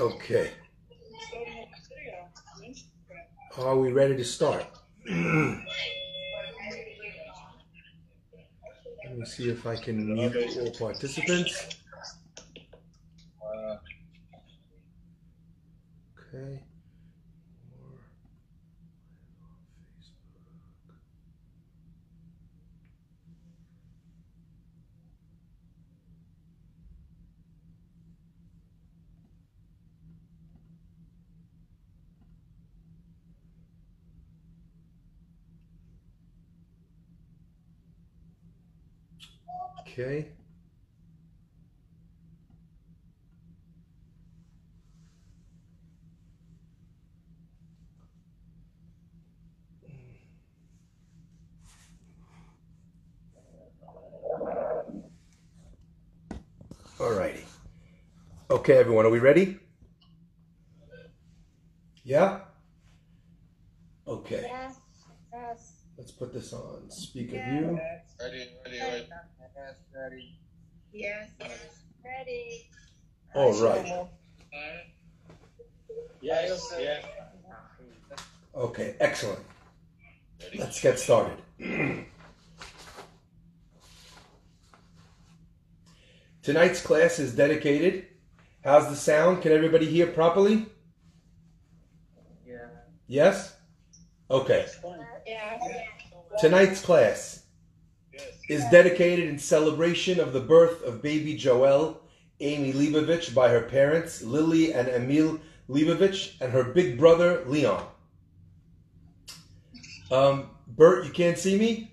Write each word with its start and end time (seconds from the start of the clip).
Okay. 0.00 0.52
Are 3.56 3.76
we 3.76 3.90
ready 3.90 4.16
to 4.16 4.24
start? 4.24 4.64
Let 5.04 5.16
me 9.16 9.24
see 9.24 9.50
if 9.50 9.66
I 9.66 9.74
can 9.74 10.14
mute 10.14 10.56
all 10.60 10.70
participants. 10.70 11.78
Okay. 16.32 16.62
Okay. 39.98 40.28
Alrighty. 56.98 57.42
Okay, 58.50 58.76
everyone, 58.76 59.04
are 59.04 59.10
we 59.10 59.18
ready? 59.18 59.58
Yeah? 62.04 62.42
Okay, 64.06 64.42
Yes, 64.48 64.76
yes. 65.32 65.82
let's 65.98 66.12
put 66.12 66.32
this 66.32 66.52
on 66.52 66.88
speaker 66.88 67.34
Yeah. 67.34 67.50
view. 67.50 67.80
Ready, 68.20 68.48
ready, 68.64 68.78
ready. 68.80 69.08
Yes, 69.58 69.76
ready. 69.94 70.38
Yes, 70.92 71.30
ready. 72.04 72.70
All 73.34 73.47
right. 73.60 74.06
Yes, 76.20 76.74
yeah. 76.80 77.00
Okay, 78.54 78.96
excellent. 79.00 79.40
Let's 80.56 80.80
get 80.80 80.98
started. 80.98 81.38
Tonight's 86.42 86.80
class 86.80 87.18
is 87.18 87.34
dedicated. 87.34 88.06
How's 88.64 88.88
the 88.88 88.96
sound? 88.96 89.42
Can 89.42 89.52
everybody 89.52 89.86
hear 89.86 90.06
properly? 90.06 90.66
Yeah. 92.46 92.66
Yes? 93.06 93.54
Okay. 94.30 94.66
Yeah. 95.26 95.58
Tonight's 96.40 96.80
class 96.80 97.44
is 98.48 98.64
dedicated 98.70 99.28
in 99.28 99.38
celebration 99.38 100.18
of 100.18 100.32
the 100.32 100.40
birth 100.40 100.82
of 100.84 101.02
baby 101.02 101.36
Joelle 101.38 101.98
Amy 102.40 102.72
Leibovich 102.72 103.34
by 103.34 103.48
her 103.48 103.62
parents 103.62 104.22
Lily 104.22 104.72
and 104.72 104.88
Emil 104.88 105.40
Leibovich 105.68 106.40
and 106.40 106.52
her 106.52 106.64
big 106.64 106.98
brother 106.98 107.44
Leon. 107.46 107.84
Um, 110.10 110.50
Bert, 110.66 111.04
you 111.04 111.10
can't 111.10 111.36
see 111.36 111.58
me? 111.58 111.92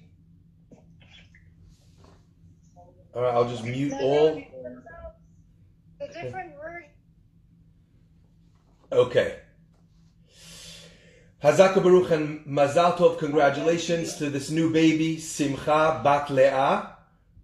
All 3.14 3.22
right, 3.22 3.34
I'll 3.34 3.50
just 3.50 3.64
mute 3.64 3.94
all. 3.94 4.42
The 6.00 6.08
different 6.08 6.54
version. 6.62 6.90
Okay. 8.92 9.38
Hazaka 11.44 11.82
Baruch 11.84 12.12
and 12.12 12.46
Mazal 12.46 12.98
Tov, 12.98 13.20
congratulations 13.20 14.16
to 14.16 14.30
this 14.30 14.50
new 14.50 14.72
baby, 14.72 15.20
Simcha 15.20 16.02
Bat 16.04 16.30
Leah. 16.30 16.98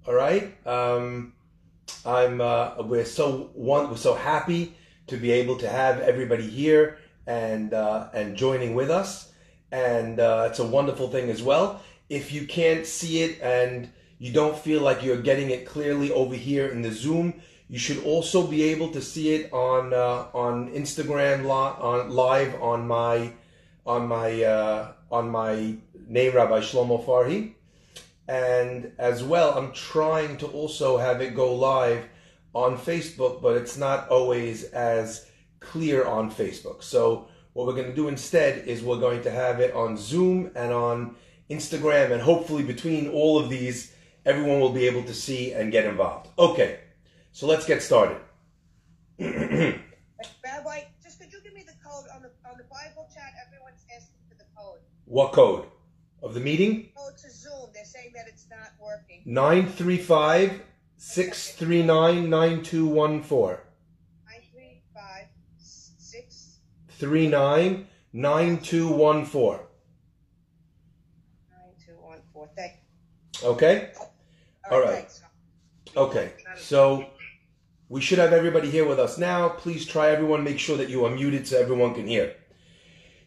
All 0.07 0.13
right. 0.13 0.55
Um, 0.65 1.33
I'm. 2.05 2.41
Uh, 2.41 2.81
we're 2.83 3.05
so 3.05 3.51
one. 3.53 3.89
We're 3.89 3.97
so 3.97 4.15
happy 4.15 4.75
to 5.07 5.17
be 5.17 5.31
able 5.31 5.57
to 5.57 5.69
have 5.69 5.99
everybody 5.99 6.47
here 6.47 6.97
and 7.27 7.73
uh, 7.73 8.09
and 8.13 8.35
joining 8.35 8.75
with 8.75 8.89
us, 8.89 9.31
and 9.71 10.19
uh, 10.19 10.47
it's 10.49 10.59
a 10.59 10.65
wonderful 10.65 11.09
thing 11.09 11.29
as 11.29 11.41
well. 11.41 11.81
If 12.09 12.31
you 12.31 12.45
can't 12.45 12.85
see 12.85 13.21
it 13.21 13.41
and 13.41 13.89
you 14.19 14.31
don't 14.33 14.57
feel 14.57 14.81
like 14.81 15.03
you're 15.03 15.21
getting 15.21 15.49
it 15.49 15.65
clearly 15.65 16.11
over 16.11 16.35
here 16.35 16.67
in 16.67 16.81
the 16.81 16.91
Zoom, 16.91 17.41
you 17.69 17.79
should 17.79 18.03
also 18.03 18.45
be 18.45 18.63
able 18.63 18.91
to 18.91 19.01
see 19.01 19.33
it 19.33 19.51
on 19.53 19.93
uh, 19.93 20.27
on 20.33 20.71
Instagram 20.71 21.43
li- 21.43 21.75
on 21.79 22.09
live 22.09 22.61
on 22.61 22.87
my 22.87 23.31
on 23.85 24.07
my 24.07 24.43
uh, 24.43 24.91
on 25.11 25.29
my 25.29 25.75
name 26.07 26.35
Rabbi 26.35 26.59
Shlomo 26.59 27.03
Farhi, 27.05 27.53
and 28.27 28.91
as 28.97 29.23
well 29.23 29.57
I'm 29.57 29.71
trying 29.73 30.37
to 30.37 30.47
also 30.47 30.97
have 30.97 31.21
it 31.21 31.35
go 31.35 31.53
live 31.53 32.05
on 32.53 32.77
Facebook, 32.77 33.41
but 33.41 33.55
it's 33.55 33.77
not 33.77 34.09
always 34.09 34.65
as 34.65 35.27
clear 35.59 36.05
on 36.05 36.29
Facebook. 36.31 36.83
So 36.83 37.27
what 37.53 37.67
we're 37.67 37.75
going 37.75 37.89
to 37.89 37.95
do 37.95 38.07
instead 38.07 38.67
is 38.67 38.81
we're 38.81 38.99
going 38.99 39.21
to 39.23 39.31
have 39.31 39.59
it 39.59 39.73
on 39.73 39.97
Zoom 39.97 40.51
and 40.55 40.71
on 40.71 41.15
Instagram, 41.49 42.11
and 42.11 42.21
hopefully 42.21 42.63
between 42.63 43.09
all 43.09 43.37
of 43.37 43.49
these, 43.49 43.93
everyone 44.25 44.59
will 44.59 44.71
be 44.71 44.87
able 44.87 45.03
to 45.03 45.13
see 45.13 45.53
and 45.53 45.71
get 45.71 45.85
involved. 45.85 46.29
Okay, 46.39 46.79
so 47.31 47.45
let's 47.47 47.65
get 47.65 47.81
started. 47.81 48.17
Rabbi, 49.19 50.81
just 51.03 51.19
could 51.19 51.31
you 51.31 51.41
give 51.43 51.53
me 51.53 51.63
the 51.63 51.75
code 51.83 52.05
on 52.15 52.21
the 52.21 52.31
on 52.49 52.57
the 52.57 52.63
Bible 52.63 53.07
chat? 53.13 53.33
Everyone's 53.45 53.83
asking 53.95 54.15
for 54.29 54.35
the 54.35 54.45
code. 54.57 54.79
What 55.05 55.33
code 55.33 55.65
of 56.23 56.33
the 56.33 56.39
meeting? 56.39 56.89
Code 56.95 57.17
to 57.17 57.29
Zoom. 57.29 57.69
They're 57.73 57.85
saying 57.85 58.13
that 58.15 58.27
it's 58.27 58.47
not 58.49 58.70
working. 58.81 59.21
935 59.25 60.61
639 60.97 62.29
9214. 62.29 63.57
Nine 64.25 64.41
three 64.51 64.81
five 64.93 65.25
six 65.57 66.59
39 66.89 67.87
9214. 68.13 68.13
nine 68.13 68.57
two 68.65 68.89
one 68.89 69.13
four. 72.33 72.49
Thank. 72.55 72.73
Okay? 73.43 73.91
All 74.69 74.79
right. 74.81 74.93
thanks. 74.95 75.21
Okay. 75.95 76.33
So 76.57 77.05
we 77.89 78.01
should 78.01 78.19
have 78.19 78.33
everybody 78.33 78.69
here 78.69 78.87
with 78.87 78.99
us 78.99 79.17
now. 79.17 79.49
Please 79.49 79.85
try 79.85 80.09
everyone, 80.11 80.43
make 80.43 80.59
sure 80.59 80.77
that 80.77 80.89
you 80.89 81.05
are 81.05 81.09
muted 81.11 81.47
so 81.47 81.57
everyone 81.59 81.93
can 81.93 82.07
hear. 82.07 82.35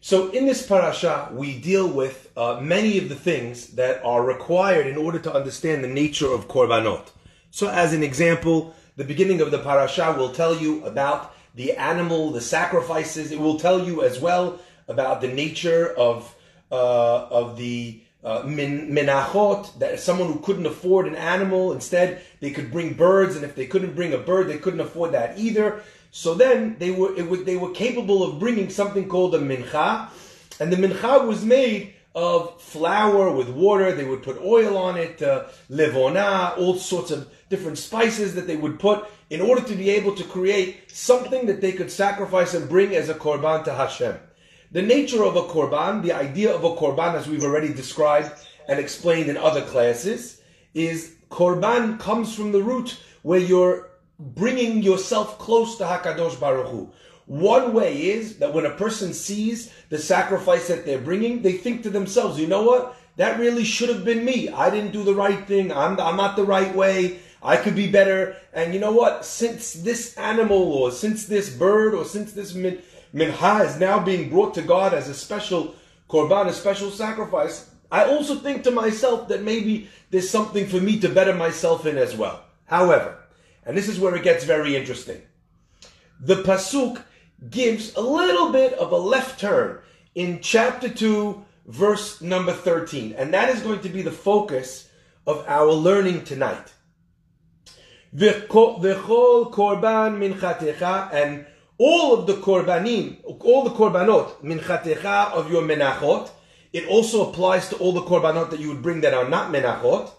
So 0.05 0.29
in 0.29 0.45
this 0.45 0.63
parasha, 0.63 1.29
we 1.33 1.57
deal 1.57 1.87
with 1.87 2.29
uh, 2.37 2.59
many 2.61 2.99
of 2.99 3.09
the 3.09 3.15
things 3.15 3.69
that 3.69 4.05
are 4.05 4.23
required 4.23 4.85
in 4.85 4.97
order 4.97 5.17
to 5.17 5.33
understand 5.33 5.83
the 5.83 5.87
nature 5.87 6.31
of 6.31 6.47
korbanot. 6.47 7.07
So 7.49 7.69
as 7.69 7.91
an 7.91 8.03
example, 8.03 8.75
the 8.97 9.03
beginning 9.03 9.41
of 9.41 9.49
the 9.49 9.57
parasha 9.57 10.13
will 10.15 10.29
tell 10.29 10.55
you 10.55 10.85
about 10.85 11.33
the 11.55 11.71
animal, 11.71 12.29
the 12.29 12.39
sacrifices. 12.39 13.31
It 13.31 13.39
will 13.39 13.57
tell 13.57 13.83
you 13.83 14.03
as 14.03 14.19
well 14.19 14.59
about 14.87 15.21
the 15.21 15.27
nature 15.27 15.91
of 15.97 16.35
uh, 16.71 17.25
of 17.31 17.57
the 17.57 17.99
uh, 18.23 18.43
min, 18.45 18.91
minachot, 18.91 19.79
that 19.79 19.99
someone 19.99 20.31
who 20.31 20.39
couldn't 20.39 20.67
afford 20.67 21.07
an 21.07 21.15
animal, 21.15 21.73
instead 21.73 22.21
they 22.41 22.51
could 22.51 22.71
bring 22.71 22.93
birds, 22.93 23.35
and 23.35 23.43
if 23.43 23.55
they 23.55 23.65
couldn't 23.65 23.95
bring 23.95 24.13
a 24.13 24.19
bird, 24.19 24.47
they 24.49 24.59
couldn't 24.59 24.81
afford 24.81 25.13
that 25.13 25.39
either. 25.39 25.81
So 26.15 26.33
then 26.33 26.77
they 26.79 26.91
were 26.91 27.11
they 27.11 27.57
were 27.57 27.71
capable 27.71 28.23
of 28.23 28.39
bringing 28.39 28.69
something 28.69 29.09
called 29.09 29.35
a 29.35 29.39
mincha, 29.39 30.07
and 30.61 30.71
the 30.71 30.77
mincha 30.77 31.27
was 31.27 31.43
made 31.43 31.93
of 32.15 32.61
flour 32.61 33.31
with 33.31 33.49
water. 33.49 33.91
They 33.91 34.05
would 34.05 34.23
put 34.23 34.39
oil 34.39 34.77
on 34.77 34.95
it, 34.95 35.21
uh, 35.21 35.47
levona, 35.69 36.57
all 36.57 36.77
sorts 36.77 37.11
of 37.11 37.29
different 37.49 37.77
spices 37.77 38.33
that 38.35 38.47
they 38.47 38.55
would 38.55 38.79
put 38.79 39.03
in 39.29 39.41
order 39.41 39.61
to 39.67 39.75
be 39.75 39.89
able 39.89 40.15
to 40.15 40.23
create 40.23 40.89
something 40.89 41.47
that 41.47 41.59
they 41.59 41.73
could 41.73 41.91
sacrifice 41.91 42.53
and 42.53 42.69
bring 42.69 42.95
as 42.95 43.09
a 43.09 43.13
korban 43.13 43.65
to 43.65 43.73
Hashem. 43.73 44.15
The 44.71 44.83
nature 44.83 45.25
of 45.25 45.35
a 45.35 45.41
korban, 45.41 46.01
the 46.01 46.13
idea 46.13 46.55
of 46.55 46.63
a 46.63 46.77
korban, 46.77 47.15
as 47.15 47.27
we've 47.27 47.43
already 47.43 47.73
described 47.73 48.31
and 48.69 48.79
explained 48.79 49.29
in 49.29 49.35
other 49.35 49.63
classes, 49.63 50.41
is 50.73 51.15
korban 51.29 51.99
comes 51.99 52.33
from 52.33 52.53
the 52.53 52.63
root 52.63 52.97
where 53.21 53.39
you're 53.39 53.89
bringing 54.19 54.81
yourself 54.81 55.37
close 55.39 55.77
to 55.77 55.83
Hakadosh 55.83 56.39
Baruch 56.39 56.67
Hu. 56.67 56.91
One 57.25 57.73
way 57.73 58.03
is 58.03 58.37
that 58.37 58.53
when 58.53 58.65
a 58.65 58.71
person 58.71 59.13
sees 59.13 59.73
the 59.89 59.97
sacrifice 59.97 60.67
that 60.67 60.85
they're 60.85 60.99
bringing, 60.99 61.41
they 61.41 61.53
think 61.53 61.83
to 61.83 61.89
themselves, 61.89 62.39
you 62.39 62.47
know 62.47 62.63
what? 62.63 62.95
That 63.17 63.39
really 63.39 63.63
should 63.63 63.89
have 63.89 64.05
been 64.05 64.23
me. 64.23 64.49
I 64.49 64.69
didn't 64.69 64.91
do 64.91 65.03
the 65.03 65.15
right 65.15 65.47
thing. 65.47 65.71
I'm, 65.71 65.99
I'm 65.99 66.17
not 66.17 66.35
the 66.35 66.43
right 66.43 66.73
way. 66.75 67.19
I 67.41 67.57
could 67.57 67.75
be 67.75 67.89
better. 67.89 68.35
And 68.53 68.73
you 68.73 68.79
know 68.79 68.91
what? 68.91 69.25
Since 69.25 69.73
this 69.73 70.17
animal 70.17 70.57
or 70.57 70.91
since 70.91 71.25
this 71.25 71.49
bird 71.49 71.93
or 71.93 72.05
since 72.05 72.33
this 72.33 72.53
min, 72.53 72.79
mincha 73.13 73.65
is 73.65 73.79
now 73.79 73.99
being 73.99 74.29
brought 74.29 74.53
to 74.55 74.61
God 74.61 74.93
as 74.93 75.07
a 75.07 75.13
special 75.13 75.75
korban, 76.09 76.47
a 76.47 76.53
special 76.53 76.91
sacrifice, 76.91 77.69
I 77.91 78.05
also 78.05 78.35
think 78.35 78.63
to 78.63 78.71
myself 78.71 79.27
that 79.29 79.43
maybe 79.43 79.89
there's 80.11 80.29
something 80.29 80.67
for 80.67 80.81
me 80.81 80.99
to 80.99 81.09
better 81.09 81.33
myself 81.33 81.85
in 81.85 81.97
as 81.97 82.15
well. 82.15 82.43
However, 82.65 83.17
and 83.65 83.77
this 83.77 83.89
is 83.89 83.99
where 83.99 84.15
it 84.15 84.23
gets 84.23 84.43
very 84.43 84.75
interesting. 84.75 85.21
The 86.19 86.43
pasuk 86.43 87.03
gives 87.49 87.95
a 87.95 88.01
little 88.01 88.51
bit 88.51 88.73
of 88.73 88.91
a 88.91 88.97
left 88.97 89.39
turn 89.39 89.79
in 90.13 90.39
chapter 90.41 90.89
2, 90.89 91.43
verse 91.67 92.21
number 92.21 92.53
13. 92.53 93.13
And 93.13 93.33
that 93.33 93.49
is 93.49 93.61
going 93.61 93.81
to 93.81 93.89
be 93.89 94.01
the 94.01 94.11
focus 94.11 94.89
of 95.27 95.43
our 95.47 95.71
learning 95.71 96.23
tonight. 96.23 96.73
V'chol 98.15 99.51
korban 99.51 100.17
minchatecha, 100.17 101.13
and 101.13 101.45
all 101.77 102.13
of 102.13 102.27
the 102.27 102.35
korbanim, 102.35 103.17
all 103.41 103.63
the 103.63 103.71
korbanot 103.71 104.41
minchatecha 104.41 105.31
of 105.33 105.51
your 105.51 105.63
menachot, 105.63 106.29
it 106.71 106.87
also 106.87 107.29
applies 107.29 107.67
to 107.69 107.75
all 107.77 107.91
the 107.91 108.01
korbanot 108.01 108.51
that 108.51 108.59
you 108.59 108.69
would 108.69 108.81
bring 108.81 109.01
that 109.01 109.13
are 109.13 109.27
not 109.27 109.51
menachot. 109.51 110.09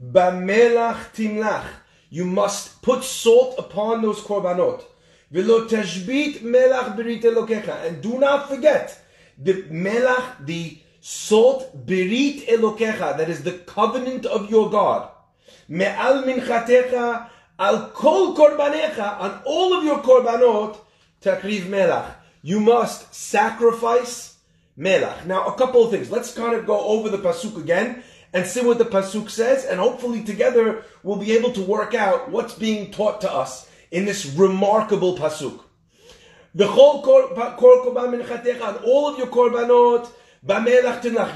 Bamelach 0.00 1.12
timlach, 1.14 1.64
you 2.12 2.26
must 2.26 2.82
put 2.82 3.02
salt 3.02 3.58
upon 3.58 4.02
those 4.02 4.20
korbanot. 4.20 4.82
Melach 5.32 5.70
elokecha, 5.70 7.86
and 7.86 8.02
do 8.02 8.18
not 8.18 8.50
forget 8.50 9.02
the 9.38 9.62
melach, 9.62 10.44
the 10.44 10.78
salt 11.00 11.86
berit 11.86 12.46
elokecha, 12.48 13.16
that 13.16 13.30
is 13.30 13.44
the 13.44 13.52
covenant 13.52 14.26
of 14.26 14.50
your 14.50 14.68
God. 14.68 15.08
Me'al 15.68 16.24
minchatecha 16.24 17.30
al 17.58 17.88
kol 17.92 18.36
korbanecha, 18.36 19.18
on 19.18 19.40
all 19.46 19.72
of 19.72 19.82
your 19.82 20.00
korbanot, 20.00 20.76
takriv 21.22 21.62
melach. 21.62 22.12
You 22.42 22.60
must 22.60 23.14
sacrifice 23.14 24.36
melach. 24.78 25.24
Now, 25.24 25.46
a 25.46 25.56
couple 25.56 25.82
of 25.82 25.90
things. 25.90 26.10
Let's 26.10 26.34
kind 26.34 26.54
of 26.54 26.66
go 26.66 26.78
over 26.78 27.08
the 27.08 27.16
pasuk 27.16 27.56
again 27.56 28.02
and 28.32 28.46
see 28.46 28.64
what 28.64 28.78
the 28.78 28.84
pasuk 28.84 29.28
says, 29.30 29.64
and 29.64 29.78
hopefully 29.78 30.22
together 30.22 30.84
we'll 31.02 31.16
be 31.16 31.32
able 31.32 31.52
to 31.52 31.62
work 31.62 31.94
out 31.94 32.30
what's 32.30 32.54
being 32.54 32.90
taught 32.90 33.20
to 33.20 33.30
us 33.32 33.68
in 33.90 34.04
this 34.04 34.26
remarkable 34.26 35.16
pasuk. 35.16 35.60
On 36.58 36.68
all 38.84 39.08
of 39.08 39.18
your 39.18 39.26
korbanot, 39.28 40.08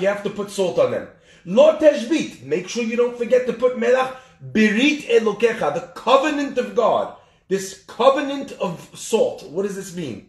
you 0.00 0.08
have 0.08 0.22
to 0.22 0.30
put 0.30 0.50
salt 0.50 0.78
on 0.78 0.90
them. 0.90 1.08
Lo 1.46 1.76
teshbit, 1.78 2.42
make 2.42 2.68
sure 2.68 2.82
you 2.82 2.96
don't 2.96 3.16
forget 3.16 3.46
to 3.46 3.52
put 3.52 3.76
melach 3.76 4.16
Birit 4.52 5.06
Elokecha, 5.08 5.72
the 5.72 5.88
covenant 5.94 6.58
of 6.58 6.74
God. 6.74 7.16
This 7.48 7.84
covenant 7.84 8.52
of 8.52 8.90
salt. 8.94 9.44
What 9.44 9.62
does 9.62 9.76
this 9.76 9.94
mean? 9.94 10.28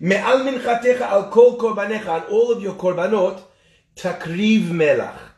Me'al 0.00 0.40
minchatecha 0.40 1.02
al 1.02 1.30
kol 1.30 1.56
korbanecha, 1.56 2.08
on 2.08 2.22
all 2.24 2.50
of 2.50 2.60
your 2.60 2.74
korbanot, 2.74 3.40
takriv 3.96 4.68
melach. 4.68 5.29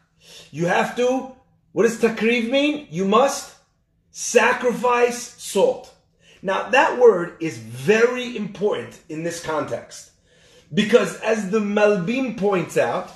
You 0.54 0.66
have 0.66 0.94
to, 0.96 1.32
what 1.72 1.84
does 1.84 1.98
takriv 1.98 2.50
mean? 2.50 2.86
You 2.90 3.06
must 3.06 3.56
sacrifice 4.10 5.18
salt. 5.42 5.94
Now 6.42 6.68
that 6.68 6.98
word 7.00 7.38
is 7.40 7.56
very 7.56 8.36
important 8.36 9.00
in 9.08 9.22
this 9.22 9.42
context. 9.42 10.10
Because 10.72 11.18
as 11.20 11.50
the 11.50 11.58
Malbim 11.58 12.36
points 12.36 12.76
out, 12.76 13.10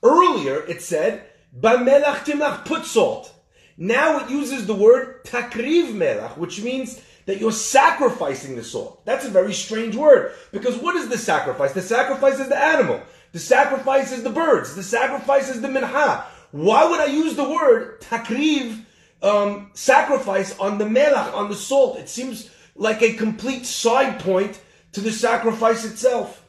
earlier 0.00 0.64
it 0.66 0.80
said, 0.80 1.24
Bamelach 1.60 2.24
timlach, 2.24 2.64
put 2.64 2.84
salt. 2.84 3.34
Now 3.76 4.24
it 4.24 4.30
uses 4.30 4.66
the 4.66 4.74
word 4.74 5.24
takriv 5.24 5.92
melach, 5.92 6.36
which 6.38 6.62
means 6.62 7.02
that 7.24 7.40
you're 7.40 7.50
sacrificing 7.50 8.54
the 8.54 8.62
salt. 8.62 9.04
That's 9.04 9.26
a 9.26 9.30
very 9.30 9.52
strange 9.52 9.96
word 9.96 10.34
because 10.52 10.76
what 10.76 10.94
is 10.94 11.08
the 11.08 11.18
sacrifice? 11.18 11.72
The 11.72 11.82
sacrifice 11.82 12.38
is 12.38 12.48
the 12.48 12.56
animal. 12.56 13.02
The 13.32 13.40
sacrifice 13.40 14.12
is 14.12 14.22
the 14.22 14.30
birds. 14.30 14.76
The 14.76 14.84
sacrifice 14.84 15.48
is 15.48 15.60
the 15.60 15.68
minha. 15.68 16.26
Why 16.56 16.88
would 16.88 17.00
I 17.00 17.06
use 17.12 17.36
the 17.36 17.46
word 17.46 18.00
takriv, 18.00 18.82
um, 19.20 19.70
sacrifice 19.74 20.58
on 20.58 20.78
the 20.78 20.86
melach, 20.86 21.34
on 21.34 21.50
the 21.50 21.54
salt? 21.54 21.98
It 21.98 22.08
seems 22.08 22.48
like 22.74 23.02
a 23.02 23.12
complete 23.12 23.66
side 23.66 24.20
point 24.20 24.58
to 24.92 25.02
the 25.02 25.12
sacrifice 25.12 25.84
itself. 25.84 26.48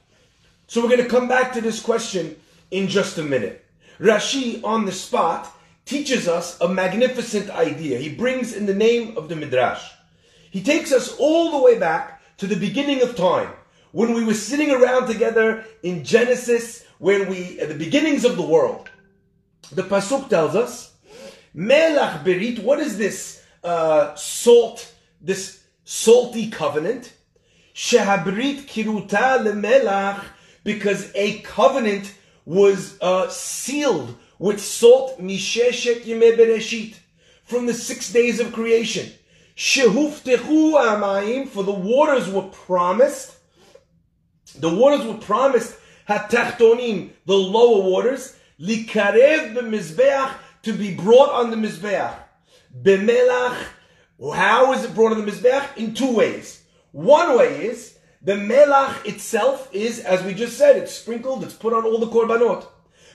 So 0.68 0.82
we're 0.82 0.96
going 0.96 1.04
to 1.04 1.10
come 1.10 1.28
back 1.28 1.52
to 1.54 1.62
this 1.62 1.82
question 1.82 2.38
in 2.72 2.88
just 2.88 3.18
a 3.18 3.22
minute. 3.22 3.66
Rashi 4.00 4.64
on 4.64 4.86
the 4.86 4.94
spot 4.94 5.54
teaches 5.84 6.30
us 6.30 6.58
a 6.62 6.70
magnificent 6.70 7.50
idea. 7.50 8.00
He 8.00 8.16
brings 8.16 8.54
in 8.54 8.66
the 8.66 8.74
name 8.74 9.18
of 9.18 9.28
the 9.28 9.36
Midrash. 9.36 9.92
He 10.52 10.64
takes 10.64 10.94
us 10.94 11.18
all 11.20 11.52
the 11.52 11.62
way 11.62 11.78
back 11.78 12.22
to 12.38 12.48
the 12.48 12.56
beginning 12.56 13.02
of 13.02 13.18
time, 13.18 13.50
when 13.92 14.14
we 14.14 14.24
were 14.24 14.34
sitting 14.34 14.72
around 14.72 15.08
together 15.08 15.66
in 15.84 16.06
Genesis, 16.06 16.86
when 16.98 17.28
we, 17.28 17.60
at 17.60 17.68
the 17.68 17.76
beginnings 17.76 18.24
of 18.24 18.38
the 18.38 18.42
world. 18.42 18.90
The 19.72 19.84
Pasuk 19.84 20.30
tells 20.30 20.56
us, 20.56 20.94
Melach 21.56 22.24
Berit, 22.24 22.60
what 22.64 22.80
is 22.80 22.98
this 22.98 23.44
uh, 23.64 24.16
salt, 24.16 24.94
this 25.22 25.64
salty 25.84 26.50
covenant? 26.50 27.14
Shehabrit 27.76 28.66
kiruta 28.66 29.44
lemelach, 29.44 30.24
because 30.64 31.12
a 31.16 31.40
covenant 31.40 32.14
was 32.46 32.98
uh, 33.02 33.28
sealed 33.30 34.16
with 34.40 34.62
salt 34.62 35.20
misheshet 35.20 36.04
yemei 36.04 36.38
bereshit 36.38 36.96
from 37.44 37.66
the 37.66 37.74
six 37.74 38.12
days 38.12 38.40
of 38.40 38.54
creation. 38.54 39.12
Shehuftechu 39.58 40.74
amayim, 40.76 41.50
for 41.50 41.64
the 41.64 41.72
waters 41.72 42.30
were 42.30 42.44
promised. 42.44 43.36
The 44.58 44.74
waters 44.74 45.06
were 45.06 45.18
promised 45.18 45.76
hatachtonim, 46.08 47.10
the 47.26 47.36
lower 47.36 47.82
waters, 47.82 48.37
likarev 48.60 49.56
b'mizbeach, 49.56 50.34
to 50.64 50.74
be 50.74 50.94
brought 50.94 51.30
on 51.30 51.52
the 51.52 51.56
mizbeach. 51.56 52.14
B'melach, 52.82 53.58
how 54.34 54.74
is 54.74 54.84
it 54.84 54.94
brought 54.94 55.14
on 55.14 55.26
the 55.26 55.32
mizbeach? 55.32 55.78
In 55.78 55.94
two 55.94 56.14
ways. 56.14 56.64
One 56.92 57.38
way 57.38 57.66
is 57.66 57.98
the 58.22 58.34
melach 58.34 59.06
itself 59.06 59.70
is, 59.72 60.00
as 60.00 60.24
we 60.24 60.34
just 60.34 60.58
said, 60.58 60.76
it's 60.76 60.92
sprinkled, 60.92 61.44
it's 61.44 61.54
put 61.54 61.74
on 61.74 61.86
all 61.86 62.00
the 62.00 62.08
korbanot. 62.08 62.66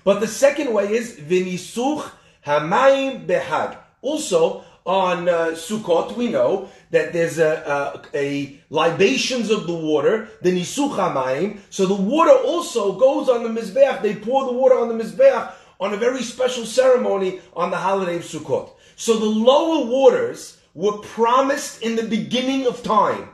But 0.04 0.20
the 0.20 0.28
second 0.28 0.72
way 0.72 0.92
is 0.92 1.16
vinisuch 1.16 2.08
hamayim 2.46 3.26
behag. 3.26 3.76
Also, 4.00 4.64
on 4.84 5.28
uh, 5.28 5.52
Sukkot, 5.52 6.16
we 6.16 6.28
know 6.28 6.68
that 6.90 7.12
there's 7.12 7.38
a, 7.38 8.02
a, 8.14 8.18
a, 8.18 8.60
libations 8.70 9.50
of 9.50 9.66
the 9.66 9.74
water, 9.74 10.28
the 10.42 10.50
nisuch 10.50 10.96
hamayim. 10.96 11.60
So 11.70 11.86
the 11.86 11.94
water 11.94 12.32
also 12.32 12.98
goes 12.98 13.28
on 13.28 13.44
the 13.44 13.60
mizbeach. 13.60 14.02
They 14.02 14.16
pour 14.16 14.46
the 14.46 14.52
water 14.52 14.78
on 14.78 14.88
the 14.88 15.04
mizbeach 15.04 15.52
on 15.78 15.94
a 15.94 15.96
very 15.96 16.22
special 16.22 16.66
ceremony 16.66 17.40
on 17.54 17.70
the 17.70 17.76
holiday 17.76 18.16
of 18.16 18.22
Sukkot. 18.22 18.70
So 18.96 19.18
the 19.18 19.24
lower 19.24 19.86
waters 19.86 20.58
were 20.74 20.98
promised 20.98 21.82
in 21.82 21.96
the 21.96 22.04
beginning 22.04 22.66
of 22.66 22.82
time 22.82 23.28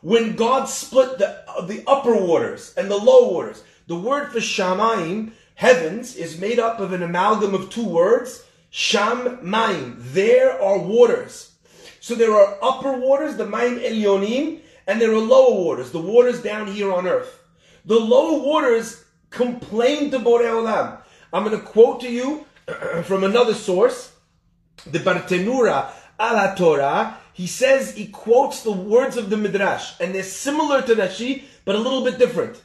when 0.00 0.36
God 0.36 0.66
split 0.66 1.18
the, 1.18 1.42
the 1.66 1.82
upper 1.86 2.14
waters 2.14 2.74
and 2.76 2.90
the 2.90 2.96
lower 2.96 3.32
waters. 3.32 3.64
The 3.86 3.96
word 3.96 4.32
for 4.32 4.38
shamayim 4.38 5.32
heavens 5.54 6.16
is 6.16 6.38
made 6.38 6.58
up 6.58 6.80
of 6.80 6.92
an 6.92 7.02
amalgam 7.02 7.54
of 7.54 7.70
two 7.70 7.86
words, 7.86 8.44
sham 8.76 9.38
maim. 9.40 9.94
There 9.98 10.60
are 10.60 10.78
waters. 10.78 11.52
So 12.00 12.16
there 12.16 12.34
are 12.34 12.58
upper 12.60 12.98
waters, 12.98 13.36
the 13.36 13.46
maim 13.46 13.78
elyonim, 13.78 14.62
and 14.88 15.00
there 15.00 15.12
are 15.12 15.20
lower 15.20 15.54
waters, 15.54 15.92
the 15.92 16.00
waters 16.00 16.42
down 16.42 16.66
here 16.66 16.92
on 16.92 17.06
earth. 17.06 17.38
The 17.84 18.00
lower 18.00 18.42
waters 18.42 19.04
complain 19.30 20.10
to 20.10 20.18
Borei 20.18 20.50
Olam. 20.50 20.98
I'm 21.32 21.44
going 21.44 21.56
to 21.56 21.64
quote 21.64 22.00
to 22.00 22.10
you 22.10 22.46
from 23.04 23.22
another 23.22 23.54
source, 23.54 24.12
the 24.86 24.98
Bartenura 24.98 25.92
ala 26.20 26.56
Torah. 26.58 27.16
He 27.32 27.46
says, 27.46 27.94
he 27.94 28.08
quotes 28.08 28.64
the 28.64 28.72
words 28.72 29.16
of 29.16 29.30
the 29.30 29.36
Midrash, 29.36 29.92
and 30.00 30.12
they're 30.12 30.24
similar 30.24 30.82
to 30.82 30.96
Rashi, 30.96 31.44
but 31.64 31.76
a 31.76 31.78
little 31.78 32.02
bit 32.02 32.18
different. 32.18 32.60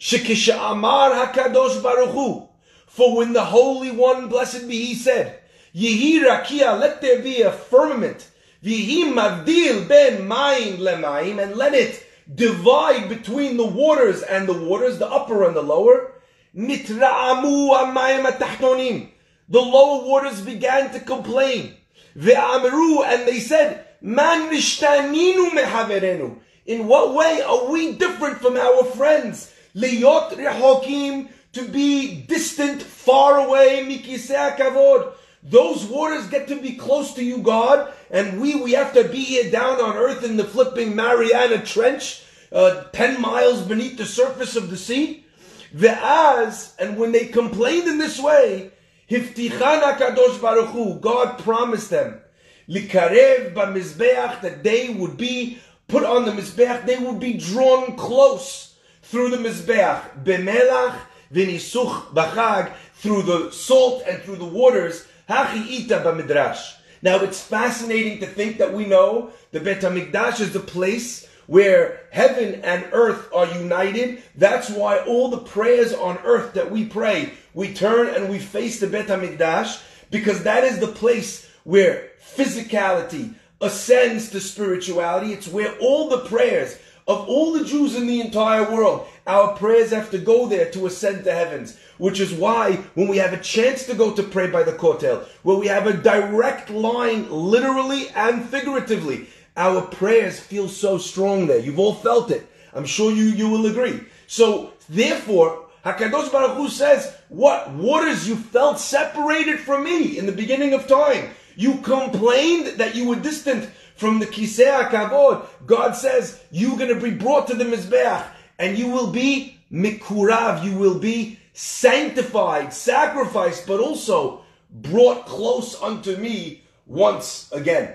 Shekisha'amar 0.00 1.26
HaKadosh 1.26 1.82
Baruch 1.82 2.10
Hu. 2.12 2.48
For 2.92 3.16
when 3.16 3.32
the 3.32 3.46
Holy 3.46 3.90
One, 3.90 4.28
blessed 4.28 4.68
be 4.68 4.84
He, 4.84 4.94
said, 4.94 5.38
Yehi 5.74 6.20
rakia, 6.20 6.78
let 6.78 7.00
there 7.00 7.22
be 7.22 7.40
a 7.40 7.50
firmament, 7.50 8.28
Vihi 8.62 9.10
mavdil 9.10 9.88
ben 9.88 10.28
mayim 10.28 10.76
lemayim, 10.76 11.42
and 11.42 11.56
let 11.56 11.72
it 11.72 12.04
divide 12.34 13.08
between 13.08 13.56
the 13.56 13.64
waters 13.64 14.20
and 14.20 14.46
the 14.46 14.52
waters, 14.52 14.98
the 14.98 15.08
upper 15.08 15.44
and 15.44 15.56
the 15.56 15.62
lower. 15.62 16.12
Nitra'amu 16.54 17.70
amayim 17.70 18.26
atachtonim. 18.26 19.08
The 19.48 19.60
lower 19.60 20.06
waters 20.06 20.42
began 20.42 20.92
to 20.92 21.00
complain. 21.00 21.74
Ve'amru, 22.14 23.06
and 23.06 23.26
they 23.26 23.40
said, 23.40 23.86
Man 24.02 24.50
nishtaninu 24.52 25.48
mehaverenu. 25.52 26.38
In 26.66 26.86
what 26.86 27.14
way 27.14 27.40
are 27.40 27.70
we 27.72 27.94
different 27.94 28.36
from 28.36 28.58
our 28.58 28.84
friends? 28.84 29.50
Liyot 29.74 30.32
rehokim, 30.32 31.30
to 31.52 31.68
be 31.68 32.22
distant, 32.22 32.82
far 32.82 33.46
away, 33.46 33.84
mikisei 33.84 34.56
kavod. 34.56 35.12
Those 35.42 35.84
waters 35.84 36.28
get 36.28 36.48
to 36.48 36.60
be 36.60 36.76
close 36.76 37.14
to 37.14 37.24
you, 37.24 37.38
God, 37.38 37.92
and 38.10 38.40
we, 38.40 38.54
we 38.54 38.72
have 38.72 38.92
to 38.94 39.08
be 39.08 39.24
here 39.24 39.50
down 39.50 39.80
on 39.80 39.96
earth 39.96 40.24
in 40.24 40.36
the 40.36 40.44
flipping 40.44 40.94
Mariana 40.94 41.64
Trench, 41.64 42.22
uh, 42.52 42.84
10 42.92 43.20
miles 43.20 43.62
beneath 43.62 43.98
the 43.98 44.06
surface 44.06 44.54
of 44.54 44.70
the 44.70 44.76
sea. 44.76 45.26
Ve'az, 45.74 46.74
and 46.78 46.96
when 46.96 47.10
they 47.12 47.26
complained 47.26 47.88
in 47.88 47.98
this 47.98 48.20
way, 48.20 48.70
Hiftichana 49.10 49.96
Kadosh 49.96 50.40
Baruch 50.40 50.68
Hu, 50.68 51.00
God 51.00 51.38
promised 51.38 51.90
them, 51.90 52.20
Likarev 52.68 53.52
b'mizbeach, 53.52 54.42
that 54.42 54.62
they 54.62 54.90
would 54.90 55.16
be 55.16 55.58
put 55.88 56.04
on 56.04 56.24
the 56.24 56.32
Mizbeach, 56.32 56.86
they 56.86 56.98
would 56.98 57.20
be 57.20 57.34
drawn 57.34 57.96
close 57.96 58.76
through 59.02 59.30
the 59.30 59.36
Mizbeach. 59.36 60.24
Bemelach, 60.24 60.96
v'nisuch 61.32 62.12
b'chag, 62.12 62.72
through 62.94 63.22
the 63.22 63.50
salt 63.50 64.04
and 64.08 64.22
through 64.22 64.36
the 64.36 64.44
waters. 64.44 65.06
Hachi 65.28 65.66
ita 65.66 66.02
b'midrash. 66.04 66.74
Now 67.02 67.16
it's 67.16 67.42
fascinating 67.42 68.20
to 68.20 68.26
think 68.26 68.58
that 68.58 68.72
we 68.72 68.86
know 68.86 69.30
the 69.50 69.60
Bet 69.60 69.80
HaMikdash 69.80 70.40
is 70.40 70.52
the 70.52 70.60
place 70.60 71.26
where 71.46 72.00
heaven 72.12 72.60
and 72.62 72.86
earth 72.92 73.28
are 73.34 73.46
united. 73.46 74.22
That's 74.36 74.70
why 74.70 74.98
all 74.98 75.28
the 75.28 75.38
prayers 75.38 75.92
on 75.92 76.18
earth 76.18 76.54
that 76.54 76.70
we 76.70 76.84
pray, 76.84 77.32
we 77.54 77.74
turn 77.74 78.08
and 78.08 78.30
we 78.30 78.38
face 78.38 78.78
the 78.78 78.86
Bet 78.86 79.08
HaMikdash 79.08 79.82
because 80.10 80.44
that 80.44 80.62
is 80.62 80.78
the 80.78 80.86
place 80.86 81.48
where 81.64 82.10
physicality 82.36 83.34
ascends 83.60 84.30
to 84.30 84.40
spirituality. 84.40 85.32
It's 85.32 85.48
where 85.48 85.76
all 85.78 86.08
the 86.08 86.18
prayers 86.18 86.78
of 87.08 87.28
all 87.28 87.52
the 87.52 87.64
Jews 87.64 87.96
in 87.96 88.06
the 88.06 88.20
entire 88.20 88.70
world, 88.70 89.08
our 89.26 89.56
prayers 89.56 89.90
have 89.90 90.10
to 90.10 90.18
go 90.18 90.46
there 90.46 90.70
to 90.72 90.86
ascend 90.86 91.24
to 91.24 91.32
heavens. 91.32 91.78
Which 91.98 92.18
is 92.18 92.32
why 92.32 92.76
when 92.94 93.06
we 93.06 93.18
have 93.18 93.32
a 93.32 93.40
chance 93.40 93.86
to 93.86 93.94
go 93.94 94.12
to 94.12 94.22
pray 94.22 94.50
by 94.50 94.64
the 94.64 94.72
Kotel, 94.72 95.24
where 95.42 95.56
we 95.56 95.68
have 95.68 95.86
a 95.86 95.92
direct 95.92 96.68
line, 96.70 97.30
literally 97.30 98.08
and 98.16 98.44
figuratively, 98.48 99.28
our 99.56 99.82
prayers 99.82 100.40
feel 100.40 100.68
so 100.68 100.98
strong 100.98 101.46
there. 101.46 101.58
You've 101.58 101.78
all 101.78 101.94
felt 101.94 102.30
it. 102.30 102.46
I'm 102.72 102.86
sure 102.86 103.12
you, 103.12 103.24
you 103.24 103.48
will 103.48 103.66
agree. 103.66 104.00
So 104.26 104.72
therefore, 104.88 105.66
Hakadosh 105.84 106.32
Baruch 106.32 106.56
Hu 106.56 106.68
says, 106.68 107.14
"What 107.28 107.70
waters 107.70 108.26
you 108.26 108.36
felt 108.36 108.78
separated 108.78 109.60
from 109.60 109.84
me 109.84 110.16
in 110.18 110.26
the 110.26 110.32
beginning 110.32 110.74
of 110.74 110.86
time? 110.86 111.30
You 111.56 111.78
complained 111.78 112.78
that 112.78 112.94
you 112.94 113.08
were 113.08 113.16
distant 113.16 113.68
from 113.96 114.18
the 114.18 114.26
Kisei 114.26 114.88
Kavod. 114.88 115.46
God 115.66 115.92
says 115.92 116.40
you're 116.50 116.78
going 116.78 116.94
to 116.94 117.00
be 117.00 117.10
brought 117.10 117.46
to 117.48 117.54
the 117.54 117.64
Mizbeach, 117.64 118.24
and 118.62 118.78
you 118.78 118.88
will 118.88 119.08
be 119.08 119.58
mikurav. 119.70 120.64
You 120.64 120.74
will 120.78 120.98
be 120.98 121.38
sanctified, 121.52 122.72
sacrificed, 122.72 123.66
but 123.66 123.80
also 123.80 124.42
brought 124.70 125.26
close 125.26 125.70
unto 125.82 126.16
me 126.16 126.62
once 126.86 127.48
again." 127.52 127.94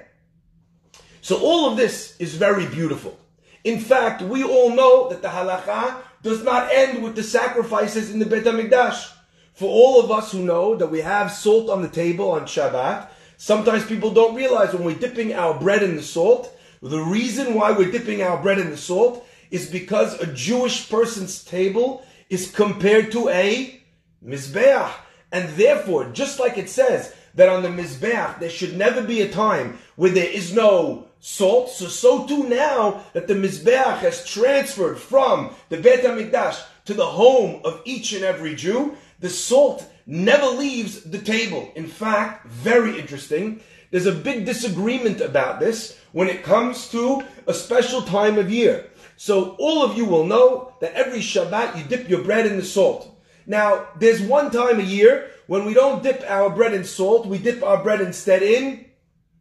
So 1.21 1.37
all 1.37 1.69
of 1.69 1.77
this 1.77 2.15
is 2.19 2.35
very 2.35 2.65
beautiful. 2.65 3.17
In 3.63 3.79
fact, 3.79 4.21
we 4.21 4.43
all 4.43 4.69
know 4.69 5.09
that 5.09 5.21
the 5.21 5.29
halacha 5.29 5.95
does 6.21 6.43
not 6.43 6.69
end 6.71 7.03
with 7.03 7.15
the 7.15 7.23
sacrifices 7.23 8.11
in 8.11 8.19
the 8.19 8.25
Bet 8.25 8.43
HaMikdash. 8.43 9.11
For 9.53 9.69
all 9.69 9.99
of 9.99 10.11
us 10.11 10.31
who 10.31 10.39
know 10.39 10.75
that 10.75 10.91
we 10.91 11.01
have 11.01 11.31
salt 11.31 11.69
on 11.69 11.81
the 11.81 11.87
table 11.89 12.31
on 12.31 12.45
Shabbat, 12.45 13.07
sometimes 13.37 13.85
people 13.85 14.11
don't 14.11 14.35
realize 14.35 14.73
when 14.73 14.83
we're 14.83 14.95
dipping 14.95 15.33
our 15.33 15.53
bread 15.59 15.81
in 15.81 15.95
the 15.95 16.03
salt, 16.03 16.55
the 16.81 16.99
reason 16.99 17.55
why 17.55 17.71
we're 17.71 17.91
dipping 17.91 18.21
our 18.21 18.37
bread 18.37 18.59
in 18.59 18.69
the 18.69 18.77
salt 18.77 19.26
is 19.51 19.69
because 19.69 20.19
a 20.19 20.27
Jewish 20.27 20.89
person's 20.89 21.43
table 21.43 22.05
is 22.29 22.51
compared 22.51 23.11
to 23.11 23.29
a 23.29 23.81
Mizbeach. 24.25 24.91
And 25.31 25.49
therefore, 25.55 26.09
just 26.11 26.39
like 26.39 26.57
it 26.57 26.69
says 26.69 27.13
that 27.35 27.49
on 27.49 27.63
the 27.63 27.69
Mizbeach, 27.69 28.39
there 28.39 28.49
should 28.49 28.77
never 28.77 29.01
be 29.01 29.21
a 29.21 29.31
time 29.31 29.77
where 29.95 30.11
there 30.11 30.29
is 30.29 30.53
no 30.53 31.07
salt. 31.19 31.69
So, 31.69 31.87
so 31.87 32.25
too 32.27 32.47
now 32.47 33.03
that 33.13 33.27
the 33.27 33.33
Mizbeach 33.33 33.99
has 33.99 34.25
transferred 34.25 34.99
from 34.99 35.51
the 35.69 35.77
Bet 35.77 36.03
HaMikdash 36.03 36.63
to 36.85 36.93
the 36.93 37.05
home 37.05 37.61
of 37.63 37.81
each 37.85 38.13
and 38.13 38.23
every 38.23 38.55
Jew, 38.55 38.95
the 39.19 39.29
salt 39.29 39.85
never 40.05 40.45
leaves 40.45 41.03
the 41.03 41.19
table. 41.19 41.71
In 41.75 41.87
fact, 41.87 42.47
very 42.47 42.97
interesting, 42.97 43.59
there's 43.91 44.05
a 44.05 44.11
big 44.11 44.45
disagreement 44.45 45.21
about 45.21 45.59
this 45.59 45.99
when 46.11 46.27
it 46.29 46.43
comes 46.43 46.89
to 46.89 47.23
a 47.45 47.53
special 47.53 48.01
time 48.01 48.37
of 48.37 48.51
year. 48.51 48.89
So 49.17 49.55
all 49.59 49.83
of 49.83 49.97
you 49.97 50.05
will 50.05 50.25
know 50.25 50.73
that 50.79 50.93
every 50.93 51.19
Shabbat 51.19 51.77
you 51.77 51.83
dip 51.83 52.07
your 52.07 52.23
bread 52.23 52.45
in 52.45 52.55
the 52.55 52.63
salt. 52.63 53.13
Now, 53.45 53.87
there's 53.99 54.21
one 54.21 54.51
time 54.51 54.79
a 54.79 54.83
year 54.83 55.31
when 55.47 55.65
we 55.65 55.73
don't 55.73 56.03
dip 56.03 56.23
our 56.27 56.49
bread 56.49 56.73
in 56.73 56.83
salt, 56.83 57.25
we 57.25 57.37
dip 57.37 57.63
our 57.63 57.81
bread 57.81 58.01
instead 58.01 58.43
in 58.43 58.85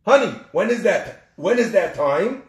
honey. 0.06 0.32
When 0.52 0.70
is 0.70 0.84
that? 0.84 1.28
When 1.36 1.58
is 1.58 1.72
that 1.72 1.94
time? 1.94 2.42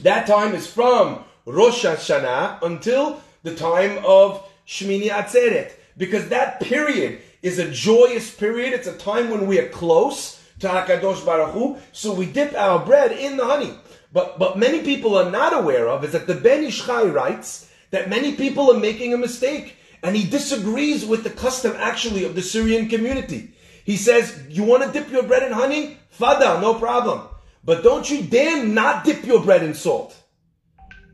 That 0.00 0.26
time 0.26 0.54
is 0.54 0.66
from 0.66 1.24
Rosh 1.44 1.84
Hashanah 1.84 2.62
until 2.62 3.20
the 3.42 3.54
time 3.54 4.02
of 4.04 4.42
Shmini 4.66 5.08
Atzeret. 5.08 5.72
Because 5.96 6.28
that 6.28 6.60
period 6.60 7.20
is 7.42 7.58
a 7.58 7.70
joyous 7.70 8.30
period. 8.34 8.72
It's 8.72 8.86
a 8.86 8.96
time 8.96 9.30
when 9.30 9.46
we 9.46 9.58
are 9.58 9.68
close 9.68 10.42
to 10.60 10.68
HaKadosh 10.68 11.24
Baruch 11.24 11.52
Hu. 11.52 11.76
So 11.92 12.14
we 12.14 12.26
dip 12.26 12.54
our 12.54 12.84
bread 12.84 13.12
in 13.12 13.36
the 13.36 13.44
honey. 13.44 13.74
But, 14.16 14.38
but 14.38 14.56
many 14.56 14.80
people 14.80 15.14
are 15.18 15.30
not 15.30 15.52
aware 15.52 15.90
of 15.90 16.02
is 16.02 16.12
that 16.12 16.26
the 16.26 16.34
Ben 16.34 16.64
Ish 16.64 16.86
Chai 16.86 17.04
writes 17.04 17.70
that 17.90 18.08
many 18.08 18.34
people 18.34 18.74
are 18.74 18.80
making 18.80 19.12
a 19.12 19.18
mistake. 19.18 19.76
And 20.02 20.16
he 20.16 20.24
disagrees 20.24 21.04
with 21.04 21.22
the 21.22 21.28
custom 21.28 21.74
actually 21.76 22.24
of 22.24 22.34
the 22.34 22.40
Syrian 22.40 22.88
community. 22.88 23.52
He 23.84 23.98
says, 23.98 24.42
you 24.48 24.64
want 24.64 24.84
to 24.84 24.90
dip 24.90 25.12
your 25.12 25.24
bread 25.24 25.42
in 25.42 25.52
honey? 25.52 25.98
Fada, 26.08 26.62
no 26.62 26.72
problem. 26.72 27.28
But 27.62 27.82
don't 27.82 28.08
you 28.08 28.22
dare 28.22 28.64
not 28.64 29.04
dip 29.04 29.26
your 29.26 29.44
bread 29.44 29.62
in 29.62 29.74
salt. 29.74 30.16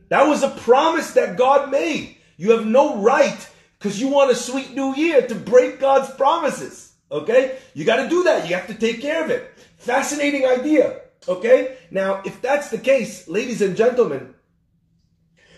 That 0.08 0.28
was 0.28 0.44
a 0.44 0.50
promise 0.50 1.10
that 1.14 1.36
God 1.36 1.72
made. 1.72 2.18
You 2.36 2.52
have 2.52 2.66
no 2.66 2.98
right, 2.98 3.50
because 3.80 4.00
you 4.00 4.06
want 4.06 4.30
a 4.30 4.36
sweet 4.36 4.76
new 4.76 4.94
year, 4.94 5.26
to 5.26 5.34
break 5.34 5.80
God's 5.80 6.14
promises. 6.14 6.92
Okay? 7.10 7.58
You 7.74 7.84
got 7.84 8.04
to 8.04 8.08
do 8.08 8.22
that. 8.22 8.48
You 8.48 8.54
have 8.54 8.68
to 8.68 8.74
take 8.74 9.00
care 9.00 9.24
of 9.24 9.30
it. 9.30 9.50
Fascinating 9.78 10.46
idea. 10.46 11.00
Okay? 11.28 11.76
Now, 11.90 12.22
if 12.24 12.40
that's 12.42 12.70
the 12.70 12.78
case, 12.78 13.28
ladies 13.28 13.62
and 13.62 13.76
gentlemen, 13.76 14.34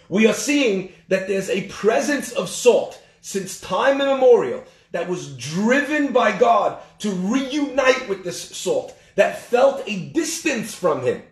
we 0.08 0.26
are 0.26 0.34
seeing 0.34 0.92
that 1.08 1.28
there's 1.28 1.50
a 1.50 1.68
presence 1.68 2.32
of 2.32 2.48
salt 2.48 3.00
since 3.20 3.60
time 3.60 4.00
immemorial 4.00 4.64
that 4.92 5.08
was 5.08 5.36
driven 5.36 6.12
by 6.12 6.36
God 6.36 6.80
to 7.00 7.10
reunite 7.10 8.08
with 8.08 8.22
this 8.22 8.40
salt 8.56 8.96
that 9.16 9.38
felt 9.38 9.82
a 9.86 10.10
distance 10.10 10.74
from 10.74 11.02
him. 11.02 11.22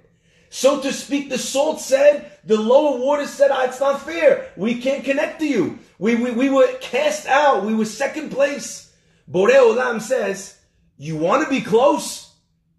So 0.49 0.81
to 0.83 0.93
speak, 0.93 1.31
the 1.31 1.39
salt 1.39 1.81
said, 1.81 2.31
the 2.45 2.61
lower 2.61 2.99
waters 2.99 3.31
said, 3.31 3.51
ah, 3.51 3.65
it's 3.65 3.81
not 3.81 4.03
fair. 4.03 4.51
We 4.57 4.81
can't 4.81 5.05
connect 5.05 5.41
to 5.41 5.47
you. 5.47 5.79
We, 5.99 6.15
we, 6.15 6.31
we 6.31 6.51
were 6.51 6.71
cast 6.81 7.27
out. 7.27 7.65
We 7.65 7.75
were 7.75 7.85
second 7.85 8.31
place. 8.31 8.93
Borei 9.31 9.55
Olam 9.55 10.01
says, 10.01 10.59
you 10.99 11.17
want 11.17 11.45
to 11.45 11.51
be 11.51 11.62
close? 11.62 12.35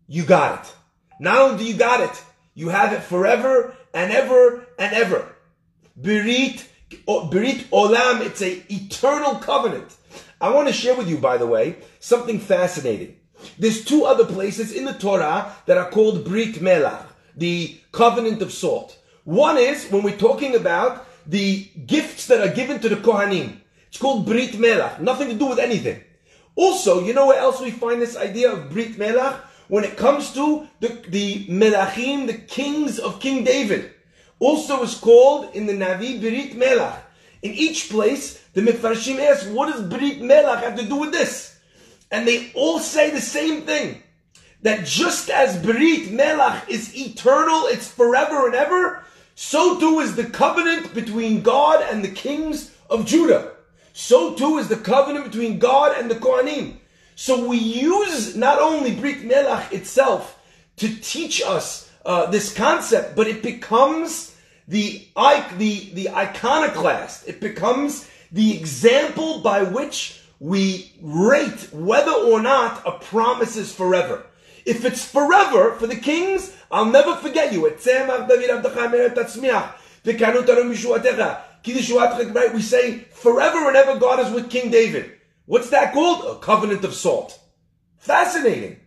You 0.07 0.24
got 0.24 0.65
it. 0.65 0.74
Not 1.20 1.39
only 1.39 1.58
do 1.58 1.65
you 1.65 1.77
got 1.77 2.01
it, 2.01 2.24
you 2.53 2.70
have 2.70 2.93
it 2.93 3.03
forever 3.03 3.75
and 3.93 4.12
ever 4.12 4.65
and 4.77 4.93
ever. 4.93 5.36
Berit, 6.00 6.65
Berit 7.08 7.63
Olam, 7.70 8.22
it's 8.22 8.41
a 8.41 8.63
eternal 8.74 9.36
covenant. 9.36 9.96
I 10.41 10.50
want 10.50 10.67
to 10.67 10.74
share 10.74 10.96
with 10.96 11.08
you, 11.10 11.17
by 11.17 11.38
the 11.38 11.48
way, 11.48 11.77
something 12.00 12.39
fascinating. 12.39 13.17
There's 13.58 13.86
two 13.86 14.05
other 14.05 14.25
places 14.25 14.72
in 14.72 14.86
the 14.86 14.93
Torah 14.93 15.53
that 15.65 15.77
are 15.77 15.89
called 15.89 16.25
Brit 16.25 16.55
Melach, 16.55 17.05
the 17.36 17.77
covenant 17.91 18.41
of 18.41 18.51
salt. 18.51 18.98
One 19.24 19.58
is 19.58 19.89
when 19.89 20.03
we're 20.03 20.17
talking 20.17 20.55
about 20.55 21.08
the 21.25 21.70
gifts 21.86 22.27
that 22.27 22.41
are 22.41 22.53
given 22.53 22.79
to 22.79 22.89
the 22.89 22.98
Kohanim. 22.98 23.58
It's 23.88 23.98
called 23.98 24.25
Brit 24.25 24.53
Melach, 24.53 25.00
nothing 25.00 25.29
to 25.29 25.36
do 25.36 25.48
with 25.48 25.60
anything. 25.60 26.03
Also, 26.55 27.03
you 27.03 27.13
know 27.13 27.27
where 27.27 27.39
else 27.39 27.62
we 27.62 27.72
find 27.72 28.01
this 28.01 28.17
idea 28.17 28.51
of 28.51 28.70
Brit 28.70 28.98
Melach? 28.98 29.39
When 29.67 29.84
it 29.84 29.98
comes 29.98 30.34
to 30.34 30.67
the, 30.79 30.89
the 31.08 31.46
Melachim, 31.48 32.27
the 32.27 32.34
kings 32.34 33.00
of 33.00 33.20
King 33.20 33.43
David. 33.43 33.91
Also 34.39 34.84
is 34.84 34.96
called 34.96 35.55
in 35.55 35.65
the 35.65 35.74
Navi 35.74 36.20
Brit 36.20 36.53
Melach. 36.53 37.00
In 37.41 37.53
each 37.53 37.89
place, 37.89 38.41
the 38.53 38.62
Mefarshim 38.62 39.20
ask, 39.20 39.48
what 39.48 39.72
does 39.72 39.82
Brit 39.82 40.22
Melach 40.22 40.62
have 40.62 40.77
to 40.77 40.86
do 40.86 40.96
with 40.96 41.12
this? 41.12 41.60
And 42.12 42.27
they 42.27 42.51
all 42.53 42.79
say 42.79 43.10
the 43.10 43.22
same 43.22 43.62
thing. 43.63 44.03
That 44.62 44.86
just 44.86 45.29
as 45.29 45.62
Brit 45.62 46.10
Melach 46.10 46.67
is 46.70 46.96
eternal, 46.96 47.65
it's 47.67 47.89
forever 47.89 48.46
and 48.48 48.55
ever, 48.55 49.03
so 49.36 49.79
too 49.79 50.00
is 50.00 50.15
the 50.15 50.25
covenant 50.25 50.93
between 50.93 51.41
God 51.41 51.84
and 51.89 52.03
the 52.03 52.12
kings 52.12 52.72
of 52.89 53.05
Judah. 53.05 53.53
So 53.93 54.36
too 54.36 54.58
is 54.58 54.67
the 54.67 54.77
covenant 54.77 55.25
between 55.25 55.60
God 55.60 55.98
and 55.98 56.10
the 56.10 56.15
Kohanim. 56.15 56.77
So 57.15 57.48
we 57.48 57.58
use 57.58 58.36
not 58.36 58.60
only 58.60 58.96
Brit 58.96 59.22
Melach 59.22 59.72
itself 59.72 60.39
to 60.77 60.96
teach 61.01 61.41
us 61.46 61.91
uh, 62.05 62.25
this 62.27 62.53
concept, 62.53 63.15
but 63.15 63.27
it 63.27 63.43
becomes 63.43 64.36
the, 64.67 65.08
the, 65.58 65.89
the 65.93 66.10
iconoclast. 66.10 67.27
It 67.27 67.39
becomes 67.39 68.10
the 68.32 68.58
example 68.58 69.39
by 69.39 69.63
which 69.63 70.22
we 70.39 70.91
rate 71.01 71.70
whether 71.72 72.12
or 72.12 72.41
not 72.41 72.82
a 72.86 72.91
promise 72.93 73.55
is 73.55 73.74
forever. 73.74 74.25
If 74.65 74.86
it's 74.86 75.05
forever 75.05 75.75
for 75.75 75.88
the 75.88 75.96
kings, 75.96 76.53
I'll 76.72 76.86
never 76.86 77.15
forget 77.15 77.53
you. 77.53 77.62
We 77.62 77.77
say 82.62 82.98
forever 83.12 83.67
and 83.67 83.77
ever 83.77 84.00
God 84.00 84.20
is 84.20 84.32
with 84.32 84.50
King 84.50 84.72
David. 84.72 85.12
What's 85.45 85.69
that 85.71 85.93
called? 85.93 86.38
A 86.38 86.39
covenant 86.39 86.83
of 86.83 86.93
salt. 86.93 87.39
Fascinating. 87.97 88.79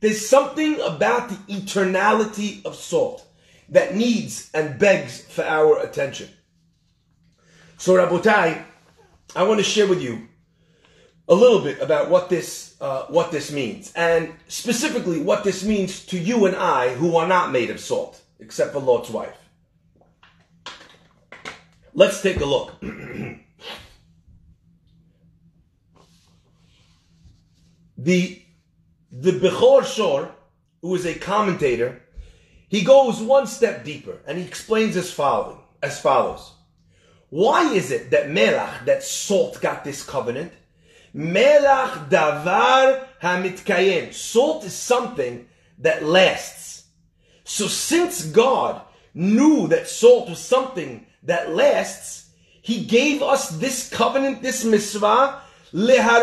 There's 0.00 0.28
something 0.28 0.80
about 0.80 1.28
the 1.28 1.36
eternality 1.54 2.64
of 2.64 2.74
salt. 2.74 3.26
that 3.68 3.96
needs 3.96 4.50
and 4.54 4.78
begs 4.78 5.20
for 5.22 5.44
our 5.44 5.80
attention. 5.80 6.28
So, 7.78 7.94
Rabotai, 7.94 8.62
I 9.34 9.42
want 9.42 9.58
to 9.58 9.64
share 9.64 9.86
with 9.86 10.00
you 10.00 10.28
a 11.28 11.34
little 11.34 11.60
bit 11.60 11.80
about 11.80 12.08
what 12.08 12.28
this 12.28 12.76
uh, 12.80 13.06
what 13.08 13.32
this 13.32 13.50
means, 13.50 13.92
and 13.96 14.32
specifically 14.48 15.20
what 15.20 15.44
this 15.44 15.64
means 15.64 16.04
to 16.06 16.18
you 16.18 16.46
and 16.46 16.54
I, 16.54 16.94
who 16.94 17.16
are 17.16 17.26
not 17.26 17.50
made 17.50 17.70
of 17.70 17.80
salt, 17.80 18.20
except 18.38 18.72
for 18.72 18.80
Lot's 18.80 19.10
wife. 19.10 19.36
Let's 21.94 22.20
take 22.20 22.40
a 22.40 22.44
look. 22.44 22.74
the 27.96 28.42
the 29.10 29.32
Bechor 29.32 29.84
Shor, 29.84 30.30
who 30.82 30.94
is 30.94 31.06
a 31.06 31.14
commentator, 31.14 32.02
he 32.68 32.82
goes 32.82 33.20
one 33.20 33.46
step 33.46 33.84
deeper 33.84 34.18
and 34.26 34.38
he 34.38 34.44
explains 34.44 34.96
as 34.96 35.12
following 35.12 35.58
as 35.82 36.00
follows. 36.00 36.52
Why 37.30 37.72
is 37.72 37.90
it 37.90 38.10
that 38.10 38.28
Melach, 38.28 38.84
that 38.86 39.02
salt, 39.02 39.60
got 39.60 39.84
this 39.84 40.04
covenant? 40.04 40.52
Melach 41.14 42.08
davar 42.08 43.06
hamitkayem. 43.22 44.12
Salt 44.12 44.64
is 44.64 44.74
something 44.74 45.48
that 45.78 46.02
lasts. 46.02 46.84
So 47.44 47.68
since 47.68 48.24
God 48.26 48.82
knew 49.14 49.68
that 49.68 49.88
salt 49.88 50.28
was 50.28 50.38
something 50.38 51.06
that 51.22 51.54
lasts, 51.54 52.30
He 52.60 52.84
gave 52.84 53.22
us 53.22 53.50
this 53.50 53.88
covenant, 53.88 54.42
this 54.42 54.64
mitzvah, 54.64 55.40
That 55.76 56.16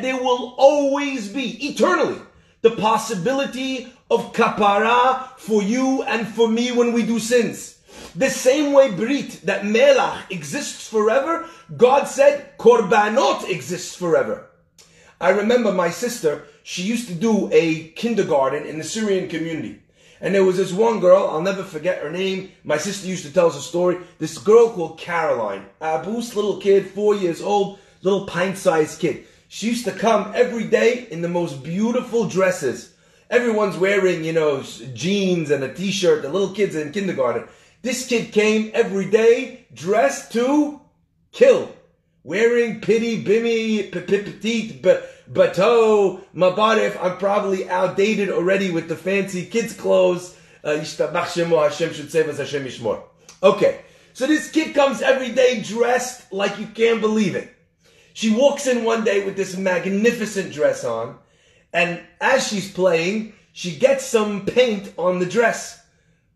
there 0.00 0.16
will 0.16 0.54
always 0.58 1.28
be, 1.28 1.66
eternally, 1.66 2.20
the 2.62 2.70
possibility 2.70 3.92
of 4.08 4.32
kapara 4.32 5.36
for 5.38 5.60
you 5.60 6.04
and 6.04 6.28
for 6.28 6.46
me 6.46 6.70
when 6.70 6.92
we 6.92 7.02
do 7.02 7.18
sins. 7.18 7.80
The 8.14 8.30
same 8.30 8.72
way 8.72 8.92
Brit, 8.92 9.40
that 9.42 9.62
Melach 9.62 10.30
exists 10.30 10.88
forever, 10.88 11.48
God 11.76 12.04
said 12.04 12.56
Korbanot 12.58 13.50
exists 13.50 13.96
forever. 13.96 14.46
I 15.20 15.30
remember 15.30 15.72
my 15.72 15.90
sister, 15.90 16.44
she 16.62 16.82
used 16.82 17.08
to 17.08 17.14
do 17.14 17.50
a 17.52 17.88
kindergarten 17.88 18.66
in 18.66 18.78
the 18.78 18.84
Syrian 18.84 19.28
community. 19.28 19.80
And 20.20 20.34
there 20.34 20.44
was 20.44 20.56
this 20.56 20.72
one 20.72 21.00
girl, 21.00 21.28
I'll 21.28 21.42
never 21.42 21.62
forget 21.62 22.02
her 22.02 22.10
name. 22.10 22.52
My 22.64 22.78
sister 22.78 23.06
used 23.06 23.24
to 23.26 23.32
tell 23.32 23.48
us 23.48 23.56
a 23.56 23.60
story. 23.60 23.98
This 24.18 24.38
girl 24.38 24.70
called 24.70 24.98
Caroline, 24.98 25.66
Abu's 25.80 26.34
little 26.34 26.58
kid, 26.58 26.86
four 26.86 27.14
years 27.14 27.42
old, 27.42 27.78
little 28.02 28.26
pint-sized 28.26 28.98
kid. 28.98 29.26
She 29.48 29.66
used 29.68 29.84
to 29.84 29.92
come 29.92 30.32
every 30.34 30.64
day 30.64 31.06
in 31.10 31.20
the 31.20 31.28
most 31.28 31.62
beautiful 31.62 32.26
dresses. 32.26 32.94
Everyone's 33.28 33.76
wearing, 33.76 34.24
you 34.24 34.32
know, 34.32 34.62
jeans 34.94 35.50
and 35.50 35.62
a 35.62 35.72
t-shirt. 35.72 36.22
The 36.22 36.28
little 36.28 36.54
kids 36.54 36.74
in 36.74 36.92
kindergarten. 36.92 37.48
This 37.82 38.06
kid 38.06 38.32
came 38.32 38.70
every 38.72 39.10
day 39.10 39.66
dressed 39.74 40.32
to 40.32 40.80
kill. 41.32 41.75
Wearing 42.26 42.80
pity, 42.80 43.22
bimmy, 43.22 43.88
petit, 43.92 44.82
bateau, 45.28 46.20
mabarif. 46.34 47.00
I'm 47.00 47.18
probably 47.18 47.68
outdated 47.68 48.30
already 48.30 48.72
with 48.72 48.88
the 48.88 48.96
fancy 48.96 49.46
kids' 49.46 49.72
clothes. 49.72 50.36
Uh, 50.64 50.78
Hashem 50.78 51.92
should 51.92 52.10
save 52.10 52.28
us, 52.28 52.38
Hashem. 52.38 52.66
Okay, 53.44 53.80
so 54.12 54.26
this 54.26 54.50
kid 54.50 54.74
comes 54.74 55.02
every 55.02 55.30
day 55.30 55.62
dressed 55.62 56.32
like 56.32 56.58
you 56.58 56.66
can't 56.66 57.00
believe 57.00 57.36
it. 57.36 57.54
She 58.12 58.34
walks 58.34 58.66
in 58.66 58.82
one 58.82 59.04
day 59.04 59.24
with 59.24 59.36
this 59.36 59.56
magnificent 59.56 60.52
dress 60.52 60.82
on, 60.82 61.18
and 61.72 62.00
as 62.20 62.48
she's 62.48 62.72
playing, 62.72 63.34
she 63.52 63.76
gets 63.76 64.04
some 64.04 64.44
paint 64.44 64.92
on 64.98 65.20
the 65.20 65.26
dress. 65.26 65.80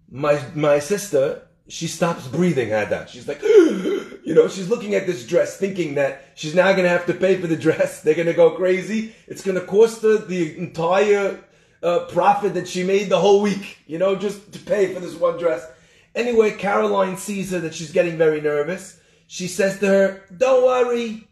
My 0.09 0.41
my 0.55 0.79
sister, 0.79 1.49
she 1.69 1.87
stops 1.87 2.27
breathing 2.27 2.73
at 2.73 2.91
that. 2.91 3.11
She's 3.11 3.29
like, 3.29 3.43
you 3.43 4.35
know, 4.35 4.49
she's 4.49 4.69
looking 4.69 4.95
at 4.95 5.07
this 5.07 5.27
dress, 5.27 5.57
thinking 5.57 5.95
that 5.95 6.25
she's 6.35 6.55
now 6.55 6.73
gonna 6.73 6.89
have 6.89 7.07
to 7.07 7.15
pay 7.15 7.37
for 7.41 7.47
the 7.47 7.57
dress. 7.57 8.03
They're 8.03 8.15
gonna 8.15 8.35
go 8.35 8.51
crazy. 8.53 9.15
It's 9.27 9.43
gonna 9.43 9.61
cost 9.61 10.03
her 10.03 10.19
the 10.19 10.57
entire 10.59 11.43
uh, 11.83 12.07
profit 12.07 12.55
that 12.55 12.69
she 12.69 12.83
made 12.83 13.09
the 13.09 13.21
whole 13.21 13.41
week. 13.41 13.79
You 13.87 13.99
know, 13.99 14.17
just 14.17 14.53
to 14.53 14.59
pay 14.59 14.93
for 14.93 15.01
this 15.01 15.15
one 15.15 15.39
dress. 15.39 15.67
Anyway, 16.15 16.53
Caroline 16.53 17.17
sees 17.17 17.53
her 17.53 17.61
that 17.61 17.75
she's 17.75 17.93
getting 17.93 18.19
very 18.19 18.41
nervous. 18.41 19.01
She 19.27 19.47
says 19.47 19.79
to 19.79 19.87
her, 19.87 20.23
"Don't 20.37 20.65
worry, 20.65 21.29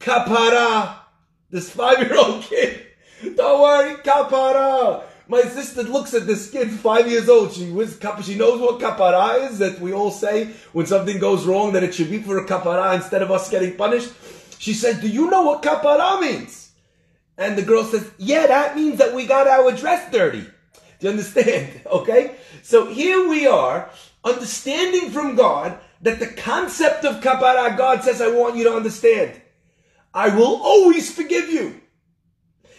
kapara." 0.00 0.96
This 1.50 1.70
five-year-old 1.70 2.42
kid 2.42 2.88
don't 3.36 3.60
worry, 3.60 3.94
kapara. 3.96 5.02
My 5.30 5.42
sister 5.42 5.82
looks 5.82 6.14
at 6.14 6.26
this 6.26 6.50
kid, 6.50 6.70
five 6.70 7.06
years 7.06 7.28
old. 7.28 7.52
She 7.52 7.70
was 7.70 7.98
she 8.22 8.34
knows 8.34 8.60
what 8.62 8.80
kapara 8.80 9.50
is. 9.50 9.58
That 9.58 9.78
we 9.78 9.92
all 9.92 10.10
say 10.10 10.46
when 10.72 10.86
something 10.86 11.18
goes 11.18 11.44
wrong 11.44 11.74
that 11.74 11.82
it 11.82 11.94
should 11.94 12.10
be 12.10 12.22
for 12.22 12.38
a 12.38 12.46
kapara 12.46 12.96
instead 12.96 13.20
of 13.20 13.30
us 13.30 13.50
getting 13.50 13.76
punished. 13.76 14.10
She 14.58 14.72
says, 14.72 15.00
"Do 15.00 15.06
you 15.06 15.28
know 15.28 15.42
what 15.42 15.62
kapara 15.62 16.18
means?" 16.22 16.70
And 17.36 17.58
the 17.58 17.62
girl 17.62 17.84
says, 17.84 18.10
"Yeah, 18.16 18.46
that 18.46 18.74
means 18.74 18.98
that 18.98 19.14
we 19.14 19.26
got 19.26 19.46
our 19.46 19.70
dress 19.70 20.10
dirty." 20.10 20.46
Do 20.98 21.06
you 21.06 21.10
understand? 21.10 21.82
Okay. 21.86 22.36
So 22.62 22.86
here 22.86 23.28
we 23.28 23.46
are, 23.46 23.90
understanding 24.24 25.10
from 25.10 25.36
God 25.36 25.78
that 26.02 26.20
the 26.20 26.26
concept 26.26 27.04
of 27.04 27.20
kapara, 27.20 27.76
God 27.76 28.02
says, 28.02 28.22
"I 28.22 28.28
want 28.28 28.56
you 28.56 28.64
to 28.64 28.74
understand. 28.74 29.38
I 30.14 30.30
will 30.30 30.56
always 30.62 31.12
forgive 31.12 31.50
you." 31.50 31.82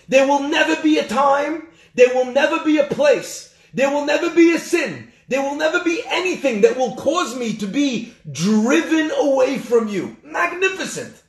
There 0.07 0.27
will 0.27 0.49
never 0.49 0.81
be 0.81 0.97
a 0.97 1.07
time, 1.07 1.67
there 1.99 2.15
will 2.15 2.31
never 2.31 2.63
be 2.63 2.77
a 2.77 2.85
place, 2.85 3.53
there 3.73 3.91
will 3.91 4.05
never 4.05 4.29
be 4.33 4.53
a 4.55 4.59
sin, 4.59 5.11
there 5.27 5.41
will 5.41 5.55
never 5.55 5.83
be 5.83 6.01
anything 6.07 6.61
that 6.61 6.77
will 6.77 6.95
cause 6.95 7.35
me 7.35 7.57
to 7.57 7.67
be 7.67 8.13
driven 8.31 9.11
away 9.11 9.57
from 9.57 9.89
you. 9.89 10.15
Magnificent. 10.23 11.21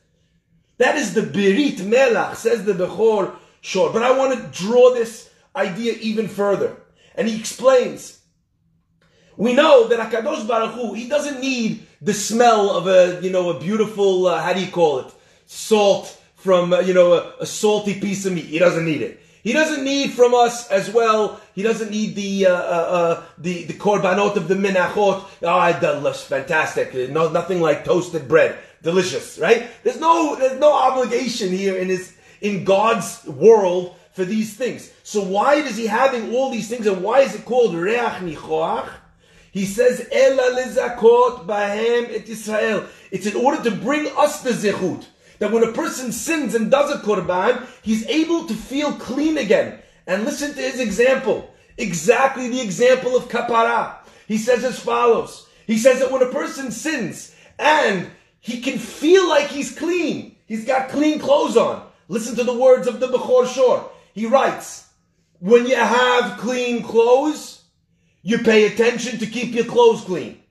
That 0.79 0.97
is 0.97 1.13
the 1.13 1.23
Birit 1.23 1.79
Melach, 1.79 2.37
says 2.37 2.65
the 2.65 2.73
Bechor 2.73 3.35
Shor. 3.61 3.93
But 3.93 4.05
I 4.05 4.17
want 4.17 4.39
to 4.39 4.65
draw 4.65 4.95
this 4.95 5.29
idea 5.55 5.95
even 6.01 6.29
further. 6.29 6.77
And 7.17 7.29
he 7.29 7.39
explains. 7.39 8.21
We 9.37 9.53
know 9.53 9.89
that 9.89 9.99
Akadosh 9.99 10.47
Baruch 10.47 10.75
Hu, 10.75 10.95
he 10.95 11.09
doesn't 11.09 11.41
need 11.41 11.87
the 12.01 12.15
smell 12.15 12.71
of 12.71 12.87
a, 12.87 13.21
you 13.23 13.31
know, 13.31 13.51
a 13.51 13.59
beautiful, 13.59 14.27
uh, 14.27 14.41
how 14.41 14.53
do 14.53 14.61
you 14.61 14.71
call 14.71 15.01
it? 15.01 15.13
Salt 15.47 16.17
from, 16.37 16.73
uh, 16.73 16.81
you 16.81 16.95
know, 16.95 17.13
a, 17.15 17.35
a, 17.41 17.47
salty 17.47 18.01
piece 18.01 18.25
of 18.25 18.33
meat. 18.33 18.47
He 18.47 18.59
doesn't 18.59 18.85
need 18.85 19.03
it. 19.03 19.21
He 19.43 19.53
doesn't 19.53 19.85
need 19.85 20.13
from 20.13 20.35
us 20.35 20.69
as 20.69 20.91
well. 20.91 21.41
He 21.55 21.63
doesn't 21.63 21.91
need 21.91 22.15
the 22.15 22.47
uh, 22.47 22.53
uh, 22.53 22.55
uh 22.55 23.23
the 23.39 23.65
the 23.65 23.75
korbanot 23.75 24.37
of 24.37 24.49
the 24.49 24.55
minachot. 24.55 25.25
Ah, 25.45 25.79
oh, 25.83 26.13
fantastic. 26.13 26.95
No, 27.11 27.31
nothing 27.31 27.61
like 27.61 27.85
toasted 27.85 28.29
bread. 28.29 28.59
Delicious, 28.83 29.39
right? 29.39 29.69
There's 29.83 30.01
no 30.01 30.37
there's 30.37 30.59
no 30.59 30.73
obligation 30.73 31.51
here 31.51 31.77
in 31.77 31.89
his 31.89 32.15
in 32.41 32.65
God's 32.65 33.25
world 33.27 33.97
for 34.13 34.25
these 34.25 34.55
things. 34.55 34.93
So 35.03 35.23
why 35.23 35.55
is 35.55 35.77
he 35.77 35.87
having 35.87 36.35
all 36.35 36.51
these 36.51 36.69
things, 36.69 36.87
and 36.87 37.03
why 37.03 37.21
is 37.21 37.35
it 37.35 37.45
called 37.45 37.75
reach 37.75 37.99
nichoach? 37.99 38.89
He 39.53 39.67
says, 39.67 40.09
Ela 40.13 40.61
lezakot 40.61 41.47
bahem 41.47 42.11
et 42.11 42.29
Israel. 42.29 42.87
It's 43.11 43.27
in 43.27 43.35
order 43.35 43.63
to 43.69 43.77
bring 43.77 44.07
us 44.17 44.43
the 44.43 44.51
zechut 44.51 45.07
that 45.41 45.51
when 45.51 45.65
a 45.65 45.73
person 45.73 46.13
sins 46.13 46.55
and 46.55 46.71
does 46.71 46.91
a 46.91 46.99
korban, 46.99 47.67
he's 47.83 48.07
able 48.07 48.47
to 48.47 48.55
feel 48.55 48.93
clean 48.93 49.37
again. 49.37 49.81
And 50.07 50.25
listen 50.25 50.55
to 50.55 50.61
his 50.61 50.79
example. 50.81 51.53
Exactly 51.77 52.49
the 52.49 52.61
example 52.61 53.17
of 53.17 53.29
kapara. 53.29 53.97
He 54.29 54.39
says 54.39 54.63
as 54.65 54.79
follows. 54.79 55.49
He 55.67 55.79
says 55.79 55.99
that 55.99 56.13
when 56.13 56.23
a 56.23 56.27
person 56.27 56.71
sins 56.71 57.35
and 57.59 58.11
he 58.39 58.61
can 58.61 58.79
feel 58.79 59.29
like 59.29 59.49
he's 59.49 59.77
clean, 59.77 60.37
he's 60.47 60.65
got 60.65 60.91
clean 60.91 61.19
clothes 61.19 61.57
on. 61.57 61.87
Listen 62.09 62.37
to 62.37 62.45
the 62.45 62.57
words 62.57 62.87
of 62.87 63.01
the 63.01 63.09
Bechor 63.09 63.47
Shor. 63.53 63.91
He 64.13 64.27
writes, 64.27 64.89
when 65.39 65.67
you 65.67 65.77
have 65.77 66.39
clean 66.39 66.83
clothes, 66.83 67.65
you 68.23 68.39
pay 68.39 68.67
attention 68.67 69.19
to 69.19 69.27
keep 69.27 69.55
your 69.55 69.65
clothes 69.65 70.03
clean. 70.03 70.43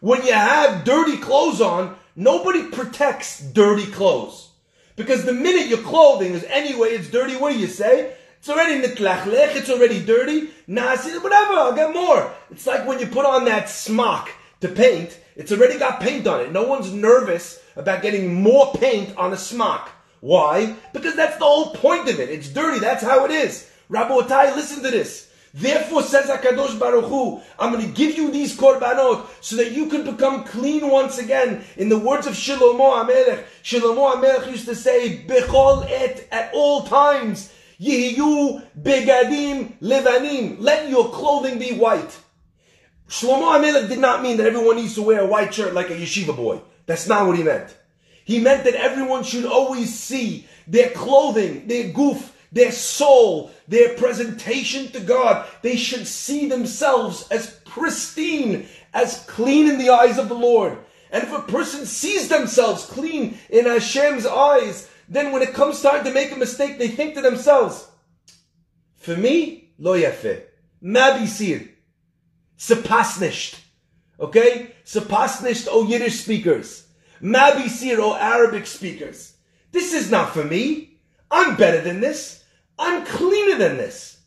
When 0.00 0.24
you 0.24 0.32
have 0.32 0.84
dirty 0.84 1.18
clothes 1.18 1.60
on, 1.60 1.96
Nobody 2.18 2.64
protects 2.64 3.40
dirty 3.40 3.86
clothes. 3.86 4.48
Because 4.96 5.24
the 5.24 5.32
minute 5.32 5.68
your 5.68 5.78
clothing 5.78 6.32
is 6.32 6.42
anyway, 6.48 6.88
it's 6.88 7.08
dirty, 7.08 7.36
what 7.36 7.52
do 7.52 7.58
you 7.60 7.68
say? 7.68 8.12
It's 8.40 8.48
already 8.48 8.82
nitlachlech, 8.82 9.54
it's 9.54 9.70
already 9.70 10.04
dirty. 10.04 10.50
Nah, 10.66 10.96
whatever, 10.96 11.52
I'll 11.52 11.76
get 11.76 11.94
more. 11.94 12.34
It's 12.50 12.66
like 12.66 12.88
when 12.88 12.98
you 12.98 13.06
put 13.06 13.24
on 13.24 13.44
that 13.44 13.68
smock 13.68 14.30
to 14.62 14.68
paint, 14.68 15.16
it's 15.36 15.52
already 15.52 15.78
got 15.78 16.00
paint 16.00 16.26
on 16.26 16.40
it. 16.40 16.50
No 16.50 16.64
one's 16.64 16.92
nervous 16.92 17.62
about 17.76 18.02
getting 18.02 18.42
more 18.42 18.72
paint 18.72 19.16
on 19.16 19.32
a 19.32 19.36
smock. 19.36 19.88
Why? 20.18 20.74
Because 20.92 21.14
that's 21.14 21.38
the 21.38 21.44
whole 21.44 21.70
point 21.70 22.08
of 22.08 22.18
it. 22.18 22.30
It's 22.30 22.48
dirty, 22.48 22.80
that's 22.80 23.04
how 23.04 23.26
it 23.26 23.30
is. 23.30 23.70
Rabotai, 23.88 24.56
listen 24.56 24.82
to 24.82 24.90
this. 24.90 25.27
Therefore, 25.54 26.02
says 26.02 26.26
Hakadosh 26.26 26.78
Baruch 26.78 27.06
Hu, 27.06 27.40
I'm 27.58 27.72
going 27.72 27.86
to 27.86 27.92
give 27.92 28.16
you 28.16 28.30
these 28.30 28.56
korbanot 28.56 29.26
so 29.40 29.56
that 29.56 29.72
you 29.72 29.86
can 29.86 30.04
become 30.04 30.44
clean 30.44 30.88
once 30.88 31.18
again. 31.18 31.64
In 31.76 31.88
the 31.88 31.98
words 31.98 32.26
of 32.26 32.34
Shlomo 32.34 33.02
Amelech, 33.02 33.44
Shlomo 33.62 34.14
Amelech 34.14 34.50
used 34.50 34.66
to 34.66 34.74
say, 34.74 35.24
"Bechol 35.26 35.86
et," 35.88 36.28
at 36.30 36.50
all 36.52 36.82
times. 36.82 37.52
Yehiyu 37.80 38.62
begadim 38.80 39.72
levanim. 39.80 40.56
Let 40.58 40.88
your 40.90 41.10
clothing 41.10 41.58
be 41.58 41.72
white. 41.72 42.16
Shlomo 43.08 43.56
HaMelech 43.56 43.88
did 43.88 44.00
not 44.00 44.22
mean 44.22 44.36
that 44.36 44.46
everyone 44.46 44.76
needs 44.76 44.94
to 44.96 45.02
wear 45.02 45.20
a 45.20 45.26
white 45.26 45.54
shirt 45.54 45.72
like 45.72 45.88
a 45.88 45.94
yeshiva 45.94 46.36
boy. 46.36 46.60
That's 46.86 47.08
not 47.08 47.26
what 47.26 47.38
he 47.38 47.42
meant. 47.42 47.74
He 48.24 48.38
meant 48.38 48.64
that 48.64 48.74
everyone 48.74 49.24
should 49.24 49.46
always 49.46 49.98
see 49.98 50.46
their 50.66 50.90
clothing, 50.90 51.66
their 51.66 51.88
goof, 51.90 52.34
their 52.52 52.72
soul, 52.72 53.50
their 53.66 53.94
presentation 53.94 54.88
to 54.88 55.00
God. 55.00 55.46
They 55.62 55.76
should 55.76 56.06
see 56.06 56.48
themselves 56.48 57.28
as 57.30 57.60
pristine, 57.64 58.66
as 58.94 59.24
clean 59.26 59.68
in 59.68 59.78
the 59.78 59.90
eyes 59.90 60.18
of 60.18 60.28
the 60.28 60.34
Lord. 60.34 60.78
And 61.10 61.22
if 61.22 61.32
a 61.32 61.42
person 61.42 61.86
sees 61.86 62.28
themselves 62.28 62.84
clean 62.84 63.38
in 63.48 63.64
Hashem's 63.64 64.26
eyes, 64.26 64.88
then 65.08 65.32
when 65.32 65.42
it 65.42 65.54
comes 65.54 65.80
time 65.80 66.04
to 66.04 66.12
make 66.12 66.32
a 66.32 66.36
mistake, 66.36 66.78
they 66.78 66.88
think 66.88 67.14
to 67.14 67.22
themselves, 67.22 67.88
for 68.96 69.16
me, 69.16 69.72
lo 69.78 69.98
yafe, 69.98 70.42
ma 70.80 71.18
bisir, 71.18 71.68
sepas 72.58 73.20
nicht. 73.20 73.56
Okay? 74.20 74.74
Sepas 74.84 75.42
nicht, 75.42 75.68
O 75.70 75.84
Yiddish 75.84 76.20
speakers. 76.20 76.88
Ma 77.20 77.52
bisir, 77.52 77.98
O 77.98 78.14
Arabic 78.14 78.66
speakers. 78.66 79.34
This 79.72 79.92
is 79.92 80.10
not 80.10 80.32
for 80.34 80.44
me. 80.44 80.87
I'm 81.30 81.56
better 81.56 81.80
than 81.80 82.00
this. 82.00 82.44
I'm 82.78 83.04
cleaner 83.04 83.58
than 83.58 83.76
this. 83.76 84.18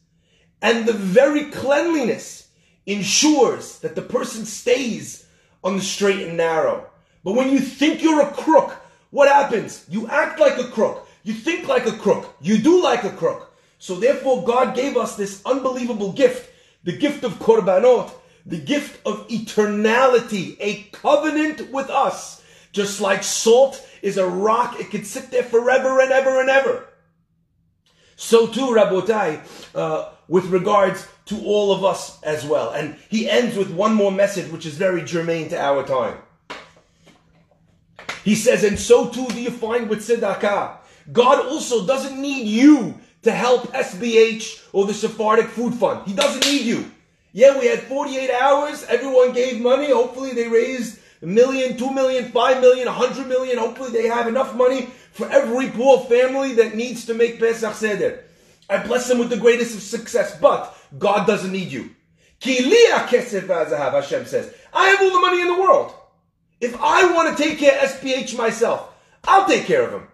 And 0.62 0.86
the 0.86 0.94
very 0.94 1.46
cleanliness 1.46 2.50
ensures 2.86 3.80
that 3.80 3.96
the 3.96 4.02
person 4.02 4.46
stays 4.46 5.26
on 5.64 5.76
the 5.78 5.82
straight 5.82 6.28
and 6.28 6.38
narrow. 6.38 6.88
But 7.24 7.34
when 7.34 7.50
you 7.50 7.60
think 7.60 8.02
you're 8.02 8.22
a 8.22 8.32
crook, 8.32 8.76
what 9.12 9.30
happens? 9.30 9.86
You 9.90 10.08
act 10.08 10.40
like 10.40 10.58
a 10.58 10.68
crook. 10.68 11.08
You 11.24 11.34
think 11.34 11.68
like 11.68 11.86
a 11.86 11.92
crook. 11.92 12.36
You 12.42 12.58
do 12.58 12.82
like 12.82 13.04
a 13.04 13.12
crook. 13.12 13.54
So 13.78 13.96
therefore, 13.96 14.44
God 14.44 14.76
gave 14.76 14.98
us 14.98 15.16
this 15.16 15.42
unbelievable 15.46 16.12
gift, 16.12 16.52
the 16.84 16.98
gift 16.98 17.24
of 17.24 17.40
korbanot, 17.40 18.12
the 18.46 18.58
gift 18.58 19.06
of 19.06 19.28
eternality, 19.28 20.56
a 20.60 20.84
covenant 20.92 21.72
with 21.72 21.90
us. 21.90 22.44
Just 22.72 23.02
like 23.02 23.24
salt 23.24 23.86
is 24.02 24.18
a 24.18 24.26
rock, 24.26 24.80
it 24.80 24.92
can 24.92 25.04
sit 25.04 25.30
there 25.30 25.44
forever 25.44 26.00
and 26.00 26.12
ever 26.12 26.40
and 26.40 26.50
ever. 26.50 26.88
So 28.22 28.46
too, 28.46 28.68
Rabotai, 28.68 29.42
uh, 29.74 30.10
with 30.28 30.46
regards 30.46 31.08
to 31.26 31.44
all 31.44 31.74
of 31.74 31.84
us 31.84 32.22
as 32.22 32.46
well. 32.46 32.70
And 32.70 32.96
he 33.10 33.28
ends 33.28 33.58
with 33.58 33.72
one 33.72 33.96
more 33.96 34.12
message, 34.12 34.52
which 34.52 34.68
is 34.68 34.78
very 34.78 35.02
germane 35.02 35.50
to 35.50 35.60
our 35.60 35.84
time. 35.84 36.18
He 38.24 38.36
says, 38.36 38.64
and 38.64 38.78
so 38.78 39.10
too 39.10 39.26
do 39.30 39.42
you 39.42 39.50
find 39.50 39.90
with 39.90 40.08
tzedakah. 40.08 40.78
God 41.12 41.48
also 41.48 41.88
doesn't 41.88 42.22
need 42.22 42.46
you 42.46 43.00
to 43.24 43.32
help 43.32 43.74
SBH 43.74 44.68
or 44.72 44.86
the 44.86 44.94
Sephardic 44.94 45.48
Food 45.48 45.74
Fund. 45.74 46.08
He 46.08 46.14
doesn't 46.14 46.46
need 46.46 46.62
you. 46.62 46.92
Yeah, 47.34 47.58
we 47.58 47.66
had 47.66 47.80
48 47.80 48.30
hours. 48.30 48.84
Everyone 48.84 49.34
gave 49.34 49.60
money. 49.60 49.90
Hopefully 49.90 50.34
they 50.34 50.48
raised 50.48 51.00
a 51.24 51.26
million, 51.26 51.76
two 51.76 51.92
million, 51.92 52.32
five 52.32 52.62
million, 52.62 52.88
a 52.88 52.92
hundred 52.92 53.28
million. 53.28 53.58
Hopefully 53.58 53.90
they 53.90 54.08
have 54.08 54.28
enough 54.28 54.56
money 54.56 54.90
for 55.12 55.30
every 55.30 55.70
poor 55.70 56.00
family 56.06 56.54
that 56.56 56.76
needs 56.76 57.06
to 57.06 57.14
make 57.14 57.40
Pesach 57.40 57.74
Seder. 57.74 58.24
I 58.70 58.86
bless 58.86 59.08
them 59.08 59.20
with 59.20 59.30
the 59.30 59.38
greatest 59.38 59.76
of 59.76 59.82
success, 59.82 60.38
but 60.40 60.76
God 60.98 61.28
doesn't 61.28 61.52
need 61.52 61.72
you. 61.72 61.92
Hashem 63.94 64.26
says. 64.26 64.54
I 64.74 64.90
have 64.90 65.02
all 65.02 65.12
the 65.12 65.20
money 65.20 65.42
in 65.42 65.48
the 65.48 65.62
world. 65.62 65.94
If 66.60 66.76
I 66.80 67.14
want 67.14 67.36
to 67.36 67.44
take 67.44 67.60
care 67.60 67.78
of 67.80 67.90
SBH 67.90 68.38
myself, 68.38 68.94
I'll 69.26 69.48
take 69.48 69.66
care 69.66 69.84
of 69.84 69.94
him. 69.94 70.08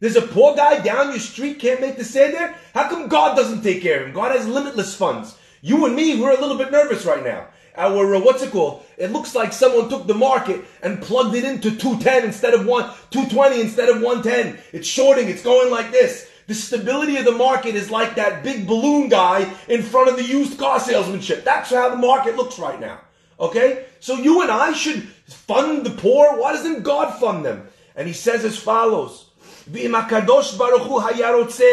There's 0.00 0.16
a 0.16 0.22
poor 0.22 0.56
guy 0.56 0.80
down 0.80 1.10
your 1.10 1.20
street 1.20 1.60
can't 1.60 1.80
make 1.80 1.96
the 1.96 2.04
seder. 2.04 2.54
How 2.74 2.88
come 2.88 3.08
God 3.08 3.36
doesn't 3.36 3.62
take 3.62 3.82
care 3.82 4.00
of 4.00 4.08
him? 4.08 4.14
God 4.14 4.36
has 4.36 4.48
limitless 4.48 4.94
funds. 4.94 5.36
You 5.60 5.86
and 5.86 5.94
me, 5.94 6.20
we're 6.20 6.36
a 6.36 6.40
little 6.40 6.58
bit 6.58 6.72
nervous 6.72 7.04
right 7.04 7.24
now. 7.24 7.46
Our 7.76 8.14
uh, 8.14 8.20
what's 8.20 8.42
it 8.42 8.50
called? 8.50 8.84
It 8.98 9.12
looks 9.12 9.34
like 9.34 9.52
someone 9.52 9.88
took 9.88 10.06
the 10.06 10.14
market 10.14 10.64
and 10.82 11.00
plugged 11.00 11.34
it 11.34 11.44
into 11.44 11.70
210 11.70 12.24
instead 12.24 12.54
of 12.54 12.66
one 12.66 12.84
220 13.10 13.60
instead 13.60 13.88
of 13.88 14.02
110. 14.02 14.58
It's 14.72 14.88
shorting. 14.88 15.28
It's 15.28 15.42
going 15.42 15.70
like 15.70 15.90
this. 15.90 16.28
The 16.46 16.54
stability 16.54 17.16
of 17.16 17.24
the 17.24 17.32
market 17.32 17.74
is 17.74 17.90
like 17.90 18.16
that 18.16 18.42
big 18.42 18.66
balloon 18.66 19.08
guy 19.08 19.50
in 19.68 19.82
front 19.82 20.10
of 20.10 20.16
the 20.16 20.24
used 20.24 20.58
car 20.58 20.80
salesmanship. 20.80 21.44
That's 21.44 21.70
how 21.70 21.88
the 21.88 21.96
market 21.96 22.36
looks 22.36 22.58
right 22.58 22.80
now. 22.80 23.00
Okay? 23.38 23.86
So 24.00 24.16
you 24.16 24.42
and 24.42 24.50
I 24.50 24.72
should 24.72 25.04
fund 25.26 25.86
the 25.86 25.90
poor. 25.90 26.38
Why 26.38 26.52
doesn't 26.52 26.82
God 26.82 27.18
fund 27.18 27.44
them? 27.44 27.68
And 27.96 28.06
he 28.06 28.12
says 28.12 28.44
as 28.44 28.58
follows. 28.58 29.30
ואם 29.71 29.95
הקדוש 29.95 30.53
ברוך 30.53 30.87
הוא 30.87 31.01
היה 31.01 31.31
רוצה, 31.31 31.65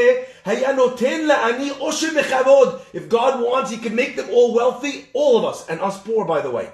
היה 0.44 0.72
נותן 0.72 1.20
לעני 1.20 1.70
עושר 1.78 2.08
וכבוד. 2.20 2.78
If 2.94 3.08
God 3.08 3.40
wants, 3.40 3.70
he 3.70 3.76
can 3.86 3.94
make 3.94 4.16
them 4.16 4.28
all 4.30 4.54
wealthy, 4.54 5.06
all 5.12 5.38
of 5.38 5.54
us, 5.54 5.68
and 5.68 5.80
us 5.80 5.98
poor, 6.04 6.24
by 6.24 6.40
the 6.40 6.50
way. 6.50 6.66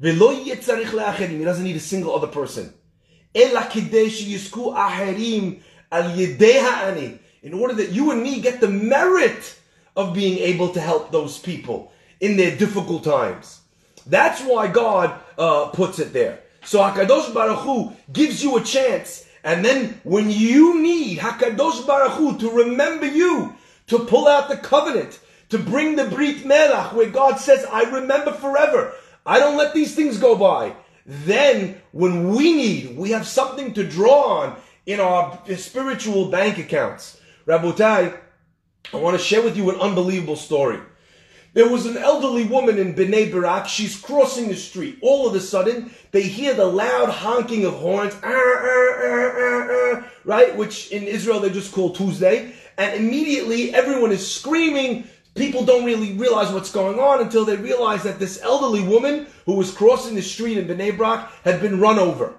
ולא 0.00 0.32
יהיה 0.32 0.56
צריך 0.56 0.94
לאחרים, 0.94 1.40
he 1.40 1.44
doesn't 1.44 1.64
need 1.64 1.76
a 1.76 1.80
single 1.80 2.14
other 2.14 2.36
person. 2.36 2.72
אלא 3.36 3.60
כדי 3.70 4.10
שיזכו 4.10 4.74
אחרים 4.76 5.54
על 5.90 6.20
ידי 6.20 6.58
העני. 6.58 7.08
In 7.44 7.52
order 7.54 7.74
that 7.74 7.90
you 7.90 8.10
and 8.10 8.22
me 8.22 8.40
get 8.40 8.60
the 8.60 8.68
merit 8.68 9.54
of 9.96 10.12
being 10.12 10.38
able 10.38 10.68
to 10.68 10.80
help 10.80 11.10
those 11.10 11.38
people 11.38 11.92
in 12.20 12.36
their 12.36 12.56
difficult 12.56 13.04
times. 13.04 13.60
That's 14.06 14.40
why 14.42 14.68
God 14.68 15.14
uh, 15.38 15.66
puts 15.68 15.98
it 15.98 16.12
there. 16.12 16.40
So 16.64 16.80
Hakadosh 16.80 17.32
Baruch 17.32 17.60
Hu 17.60 17.92
gives 18.12 18.42
you 18.42 18.56
a 18.56 18.62
chance, 18.62 19.24
and 19.43 19.65
then 19.65 19.99
when 20.03 20.29
you 20.29 20.81
need 20.81 21.19
Hakadosh 21.19 21.85
Baruch 21.85 22.13
Hu 22.13 22.37
to 22.39 22.49
remember 22.49 23.05
you, 23.05 23.55
to 23.87 23.99
pull 23.99 24.27
out 24.27 24.49
the 24.49 24.57
covenant, 24.57 25.19
to 25.49 25.57
bring 25.57 25.95
the 25.95 26.05
Brit 26.05 26.43
Melach, 26.43 26.93
where 26.93 27.09
God 27.09 27.39
says, 27.39 27.65
"I 27.71 27.83
remember 27.83 28.31
forever. 28.31 28.93
I 29.25 29.39
don't 29.39 29.57
let 29.57 29.73
these 29.73 29.95
things 29.95 30.17
go 30.17 30.35
by." 30.35 30.73
Then, 31.05 31.81
when 31.91 32.29
we 32.35 32.53
need, 32.53 32.97
we 32.97 33.11
have 33.11 33.27
something 33.27 33.73
to 33.73 33.83
draw 33.83 34.41
on 34.41 34.55
in 34.85 34.99
our 34.99 35.39
spiritual 35.57 36.29
bank 36.29 36.57
accounts. 36.57 37.17
Rabotai, 37.47 38.13
I 38.93 38.97
want 38.97 39.17
to 39.17 39.23
share 39.23 39.41
with 39.41 39.57
you 39.57 39.69
an 39.71 39.79
unbelievable 39.79 40.35
story. 40.35 40.79
There 41.53 41.67
was 41.67 41.85
an 41.85 41.97
elderly 41.97 42.45
woman 42.45 42.77
in 42.77 42.93
Bnei 42.93 43.29
Barak. 43.29 43.67
She's 43.67 43.99
crossing 43.99 44.47
the 44.47 44.55
street. 44.55 44.99
All 45.01 45.27
of 45.27 45.35
a 45.35 45.41
sudden, 45.41 45.93
they 46.11 46.21
hear 46.21 46.53
the 46.53 46.65
loud 46.65 47.09
honking 47.09 47.65
of 47.65 47.73
horns, 47.73 48.15
right? 50.23 50.55
Which 50.55 50.91
in 50.91 51.03
Israel 51.03 51.41
they 51.41 51.49
just 51.49 51.73
call 51.73 51.91
Tuesday. 51.91 52.53
And 52.77 52.95
immediately 52.95 53.73
everyone 53.73 54.13
is 54.13 54.33
screaming. 54.33 55.09
People 55.35 55.65
don't 55.65 55.83
really 55.83 56.13
realize 56.13 56.53
what's 56.53 56.71
going 56.71 56.99
on 56.99 57.19
until 57.21 57.43
they 57.43 57.57
realize 57.57 58.03
that 58.03 58.17
this 58.19 58.41
elderly 58.41 58.83
woman 58.83 59.27
who 59.45 59.55
was 59.55 59.73
crossing 59.73 60.15
the 60.15 60.21
street 60.21 60.57
in 60.57 60.67
Bnei 60.67 60.97
Barak 60.97 61.29
had 61.43 61.59
been 61.59 61.81
run 61.81 61.99
over. 61.99 62.33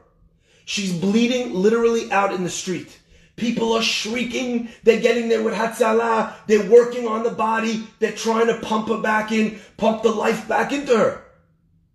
She's 0.65 0.93
bleeding 0.93 1.53
literally 1.53 2.11
out 2.11 2.33
in 2.33 2.45
the 2.45 2.51
street. 2.51 2.99
People 3.43 3.73
are 3.73 3.83
shrieking. 3.83 4.69
They're 4.85 5.01
getting 5.01 5.29
there 5.29 5.43
with 5.43 5.53
Hatzalah. 5.53 6.33
They're 6.47 6.71
working 6.71 7.09
on 7.09 7.25
the 7.25 7.31
body. 7.31 7.85
They're 7.99 8.13
trying 8.13 8.47
to 8.47 8.61
pump 8.61 8.87
her 8.87 8.99
back 8.99 9.33
in, 9.33 9.59
pump 9.77 10.05
the 10.05 10.13
life 10.13 10.47
back 10.47 10.71
into 10.71 10.97
her. 10.97 11.25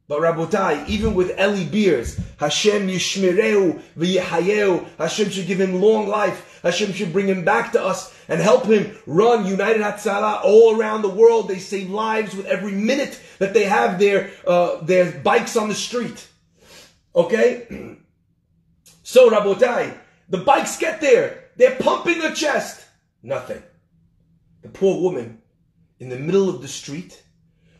But 0.09 0.19
Rabotai, 0.19 0.85
even 0.89 1.13
with 1.13 1.39
Eli 1.39 1.63
Beers, 1.63 2.19
Hashem 2.37 2.89
Yishmireu 2.89 3.81
v'Yehayeu, 3.97 4.85
Hashem 4.97 5.29
should 5.29 5.47
give 5.47 5.61
him 5.61 5.79
long 5.79 6.09
life. 6.09 6.59
Hashem 6.63 6.91
should 6.91 7.13
bring 7.13 7.27
him 7.27 7.45
back 7.45 7.71
to 7.71 7.81
us 7.81 8.13
and 8.27 8.41
help 8.41 8.65
him 8.65 8.97
run 9.05 9.45
United 9.45 9.81
Hatzalah 9.81 10.41
all 10.43 10.77
around 10.77 11.01
the 11.01 11.07
world. 11.07 11.47
They 11.47 11.59
save 11.59 11.89
lives 11.89 12.35
with 12.35 12.45
every 12.47 12.73
minute 12.73 13.21
that 13.39 13.53
they 13.53 13.63
have 13.63 13.99
their 13.99 14.31
uh, 14.45 14.81
their 14.81 15.13
bikes 15.13 15.55
on 15.55 15.69
the 15.69 15.75
street. 15.75 16.27
Okay. 17.15 17.95
So, 19.09 19.29
Rabotai, 19.29 19.97
the 20.29 20.39
bikes 20.39 20.77
get 20.77 21.01
there. 21.01 21.45
They're 21.55 21.75
pumping 21.75 22.21
her 22.21 22.33
chest. 22.33 22.85
Nothing. 23.23 23.63
The 24.61 24.69
poor 24.69 25.01
woman 25.01 25.41
in 25.99 26.09
the 26.09 26.19
middle 26.19 26.49
of 26.49 26.61
the 26.61 26.67
street, 26.67 27.23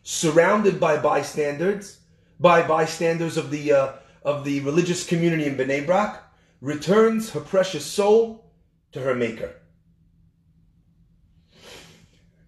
surrounded 0.04 0.80
by 0.80 0.98
bystanders, 0.98 2.00
by 2.40 2.66
bystanders 2.66 3.38
of 3.38 3.52
the 3.52 3.72
uh, 3.72 3.92
of 4.24 4.44
the 4.44 4.60
religious 4.62 5.06
community 5.06 5.46
in 5.46 5.56
Bnei 5.56 5.86
Brak, 5.86 6.24
returns 6.62 7.32
her 7.32 7.40
precious 7.40 7.86
soul 7.86 8.52
to 8.92 9.00
her 9.00 9.16
maker. 9.16 9.54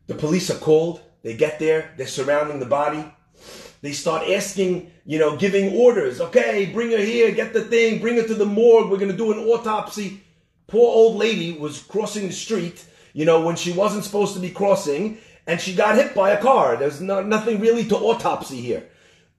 The 0.07 0.15
police 0.15 0.49
are 0.49 0.57
called. 0.57 1.01
They 1.21 1.35
get 1.35 1.59
there. 1.59 1.93
They're 1.97 2.07
surrounding 2.07 2.59
the 2.59 2.65
body. 2.65 3.05
They 3.81 3.93
start 3.93 4.29
asking, 4.29 4.91
you 5.05 5.19
know, 5.19 5.37
giving 5.37 5.73
orders. 5.75 6.19
Okay, 6.19 6.65
bring 6.65 6.91
her 6.91 6.97
here, 6.97 7.31
get 7.31 7.53
the 7.53 7.61
thing, 7.61 7.99
bring 7.99 8.17
her 8.17 8.27
to 8.27 8.33
the 8.33 8.45
morgue. 8.45 8.89
We're 8.89 8.97
going 8.97 9.11
to 9.11 9.17
do 9.17 9.31
an 9.31 9.39
autopsy. 9.39 10.21
Poor 10.67 10.81
old 10.81 11.17
lady 11.17 11.53
was 11.53 11.81
crossing 11.81 12.27
the 12.27 12.33
street, 12.33 12.85
you 13.13 13.25
know, 13.25 13.41
when 13.41 13.55
she 13.55 13.71
wasn't 13.71 14.03
supposed 14.03 14.33
to 14.35 14.39
be 14.39 14.49
crossing, 14.49 15.17
and 15.47 15.59
she 15.59 15.73
got 15.73 15.95
hit 15.95 16.13
by 16.13 16.31
a 16.31 16.41
car. 16.41 16.75
There's 16.75 17.01
not, 17.01 17.25
nothing 17.25 17.59
really 17.59 17.85
to 17.85 17.95
autopsy 17.95 18.61
here. 18.61 18.87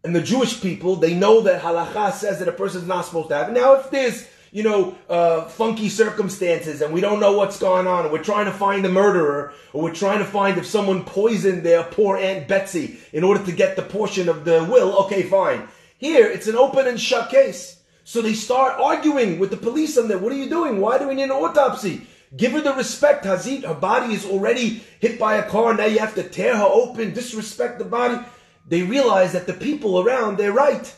And 0.02 0.16
the 0.16 0.22
Jewish 0.22 0.60
people, 0.60 0.96
they 0.96 1.14
know 1.14 1.42
that 1.42 1.62
halacha 1.62 2.12
says 2.12 2.38
that 2.38 2.48
a 2.48 2.52
person's 2.52 2.86
not 2.86 3.04
supposed 3.04 3.28
to 3.28 3.36
have 3.36 3.50
it. 3.50 3.52
Now, 3.52 3.74
if 3.74 3.90
there's, 3.90 4.26
you 4.52 4.62
know, 4.62 4.96
uh, 5.08 5.44
funky 5.44 5.88
circumstances 5.88 6.82
and 6.82 6.92
we 6.92 7.00
don't 7.00 7.20
know 7.20 7.36
what's 7.36 7.58
going 7.58 7.86
on 7.86 8.10
we're 8.10 8.22
trying 8.22 8.46
to 8.46 8.52
find 8.52 8.84
the 8.84 8.88
murderer 8.88 9.52
or 9.72 9.82
we're 9.82 9.94
trying 9.94 10.18
to 10.18 10.24
find 10.24 10.58
if 10.58 10.66
someone 10.66 11.04
poisoned 11.04 11.62
their 11.62 11.84
poor 11.84 12.16
Aunt 12.16 12.48
Betsy 12.48 12.98
in 13.12 13.24
order 13.24 13.44
to 13.44 13.52
get 13.52 13.76
the 13.76 13.82
portion 13.82 14.28
of 14.28 14.44
the 14.44 14.64
will, 14.64 14.96
okay, 15.04 15.22
fine. 15.22 15.68
Here, 15.98 16.26
it's 16.26 16.48
an 16.48 16.56
open 16.56 16.86
and 16.86 17.00
shut 17.00 17.30
case. 17.30 17.80
So 18.04 18.22
they 18.22 18.34
start 18.34 18.80
arguing 18.80 19.38
with 19.38 19.50
the 19.50 19.56
police 19.56 19.96
on 19.98 20.08
that. 20.08 20.20
What 20.20 20.32
are 20.32 20.36
you 20.36 20.48
doing? 20.48 20.80
Why 20.80 20.98
do 20.98 21.06
we 21.06 21.14
need 21.14 21.24
an 21.24 21.30
autopsy? 21.30 22.06
Give 22.36 22.52
her 22.52 22.60
the 22.60 22.74
respect, 22.74 23.24
Hazit. 23.24 23.64
Her 23.64 23.74
body 23.74 24.14
is 24.14 24.24
already 24.24 24.82
hit 25.00 25.18
by 25.18 25.36
a 25.36 25.48
car. 25.48 25.74
Now 25.74 25.86
you 25.86 25.98
have 25.98 26.14
to 26.14 26.22
tear 26.22 26.56
her 26.56 26.64
open, 26.64 27.12
disrespect 27.12 27.78
the 27.78 27.84
body. 27.84 28.24
They 28.66 28.82
realize 28.82 29.32
that 29.32 29.46
the 29.46 29.52
people 29.52 30.00
around, 30.00 30.38
they're 30.38 30.52
right. 30.52 30.94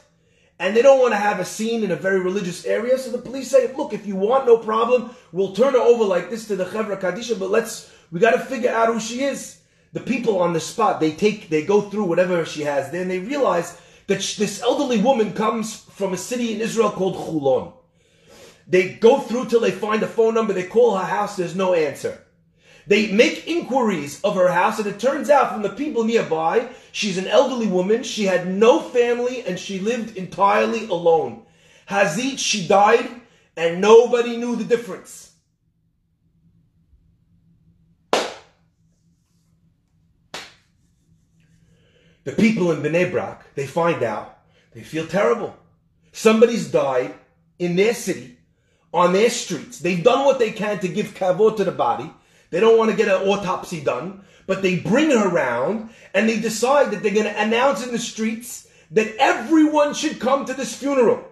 And 0.62 0.76
they 0.76 0.82
don't 0.82 1.00
want 1.00 1.12
to 1.12 1.18
have 1.18 1.40
a 1.40 1.44
scene 1.44 1.82
in 1.82 1.90
a 1.90 1.96
very 1.96 2.20
religious 2.20 2.64
area. 2.64 2.96
So 2.96 3.10
the 3.10 3.18
police 3.18 3.50
say, 3.50 3.74
look, 3.74 3.92
if 3.92 4.06
you 4.06 4.14
want, 4.14 4.46
no 4.46 4.56
problem. 4.56 5.10
We'll 5.32 5.56
turn 5.56 5.72
her 5.72 5.80
over 5.80 6.04
like 6.04 6.30
this 6.30 6.46
to 6.46 6.54
the 6.54 6.64
Chevra 6.64 7.00
Kadisha, 7.00 7.36
but 7.36 7.50
let's, 7.50 7.90
we 8.12 8.20
got 8.20 8.30
to 8.30 8.38
figure 8.38 8.70
out 8.70 8.86
who 8.86 9.00
she 9.00 9.24
is. 9.24 9.58
The 9.92 9.98
people 9.98 10.38
on 10.38 10.52
the 10.52 10.60
spot, 10.60 11.00
they 11.00 11.10
take, 11.10 11.48
they 11.48 11.64
go 11.64 11.80
through 11.80 12.04
whatever 12.04 12.44
she 12.44 12.62
has 12.62 12.92
there 12.92 13.02
and 13.02 13.10
they 13.10 13.18
realize 13.18 13.76
that 14.06 14.18
this 14.38 14.62
elderly 14.62 15.02
woman 15.02 15.32
comes 15.32 15.80
from 15.80 16.12
a 16.12 16.16
city 16.16 16.54
in 16.54 16.60
Israel 16.60 16.90
called 16.90 17.16
Holon. 17.16 17.72
They 18.68 18.90
go 18.94 19.18
through 19.18 19.46
till 19.46 19.58
they 19.58 19.72
find 19.72 20.04
a 20.04 20.06
phone 20.06 20.34
number. 20.34 20.52
They 20.52 20.68
call 20.68 20.96
her 20.96 21.04
house. 21.04 21.34
There's 21.34 21.56
no 21.56 21.74
answer. 21.74 22.22
They 22.86 23.12
make 23.12 23.46
inquiries 23.46 24.20
of 24.22 24.34
her 24.34 24.50
house, 24.50 24.78
and 24.78 24.88
it 24.88 24.98
turns 24.98 25.30
out 25.30 25.52
from 25.52 25.62
the 25.62 25.68
people 25.68 26.04
nearby, 26.04 26.68
she's 26.90 27.18
an 27.18 27.28
elderly 27.28 27.68
woman. 27.68 28.02
She 28.02 28.24
had 28.24 28.48
no 28.48 28.80
family, 28.80 29.42
and 29.42 29.58
she 29.58 29.78
lived 29.78 30.16
entirely 30.16 30.86
alone. 30.86 31.42
Hazit, 31.88 32.38
she 32.38 32.66
died, 32.66 33.08
and 33.56 33.80
nobody 33.80 34.36
knew 34.36 34.56
the 34.56 34.64
difference. 34.64 35.32
The 42.24 42.32
people 42.32 42.70
in 42.70 42.82
Bnei 42.82 43.10
Brak, 43.10 43.54
they 43.54 43.66
find 43.66 44.02
out, 44.02 44.38
they 44.72 44.82
feel 44.82 45.06
terrible. 45.06 45.56
Somebody's 46.12 46.70
died 46.70 47.14
in 47.58 47.74
their 47.74 47.94
city, 47.94 48.38
on 48.92 49.12
their 49.12 49.30
streets. 49.30 49.78
They've 49.78 50.04
done 50.04 50.24
what 50.24 50.38
they 50.38 50.52
can 50.52 50.78
to 50.80 50.88
give 50.88 51.14
kavod 51.14 51.56
to 51.56 51.64
the 51.64 51.72
body. 51.72 52.10
They 52.52 52.60
don't 52.60 52.78
want 52.78 52.90
to 52.90 52.96
get 52.96 53.08
an 53.08 53.26
autopsy 53.28 53.80
done, 53.80 54.24
but 54.46 54.60
they 54.60 54.78
bring 54.78 55.10
her 55.10 55.26
around 55.26 55.88
and 56.14 56.28
they 56.28 56.38
decide 56.38 56.90
that 56.90 57.02
they're 57.02 57.14
going 57.14 57.24
to 57.24 57.40
announce 57.40 57.84
in 57.84 57.90
the 57.90 57.98
streets 57.98 58.68
that 58.90 59.16
everyone 59.16 59.94
should 59.94 60.20
come 60.20 60.44
to 60.44 60.52
this 60.52 60.76
funeral. 60.76 61.24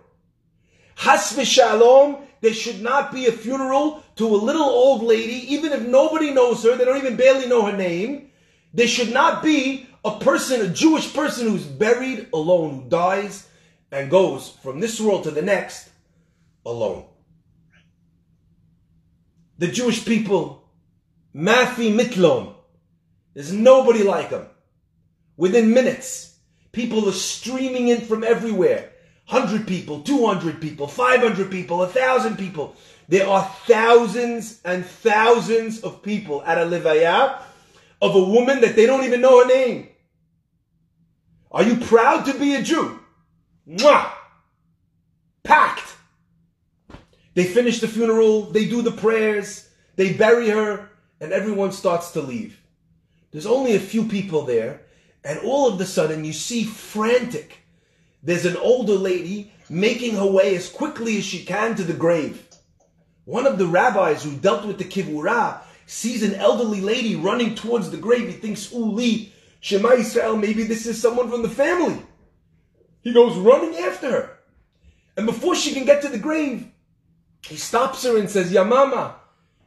Has 0.96 1.36
there 1.36 2.54
should 2.54 2.80
not 2.80 3.12
be 3.12 3.26
a 3.26 3.32
funeral 3.32 4.02
to 4.16 4.26
a 4.26 4.34
little 4.34 4.62
old 4.62 5.02
lady, 5.02 5.52
even 5.52 5.72
if 5.72 5.82
nobody 5.82 6.32
knows 6.32 6.64
her, 6.64 6.74
they 6.74 6.86
don't 6.86 6.96
even 6.96 7.16
barely 7.16 7.46
know 7.46 7.66
her 7.66 7.76
name. 7.76 8.30
There 8.72 8.88
should 8.88 9.12
not 9.12 9.42
be 9.42 9.88
a 10.02 10.18
person, 10.18 10.62
a 10.62 10.68
Jewish 10.68 11.12
person 11.12 11.48
who's 11.48 11.66
buried 11.66 12.28
alone, 12.32 12.82
who 12.82 12.88
dies 12.88 13.46
and 13.92 14.10
goes 14.10 14.48
from 14.62 14.80
this 14.80 14.98
world 14.98 15.24
to 15.24 15.30
the 15.30 15.42
next 15.42 15.90
alone. 16.64 17.04
The 19.58 19.68
Jewish 19.68 20.06
people, 20.06 20.59
Mafi 21.34 21.94
Mitlon, 21.94 22.54
there's 23.34 23.52
nobody 23.52 24.02
like 24.02 24.30
him. 24.30 24.46
Within 25.36 25.72
minutes, 25.72 26.38
people 26.72 27.08
are 27.08 27.12
streaming 27.12 27.88
in 27.88 28.00
from 28.00 28.24
everywhere. 28.24 28.90
100 29.28 29.66
people, 29.66 30.00
200 30.00 30.60
people, 30.60 30.88
500 30.88 31.50
people, 31.50 31.78
1,000 31.78 32.36
people. 32.36 32.74
There 33.08 33.28
are 33.28 33.44
thousands 33.66 34.60
and 34.64 34.84
thousands 34.84 35.80
of 35.82 36.02
people 36.02 36.42
at 36.42 36.58
a 36.58 36.62
Livaya 36.62 37.40
of 38.02 38.16
a 38.16 38.24
woman 38.24 38.60
that 38.62 38.74
they 38.74 38.86
don't 38.86 39.04
even 39.04 39.20
know 39.20 39.40
her 39.40 39.46
name. 39.46 39.88
Are 41.52 41.62
you 41.62 41.76
proud 41.76 42.26
to 42.26 42.38
be 42.38 42.54
a 42.56 42.62
Jew? 42.62 42.98
Mwah! 43.68 44.10
Packed. 45.44 45.96
They 47.34 47.44
finish 47.44 47.80
the 47.80 47.88
funeral, 47.88 48.42
they 48.42 48.66
do 48.66 48.82
the 48.82 48.92
prayers, 48.92 49.68
they 49.96 50.12
bury 50.12 50.48
her, 50.50 50.89
and 51.20 51.32
everyone 51.32 51.72
starts 51.72 52.10
to 52.12 52.22
leave. 52.22 52.60
There's 53.30 53.46
only 53.46 53.76
a 53.76 53.80
few 53.80 54.04
people 54.06 54.42
there, 54.42 54.82
and 55.24 55.38
all 55.40 55.68
of 55.68 55.80
a 55.80 55.86
sudden 55.86 56.24
you 56.24 56.32
see 56.32 56.64
frantic. 56.64 57.58
There's 58.22 58.46
an 58.46 58.56
older 58.56 58.94
lady 58.94 59.52
making 59.68 60.16
her 60.16 60.26
way 60.26 60.56
as 60.56 60.68
quickly 60.68 61.18
as 61.18 61.24
she 61.24 61.44
can 61.44 61.76
to 61.76 61.84
the 61.84 61.92
grave. 61.92 62.46
One 63.24 63.46
of 63.46 63.58
the 63.58 63.66
rabbis 63.66 64.24
who 64.24 64.36
dealt 64.36 64.66
with 64.66 64.78
the 64.78 64.84
kivura 64.84 65.60
sees 65.86 66.22
an 66.22 66.34
elderly 66.34 66.80
lady 66.80 67.16
running 67.16 67.54
towards 67.54 67.90
the 67.90 67.96
grave. 67.96 68.26
He 68.26 68.32
thinks, 68.32 68.72
Uli, 68.72 69.32
Shema 69.60 69.90
Israel, 69.90 70.36
maybe 70.36 70.64
this 70.64 70.86
is 70.86 71.00
someone 71.00 71.30
from 71.30 71.42
the 71.42 71.48
family. 71.48 72.02
He 73.02 73.12
goes 73.12 73.36
running 73.36 73.76
after 73.78 74.10
her. 74.10 74.38
And 75.16 75.26
before 75.26 75.54
she 75.54 75.72
can 75.72 75.84
get 75.84 76.02
to 76.02 76.08
the 76.08 76.18
grave, 76.18 76.70
he 77.46 77.56
stops 77.56 78.04
her 78.04 78.18
and 78.18 78.28
says, 78.28 78.52
Yamama. 78.52 79.14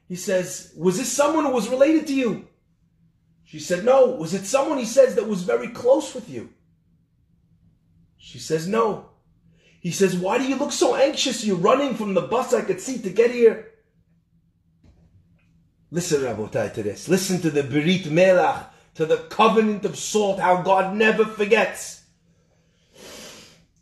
He 0.08 0.16
says, 0.16 0.74
Was 0.78 0.98
this 0.98 1.12
someone 1.12 1.46
who 1.46 1.52
was 1.52 1.70
related 1.70 2.08
to 2.08 2.13
you? 2.13 2.48
She 3.44 3.60
said, 3.60 3.86
No. 3.86 4.08
Was 4.08 4.34
it 4.34 4.46
someone, 4.46 4.78
he 4.78 4.86
says, 4.86 5.16
that 5.16 5.28
was 5.28 5.44
very 5.44 5.70
close 5.70 6.13
with 6.16 6.30
you? 6.30 6.50
She 8.18 8.39
says, 8.39 8.68
No. 8.68 9.10
He 9.80 9.92
says, 9.92 10.16
Why 10.16 10.38
do 10.38 10.46
you 10.46 10.56
look 10.56 10.72
so 10.72 10.96
anxious? 10.96 11.44
You're 11.44 11.58
running 11.58 11.96
from 11.96 12.13
the 12.13 12.22
bus 12.22 12.54
I 12.54 12.62
could 12.62 12.82
see 12.82 13.00
to 13.00 13.10
get 13.10 13.32
here. 13.32 13.70
Listen, 15.92 16.22
Rabotai, 16.22 16.74
to 16.74 16.82
this. 16.82 17.08
Listen 17.08 17.39
to 17.42 17.52
the 17.52 17.62
Berit 17.62 18.06
Melach, 18.06 18.66
to 18.96 19.06
the 19.06 19.18
covenant 19.18 19.86
of 19.86 19.96
salt, 19.96 20.39
how 20.39 20.62
God 20.62 20.96
never 20.96 21.26
forgets. 21.26 22.02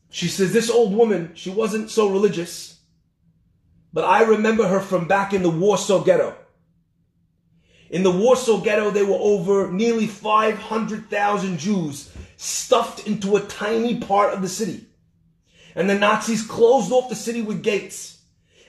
She 0.10 0.28
says, 0.28 0.52
This 0.52 0.70
old 0.70 0.94
woman, 0.94 1.32
she 1.36 1.50
wasn't 1.50 1.90
so 1.90 2.10
religious, 2.10 2.81
but 3.94 4.06
I 4.06 4.24
remember 4.24 4.68
her 4.68 4.80
from 4.80 5.08
back 5.08 5.34
in 5.34 5.44
the 5.44 5.50
Warsaw 5.50 6.04
ghetto. 6.04 6.36
In 7.90 8.04
the 8.04 8.12
Warsaw 8.12 8.62
ghetto, 8.62 8.90
there 8.90 9.06
were 9.06 9.20
over 9.20 9.72
nearly 9.72 10.08
500,000 10.08 11.58
Jews 11.58 12.10
stuffed 12.38 13.06
into 13.06 13.36
a 13.36 13.42
tiny 13.42 13.98
part 13.98 14.34
of 14.34 14.42
the 14.42 14.50
city. 14.50 14.86
And 15.76 15.90
the 15.90 16.00
Nazis 16.00 16.46
closed 16.46 16.92
off 16.92 17.10
the 17.10 17.16
city 17.16 17.42
with 17.42 17.64
gates. 17.64 18.22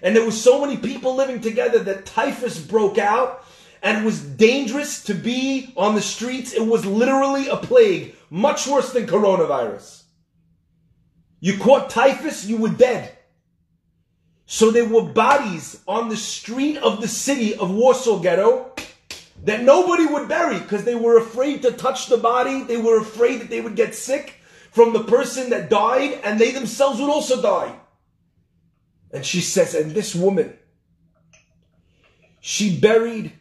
And 0.03 0.17
there 0.17 0.25
were 0.25 0.33
so 0.33 0.61
many 0.61 0.77
people 0.77 1.15
living 1.15 1.41
together 1.41 1.79
that 1.79 2.07
typhus 2.07 2.61
broke 2.61 2.99
out 2.99 3.45
and 3.83 3.99
it 3.99 4.05
was 4.05 4.21
dangerous 4.21 5.03
to 5.05 5.15
be 5.15 5.73
on 5.77 5.95
the 5.95 6.01
streets. 6.01 6.53
It 6.53 6.67
was 6.67 6.87
literally 6.87 7.49
a 7.49 7.57
plague, 7.57 8.15
much 8.31 8.67
worse 8.67 8.93
than 8.93 9.07
coronavirus. 9.07 10.03
You 11.41 11.59
caught 11.59 11.91
typhus, 11.91 12.47
you 12.47 12.57
were 12.57 12.69
dead. 12.69 13.17
So 14.47 14.71
there 14.71 14.85
were 14.85 15.03
bodies 15.03 15.81
on 15.87 16.09
the 16.09 16.17
street 16.17 16.77
of 16.79 17.01
the 17.01 17.09
city 17.09 17.55
of 17.55 17.71
Warsaw 17.71 18.19
Ghetto 18.19 18.73
that 19.45 19.63
nobody 19.63 20.07
would 20.07 20.29
bury 20.29 20.59
because 20.59 20.85
they 20.85 20.95
were 20.95 21.19
afraid 21.19 21.63
to 21.63 21.73
touch 21.73 22.07
the 22.07 22.17
body. 22.17 22.63
They 22.63 22.77
were 22.77 23.01
afraid 23.01 23.41
that 23.41 23.51
they 23.51 23.61
would 23.61 23.77
get 23.77 23.95
sick 23.95 24.35
from 24.71 24.93
the 24.93 25.05
person 25.05 25.51
that 25.51 25.71
died 25.71 26.21
and 26.25 26.39
they 26.39 26.51
themselves 26.51 27.01
would 27.01 27.11
also 27.11 27.41
die. 27.41 27.77
And 29.13 29.25
she 29.25 29.41
says, 29.41 29.75
and 29.75 29.93
this 29.93 30.15
woman, 30.15 30.57
she 32.41 32.79
buried 32.79 33.33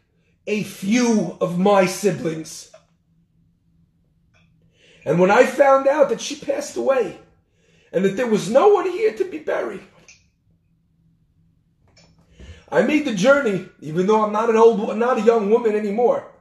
a 0.46 0.64
few 0.64 1.38
of 1.40 1.58
my 1.58 1.86
siblings. 1.86 2.72
And 5.06 5.20
when 5.20 5.32
I 5.32 5.46
found 5.46 5.88
out 5.88 6.10
that 6.10 6.22
she 6.22 6.36
passed 6.36 6.78
away 6.78 7.18
and 7.92 8.06
that 8.06 8.18
there 8.18 8.28
was 8.28 8.50
no 8.50 8.70
one 8.70 8.90
here 8.90 9.14
to 9.14 9.26
be 9.26 9.40
buried, 9.40 9.82
I 12.72 12.84
made 12.84 13.06
the 13.06 13.14
journey, 13.14 13.68
even 13.82 14.08
though 14.08 14.24
I'm 14.24 14.32
not 14.32 14.50
an 14.50 14.56
old, 14.56 14.98
not 14.98 15.18
a 15.18 15.22
young 15.22 15.50
woman 15.50 15.76
anymore, 15.76 16.32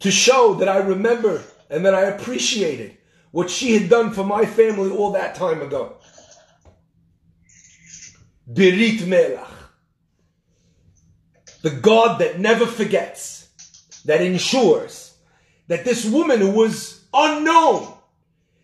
to 0.00 0.10
show 0.10 0.54
that 0.54 0.68
I 0.68 0.78
remember 0.78 1.42
and 1.68 1.84
that 1.84 1.94
I 1.94 2.02
appreciated 2.02 2.96
what 3.32 3.50
she 3.50 3.74
had 3.74 3.90
done 3.90 4.12
for 4.12 4.24
my 4.24 4.44
family 4.44 4.90
all 4.90 5.12
that 5.12 5.34
time 5.34 5.60
ago. 5.60 5.96
Berit 8.50 9.00
Melach. 9.00 9.48
The 11.62 11.70
God 11.70 12.20
that 12.20 12.38
never 12.38 12.66
forgets, 12.66 13.48
that 14.04 14.20
ensures 14.20 15.14
that 15.68 15.84
this 15.84 16.04
woman 16.04 16.40
who 16.40 16.50
was 16.50 17.04
unknown, 17.14 17.92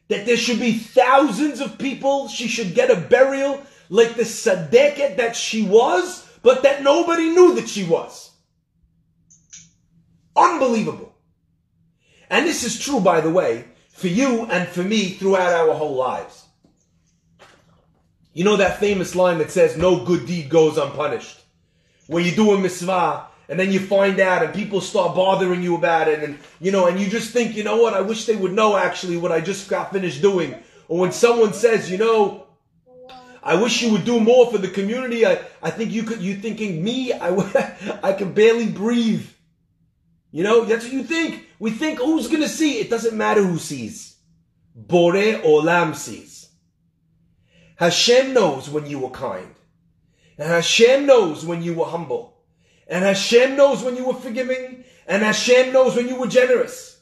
that 0.08 0.26
there 0.26 0.36
should 0.36 0.58
be 0.58 0.78
thousands 0.78 1.60
of 1.60 1.78
people, 1.78 2.28
she 2.28 2.48
should 2.48 2.74
get 2.74 2.90
a 2.90 2.96
burial 2.96 3.62
like 3.88 4.14
the 4.14 4.24
Sadeket 4.24 5.16
that 5.16 5.36
she 5.36 5.62
was, 5.62 6.27
but 6.42 6.62
that 6.62 6.82
nobody 6.82 7.30
knew 7.30 7.54
that 7.54 7.68
she 7.68 7.84
was. 7.84 8.30
Unbelievable. 10.36 11.14
And 12.30 12.46
this 12.46 12.64
is 12.64 12.78
true, 12.78 13.00
by 13.00 13.20
the 13.20 13.30
way, 13.30 13.64
for 13.92 14.08
you 14.08 14.44
and 14.46 14.68
for 14.68 14.82
me 14.82 15.10
throughout 15.10 15.52
our 15.52 15.74
whole 15.74 15.96
lives. 15.96 16.44
You 18.32 18.44
know 18.44 18.56
that 18.56 18.78
famous 18.78 19.16
line 19.16 19.38
that 19.38 19.50
says, 19.50 19.76
no 19.76 20.04
good 20.04 20.26
deed 20.26 20.48
goes 20.48 20.78
unpunished? 20.78 21.40
Where 22.06 22.22
you 22.22 22.30
do 22.30 22.52
a 22.52 22.58
mitzvah 22.58 23.26
and 23.48 23.58
then 23.58 23.72
you 23.72 23.80
find 23.80 24.20
out 24.20 24.44
and 24.44 24.54
people 24.54 24.80
start 24.80 25.16
bothering 25.16 25.62
you 25.62 25.74
about 25.74 26.06
it 26.06 26.22
and, 26.22 26.38
you 26.60 26.70
know, 26.70 26.86
and 26.86 27.00
you 27.00 27.08
just 27.08 27.32
think, 27.32 27.56
you 27.56 27.64
know 27.64 27.78
what, 27.78 27.94
I 27.94 28.00
wish 28.00 28.26
they 28.26 28.36
would 28.36 28.52
know 28.52 28.76
actually 28.76 29.16
what 29.16 29.32
I 29.32 29.40
just 29.40 29.68
got 29.68 29.92
finished 29.92 30.22
doing. 30.22 30.54
Or 30.86 31.00
when 31.00 31.12
someone 31.12 31.52
says, 31.52 31.90
you 31.90 31.98
know, 31.98 32.47
I 33.42 33.54
wish 33.54 33.82
you 33.82 33.92
would 33.92 34.04
do 34.04 34.20
more 34.20 34.50
for 34.50 34.58
the 34.58 34.68
community. 34.68 35.26
I, 35.26 35.40
I 35.62 35.70
think 35.70 35.92
you 35.92 36.02
could, 36.02 36.20
you 36.20 36.36
thinking 36.36 36.82
me, 36.82 37.12
I, 37.12 37.98
I 38.02 38.12
can 38.12 38.32
barely 38.32 38.66
breathe. 38.66 39.26
You 40.30 40.44
know, 40.44 40.64
that's 40.64 40.84
what 40.84 40.92
you 40.92 41.02
think. 41.02 41.46
We 41.58 41.70
think 41.70 41.98
who's 41.98 42.28
gonna 42.28 42.48
see? 42.48 42.78
It 42.78 42.90
doesn't 42.90 43.16
matter 43.16 43.42
who 43.42 43.58
sees. 43.58 44.16
Borei 44.78 45.42
Olam 45.42 45.94
sees. 45.94 46.48
Hashem 47.76 48.34
knows 48.34 48.68
when 48.68 48.86
you 48.86 48.98
were 48.98 49.10
kind. 49.10 49.54
And 50.36 50.48
Hashem 50.48 51.06
knows 51.06 51.44
when 51.44 51.62
you 51.62 51.74
were 51.74 51.86
humble. 51.86 52.42
And 52.86 53.04
Hashem 53.04 53.56
knows 53.56 53.82
when 53.82 53.96
you 53.96 54.06
were 54.06 54.14
forgiving. 54.14 54.84
And 55.06 55.22
Hashem 55.22 55.72
knows 55.72 55.96
when 55.96 56.08
you 56.08 56.16
were 56.16 56.26
generous. 56.26 57.00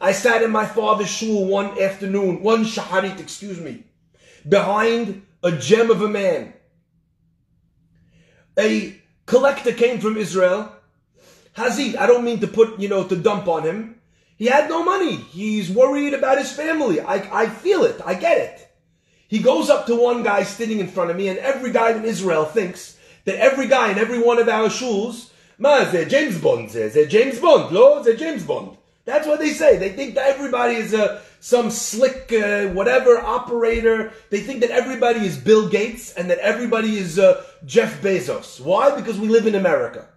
I 0.00 0.12
sat 0.12 0.42
in 0.42 0.50
my 0.50 0.66
father's 0.66 1.08
shul 1.08 1.46
one 1.46 1.80
afternoon, 1.80 2.42
one 2.42 2.64
shaharit, 2.64 3.20
excuse 3.20 3.60
me, 3.60 3.84
behind 4.46 5.24
a 5.44 5.52
gem 5.52 5.90
of 5.90 6.00
a 6.00 6.08
man. 6.08 6.54
A 8.58 9.00
collector 9.26 9.72
came 9.72 10.00
from 10.00 10.16
Israel. 10.16 10.72
Hazid, 11.56 11.96
I 11.96 12.06
don't 12.06 12.24
mean 12.24 12.40
to 12.40 12.48
put, 12.48 12.80
you 12.80 12.88
know, 12.88 13.06
to 13.06 13.14
dump 13.14 13.46
on 13.46 13.62
him. 13.62 14.00
He 14.36 14.46
had 14.46 14.68
no 14.68 14.82
money. 14.82 15.16
He's 15.16 15.70
worried 15.70 16.14
about 16.14 16.38
his 16.38 16.50
family. 16.50 17.00
I, 17.00 17.42
I 17.42 17.48
feel 17.48 17.84
it. 17.84 18.00
I 18.04 18.14
get 18.14 18.38
it. 18.38 18.68
He 19.28 19.38
goes 19.38 19.68
up 19.68 19.86
to 19.86 19.94
one 19.94 20.22
guy 20.22 20.44
sitting 20.44 20.80
in 20.80 20.88
front 20.88 21.10
of 21.10 21.16
me, 21.16 21.28
and 21.28 21.38
every 21.38 21.72
guy 21.72 21.92
in 21.92 22.04
Israel 22.04 22.44
thinks 22.44 22.98
that 23.24 23.36
every 23.36 23.68
guy 23.68 23.92
in 23.92 23.98
every 23.98 24.20
one 24.20 24.38
of 24.38 24.48
our 24.48 24.68
shuls, 24.68 25.30
ma, 25.58 25.84
they're 25.84 26.04
James 26.04 26.38
Bond, 26.38 26.70
they're 26.70 27.06
James 27.06 27.38
Bond, 27.38 27.74
lo, 27.74 28.02
they're 28.02 28.16
James 28.16 28.44
Bond. 28.44 28.76
That's 29.04 29.26
what 29.26 29.38
they 29.38 29.50
say. 29.50 29.76
They 29.76 29.90
think 29.90 30.14
that 30.14 30.28
everybody 30.28 30.76
is 30.76 30.94
a 30.94 31.22
some 31.40 31.70
slick 31.70 32.32
uh, 32.32 32.68
whatever 32.68 33.18
operator. 33.18 34.12
They 34.30 34.40
think 34.40 34.60
that 34.60 34.70
everybody 34.70 35.20
is 35.20 35.36
Bill 35.36 35.68
Gates 35.68 36.12
and 36.14 36.30
that 36.30 36.38
everybody 36.38 36.96
is 36.96 37.18
uh, 37.18 37.44
Jeff 37.66 38.00
Bezos. 38.00 38.60
Why? 38.60 38.96
Because 38.96 39.18
we 39.18 39.28
live 39.28 39.46
in 39.46 39.54
America. 39.54 40.08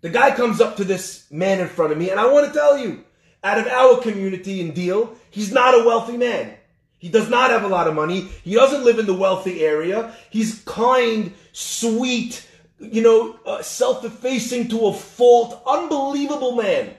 The 0.00 0.08
guy 0.08 0.34
comes 0.34 0.60
up 0.60 0.76
to 0.76 0.84
this 0.84 1.30
man 1.30 1.60
in 1.60 1.68
front 1.68 1.92
of 1.92 1.98
me, 1.98 2.08
and 2.10 2.20
I 2.20 2.32
want 2.32 2.46
to 2.46 2.52
tell 2.52 2.78
you, 2.78 3.04
out 3.44 3.58
of 3.58 3.66
our 3.66 4.00
community 4.00 4.60
in 4.60 4.72
Deal, 4.72 5.14
he's 5.30 5.52
not 5.52 5.74
a 5.74 5.84
wealthy 5.84 6.16
man. 6.16 6.54
He 6.98 7.08
does 7.08 7.28
not 7.28 7.50
have 7.50 7.64
a 7.64 7.68
lot 7.68 7.88
of 7.88 7.94
money. 7.94 8.28
He 8.42 8.54
doesn't 8.54 8.84
live 8.84 8.98
in 8.98 9.06
the 9.06 9.14
wealthy 9.14 9.64
area. 9.64 10.14
He's 10.30 10.62
kind, 10.62 11.34
sweet, 11.52 12.46
you 12.80 13.02
know, 13.02 13.38
uh, 13.44 13.62
self-effacing 13.62 14.68
to 14.68 14.86
a 14.86 14.92
fault, 14.92 15.62
unbelievable 15.66 16.56
man. 16.56 16.94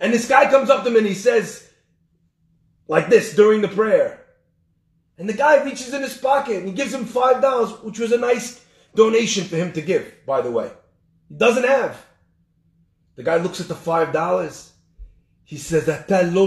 And 0.00 0.12
this 0.12 0.28
guy 0.28 0.50
comes 0.50 0.70
up 0.70 0.84
to 0.84 0.90
him 0.90 0.96
and 0.96 1.06
he 1.06 1.14
says, 1.14 1.68
like 2.88 3.08
this 3.08 3.34
during 3.34 3.60
the 3.60 3.68
prayer. 3.68 4.20
And 5.16 5.28
the 5.28 5.32
guy 5.32 5.62
reaches 5.62 5.94
in 5.94 6.02
his 6.02 6.16
pocket 6.16 6.56
and 6.56 6.68
he 6.68 6.74
gives 6.74 6.92
him 6.92 7.04
five 7.04 7.40
dollars, 7.40 7.70
which 7.82 7.98
was 7.98 8.12
a 8.12 8.18
nice 8.18 8.64
donation 8.94 9.44
for 9.44 9.56
him 9.56 9.72
to 9.72 9.80
give, 9.80 10.12
by 10.26 10.40
the 10.40 10.50
way. 10.50 10.70
He 11.28 11.36
doesn't 11.36 11.64
have. 11.66 12.04
The 13.16 13.22
guy 13.22 13.36
looks 13.36 13.60
at 13.60 13.68
the 13.68 13.74
five 13.74 14.12
dollars. 14.12 14.72
He 15.44 15.56
says, 15.56 15.88
"Ata 15.88 16.30
lo. 16.32 16.46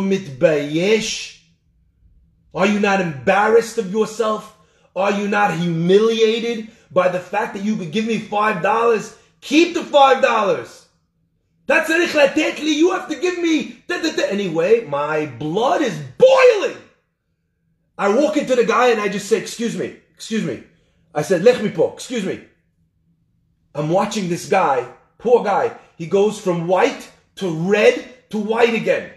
Are 2.53 2.65
you 2.65 2.79
not 2.79 3.01
embarrassed 3.01 3.77
of 3.77 3.91
yourself? 3.91 4.57
Are 4.95 5.11
you 5.11 5.27
not 5.27 5.53
humiliated 5.53 6.69
by 6.91 7.07
the 7.07 7.19
fact 7.19 7.53
that 7.53 7.63
you 7.63 7.77
could 7.77 7.91
give 7.91 8.05
me 8.05 8.17
five 8.17 8.61
dollars? 8.61 9.15
Keep 9.39 9.75
the 9.75 9.83
five 9.83 10.21
dollars. 10.21 10.86
That's 11.67 11.91
rikhla, 11.91 12.57
You 12.63 12.93
have 12.93 13.09
to 13.09 13.15
give 13.15 13.37
me. 13.39 13.83
Da, 13.87 14.01
da, 14.01 14.15
da. 14.15 14.23
Anyway, 14.23 14.85
my 14.85 15.25
blood 15.25 15.81
is 15.81 15.99
boiling. 16.17 16.77
I 17.97 18.09
walk 18.09 18.37
into 18.37 18.55
the 18.55 18.63
guy 18.63 18.89
and 18.89 19.01
I 19.01 19.09
just 19.09 19.27
say, 19.27 19.37
"Excuse 19.37 19.77
me, 19.77 19.97
excuse 20.13 20.43
me." 20.43 20.63
I 21.13 21.23
said, 21.23 21.43
"Lech 21.43 21.61
mi 21.61 21.69
po." 21.69 21.93
Excuse 21.93 22.23
me. 22.23 22.39
I'm 23.75 23.89
watching 23.89 24.29
this 24.29 24.47
guy, 24.47 24.87
poor 25.17 25.43
guy. 25.43 25.77
He 25.97 26.07
goes 26.07 26.39
from 26.39 26.67
white 26.67 27.11
to 27.35 27.49
red 27.49 27.95
to 28.29 28.37
white 28.37 28.73
again. 28.73 29.11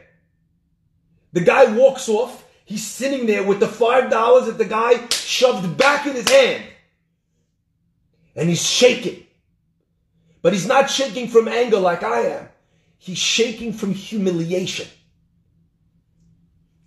The 1.32 1.42
guy 1.42 1.64
walks 1.72 2.08
off. 2.08 2.44
He's 2.64 2.86
sitting 2.86 3.26
there 3.26 3.44
with 3.44 3.60
the 3.60 3.68
five 3.68 4.10
dollars 4.10 4.46
that 4.46 4.58
the 4.58 4.64
guy 4.64 5.08
shoved 5.10 5.76
back 5.76 6.06
in 6.06 6.14
his 6.14 6.28
hand. 6.28 6.64
And 8.34 8.48
he's 8.48 8.66
shaking. 8.66 9.24
But 10.42 10.52
he's 10.52 10.66
not 10.66 10.90
shaking 10.90 11.28
from 11.28 11.48
anger 11.48 11.78
like 11.78 12.02
I 12.02 12.20
am. 12.20 12.48
He's 12.98 13.18
shaking 13.18 13.72
from 13.72 13.92
humiliation. 13.92 14.88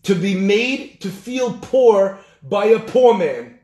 To 0.03 0.15
be 0.15 0.35
made 0.35 1.01
to 1.01 1.09
feel 1.09 1.57
poor 1.61 2.19
by 2.41 2.65
a 2.65 2.79
poor 2.79 3.17
man. 3.17 3.59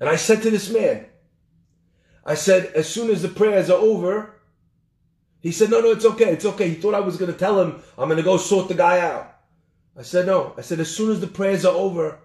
And 0.00 0.08
I 0.08 0.16
said 0.16 0.42
to 0.42 0.50
this 0.50 0.70
man, 0.70 1.06
I 2.24 2.34
said, 2.34 2.72
as 2.74 2.88
soon 2.88 3.10
as 3.10 3.22
the 3.22 3.28
prayers 3.28 3.70
are 3.70 3.78
over, 3.78 4.34
he 5.40 5.50
said, 5.50 5.70
no, 5.70 5.80
no, 5.80 5.90
it's 5.90 6.04
okay. 6.04 6.32
It's 6.32 6.44
okay. 6.44 6.68
He 6.70 6.74
thought 6.76 6.94
I 6.94 7.00
was 7.00 7.16
going 7.16 7.32
to 7.32 7.38
tell 7.38 7.60
him, 7.60 7.82
I'm 7.98 8.08
going 8.08 8.16
to 8.16 8.22
go 8.22 8.36
sort 8.36 8.68
the 8.68 8.74
guy 8.74 9.00
out. 9.00 9.34
I 9.96 10.02
said, 10.02 10.26
no. 10.26 10.54
I 10.56 10.62
said, 10.62 10.80
as 10.80 10.94
soon 10.94 11.10
as 11.10 11.20
the 11.20 11.26
prayers 11.26 11.64
are 11.64 11.74
over, 11.74 12.20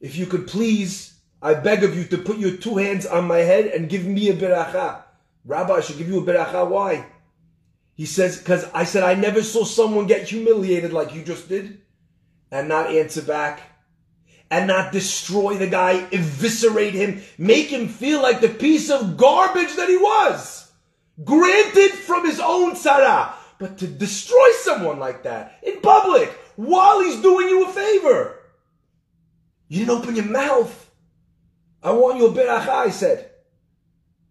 if 0.00 0.16
you 0.16 0.26
could 0.26 0.46
please, 0.46 1.11
I 1.42 1.54
beg 1.54 1.82
of 1.82 1.96
you 1.96 2.04
to 2.04 2.18
put 2.18 2.38
your 2.38 2.56
two 2.56 2.76
hands 2.76 3.04
on 3.04 3.26
my 3.26 3.38
head 3.38 3.66
and 3.66 3.88
give 3.88 4.06
me 4.06 4.28
a 4.28 4.34
beracha. 4.34 5.02
Rabbi, 5.44 5.74
I 5.74 5.80
should 5.80 5.98
give 5.98 6.08
you 6.08 6.20
a 6.20 6.24
beracha. 6.24 6.68
Why? 6.68 7.04
He 7.94 8.06
says, 8.06 8.38
because 8.38 8.70
I 8.72 8.84
said, 8.84 9.02
I 9.02 9.14
never 9.14 9.42
saw 9.42 9.64
someone 9.64 10.06
get 10.06 10.28
humiliated 10.28 10.92
like 10.92 11.14
you 11.14 11.24
just 11.24 11.48
did 11.48 11.80
and 12.52 12.68
not 12.68 12.90
answer 12.90 13.22
back 13.22 13.60
and 14.52 14.66
not 14.66 14.92
destroy 14.92 15.56
the 15.56 15.66
guy, 15.66 16.06
eviscerate 16.12 16.94
him, 16.94 17.22
make 17.38 17.68
him 17.68 17.88
feel 17.88 18.22
like 18.22 18.40
the 18.40 18.48
piece 18.48 18.90
of 18.90 19.16
garbage 19.16 19.74
that 19.76 19.88
he 19.88 19.96
was. 19.96 20.70
Granted 21.24 21.90
from 21.90 22.26
his 22.26 22.38
own 22.38 22.74
tzara, 22.74 23.32
but 23.58 23.78
to 23.78 23.86
destroy 23.86 24.50
someone 24.60 24.98
like 24.98 25.24
that 25.24 25.58
in 25.62 25.80
public 25.80 26.28
while 26.56 27.00
he's 27.00 27.20
doing 27.20 27.48
you 27.48 27.64
a 27.66 27.72
favor. 27.72 28.38
You 29.68 29.80
didn't 29.80 29.98
open 29.98 30.16
your 30.16 30.26
mouth. 30.26 30.81
I 31.82 31.92
want 31.92 32.18
your 32.18 32.30
beracha, 32.30 32.68
I 32.68 32.90
said. 32.90 33.30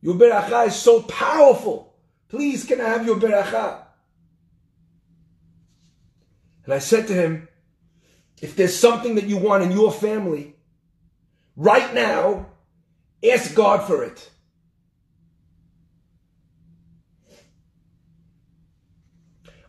Your 0.01 0.15
beracha 0.15 0.67
is 0.67 0.75
so 0.75 1.01
powerful. 1.03 1.93
Please, 2.29 2.63
can 2.65 2.79
I 2.79 2.89
have 2.89 3.05
your 3.05 3.17
beracha? 3.17 3.83
And 6.63 6.73
I 6.73 6.79
said 6.79 7.07
to 7.07 7.13
him, 7.13 7.47
if 8.41 8.55
there's 8.55 8.77
something 8.77 9.15
that 9.15 9.25
you 9.25 9.37
want 9.37 9.63
in 9.63 9.71
your 9.71 9.91
family, 9.91 10.55
right 11.55 11.93
now, 11.93 12.47
ask 13.23 13.53
God 13.53 13.85
for 13.85 14.03
it. 14.03 14.29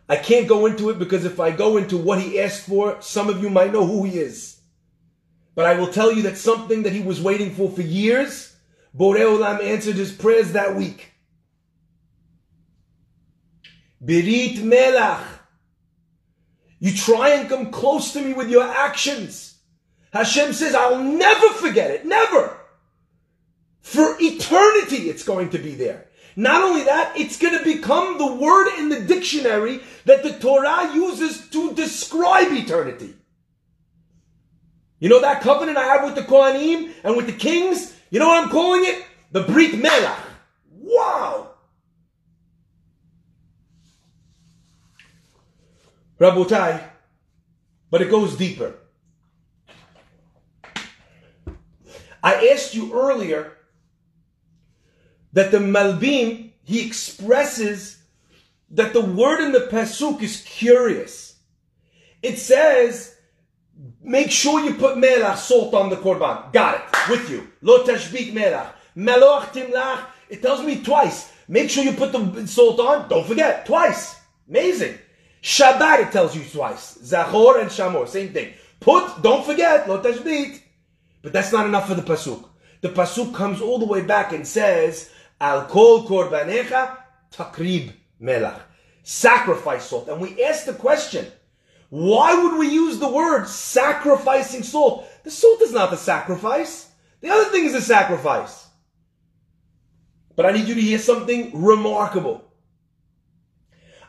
I 0.07 0.17
can't 0.17 0.47
go 0.47 0.65
into 0.65 0.89
it 0.89 0.99
because 0.99 1.25
if 1.25 1.39
I 1.39 1.51
go 1.51 1.77
into 1.77 1.97
what 1.97 2.21
he 2.21 2.39
asked 2.39 2.67
for, 2.67 3.01
some 3.01 3.29
of 3.29 3.41
you 3.41 3.49
might 3.49 3.71
know 3.71 3.85
who 3.85 4.03
he 4.03 4.19
is. 4.19 4.52
But 5.55 5.65
I 5.65 5.75
will 5.75 5.87
tell 5.87 6.11
you 6.11 6.23
that 6.23 6.37
something 6.37 6.83
that 6.83 6.93
he 6.93 7.01
was 7.01 7.21
waiting 7.21 7.53
for 7.53 7.69
for 7.69 7.81
years, 7.81 8.55
Borei 8.97 9.19
Olam 9.19 9.63
answered 9.63 9.95
his 9.95 10.11
prayers 10.11 10.53
that 10.53 10.75
week. 10.75 11.11
Birit 14.03 14.57
Melach. 14.57 15.23
You 16.79 16.93
try 16.93 17.29
and 17.29 17.47
come 17.47 17.71
close 17.71 18.11
to 18.13 18.21
me 18.21 18.33
with 18.33 18.49
your 18.49 18.63
actions. 18.63 19.55
Hashem 20.11 20.53
says, 20.53 20.75
I'll 20.75 21.01
never 21.01 21.49
forget 21.49 21.91
it. 21.91 22.05
Never. 22.05 22.57
For 23.79 24.15
eternity, 24.19 25.09
it's 25.09 25.23
going 25.23 25.51
to 25.51 25.59
be 25.59 25.75
there. 25.75 26.07
Not 26.35 26.63
only 26.63 26.83
that, 26.83 27.13
it's 27.15 27.37
going 27.37 27.57
to 27.57 27.63
become 27.63 28.17
the 28.17 28.33
word 28.33 28.67
in 28.79 28.89
the 28.89 28.99
dictionary 29.01 29.81
that 30.05 30.23
the 30.23 30.33
Torah 30.33 30.93
uses 30.93 31.47
to 31.49 31.73
describe 31.73 32.51
eternity. 32.51 33.13
You 35.03 35.09
know 35.09 35.19
that 35.19 35.41
covenant 35.41 35.77
I 35.77 35.83
have 35.83 36.05
with 36.05 36.15
the 36.15 36.21
Kohanim 36.21 36.93
and 37.03 37.17
with 37.17 37.25
the 37.25 37.33
kings? 37.33 37.93
You 38.09 38.19
know 38.19 38.29
what 38.29 38.41
I'm 38.41 38.49
calling 38.49 38.85
it? 38.85 39.05
The 39.33 39.41
Brit 39.41 39.73
Melach. 39.73 40.17
Wow! 40.71 41.49
Rabotai, 46.17 46.81
but 47.91 48.01
it 48.01 48.09
goes 48.09 48.37
deeper. 48.37 48.75
I 52.23 52.51
asked 52.53 52.73
you 52.73 52.93
earlier 52.93 53.57
that 55.33 55.51
the 55.51 55.57
Malbim, 55.57 56.51
he 56.63 56.85
expresses 56.85 58.01
that 58.69 58.93
the 58.93 59.01
word 59.01 59.41
in 59.41 59.51
the 59.51 59.67
Pasuk 59.69 60.21
is 60.21 60.41
curious. 60.43 61.35
It 62.21 62.39
says, 62.39 63.12
Make 64.01 64.31
sure 64.31 64.59
you 64.61 64.75
put 64.75 64.95
melach, 64.97 65.37
salt 65.37 65.73
on 65.73 65.89
the 65.89 65.97
korban. 65.97 66.51
Got 66.53 66.75
it. 66.75 67.09
With 67.09 67.29
you. 67.29 67.47
Lo 67.61 67.83
tashbit 67.83 68.33
melach. 68.33 68.71
Meloach 68.95 69.47
timlach. 69.53 70.05
It 70.29 70.41
tells 70.41 70.63
me 70.63 70.81
twice. 70.81 71.31
Make 71.47 71.69
sure 71.69 71.83
you 71.83 71.93
put 71.93 72.11
the 72.11 72.47
salt 72.47 72.79
on. 72.79 73.09
Don't 73.09 73.25
forget. 73.25 73.65
Twice. 73.65 74.19
Amazing. 74.49 74.97
Shabbat 75.41 76.07
it 76.07 76.11
tells 76.11 76.35
you 76.35 76.43
twice. 76.43 76.97
Zachor 77.03 77.61
and 77.61 77.69
Shamor. 77.69 78.07
Same 78.07 78.31
thing. 78.31 78.53
Put, 78.79 79.21
don't 79.21 79.45
forget, 79.45 79.87
lo 79.87 80.01
tashbit. 80.01 80.61
But 81.21 81.33
that's 81.33 81.51
not 81.51 81.65
enough 81.65 81.87
for 81.87 81.95
the 81.95 82.01
pasuk. 82.01 82.45
The 82.81 82.89
pasuk 82.89 83.33
comes 83.33 83.61
all 83.61 83.79
the 83.79 83.85
way 83.85 84.01
back 84.01 84.33
and 84.33 84.45
says, 84.45 85.09
Al 85.39 85.65
kol 85.65 86.05
korbanecha 86.05 86.97
takrib 87.31 87.91
melach. 88.21 88.59
Sacrifice 89.03 89.85
salt. 89.85 90.07
And 90.07 90.21
we 90.21 90.41
ask 90.43 90.65
the 90.65 90.73
question, 90.73 91.25
why 91.93 92.33
would 92.33 92.57
we 92.57 92.69
use 92.69 92.97
the 92.97 93.07
word 93.07 93.47
sacrificing 93.47 94.63
salt? 94.63 95.07
The 95.23 95.29
salt 95.29 95.61
is 95.61 95.73
not 95.73 95.91
the 95.91 95.95
sacrifice. 95.95 96.89
The 97.21 97.29
other 97.29 97.51
thing 97.51 97.65
is 97.65 97.73
the 97.73 97.81
sacrifice. 97.81 98.65
But 100.35 100.47
I 100.47 100.53
need 100.53 100.67
you 100.67 100.73
to 100.73 100.81
hear 100.81 100.97
something 100.97 101.51
remarkable. 101.53 102.51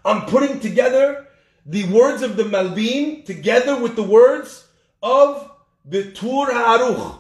I'm 0.03 0.25
putting 0.25 0.61
together 0.61 1.27
the 1.67 1.85
words 1.93 2.23
of 2.23 2.39
the 2.39 2.45
Malbim 2.45 3.27
together 3.27 3.79
with 3.79 3.97
the 3.97 4.03
words 4.03 4.67
of 5.03 5.53
the 5.85 6.11
Tur 6.11 6.55
Ha'aruch. 6.55 7.19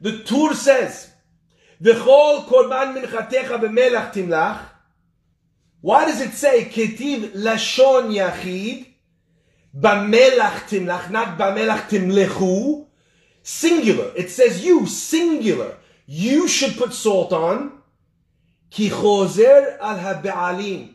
The 0.00 0.18
Tur 0.24 0.54
says, 0.54 1.12
V'chol 1.80 2.46
korban 2.46 3.00
minchatecha 3.00 3.60
b'melach 3.60 4.12
timlach. 4.12 4.62
Why 5.80 6.06
does 6.06 6.20
it 6.20 6.32
say, 6.32 6.64
Ketiv 6.64 7.34
lashon 7.34 8.12
yachid, 8.12 8.94
Bamelach 9.78 11.10
not 11.10 11.38
bamelach 11.38 11.88
timlechu. 11.88 12.86
Singular. 13.42 14.12
It 14.16 14.30
says 14.30 14.64
you, 14.64 14.86
singular. 14.86 15.76
You 16.06 16.48
should 16.48 16.76
put 16.76 16.92
salt 16.92 17.32
on. 17.32 17.72
Ki 18.70 18.90
al 18.90 19.28
habe'alim. 19.28 20.94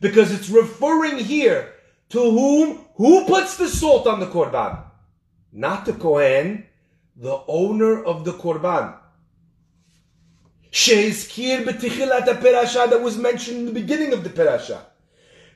Because 0.00 0.32
it's 0.32 0.48
referring 0.48 1.18
here 1.18 1.72
to 2.10 2.18
whom? 2.18 2.80
Who 2.96 3.24
puts 3.24 3.56
the 3.56 3.68
salt 3.68 4.06
on 4.06 4.20
the 4.20 4.26
korban? 4.26 4.82
Not 5.52 5.84
the 5.86 5.92
Kohen, 5.92 6.66
the 7.16 7.42
owner 7.46 8.02
of 8.02 8.24
the 8.24 8.32
korban. 8.32 8.96
Sheizkir 10.70 11.64
b'tichilat 11.64 12.24
perasha 12.40 12.90
that 12.90 13.02
was 13.02 13.16
mentioned 13.16 13.58
in 13.58 13.66
the 13.66 13.72
beginning 13.72 14.12
of 14.12 14.24
the 14.24 14.30
perasha 14.30 14.86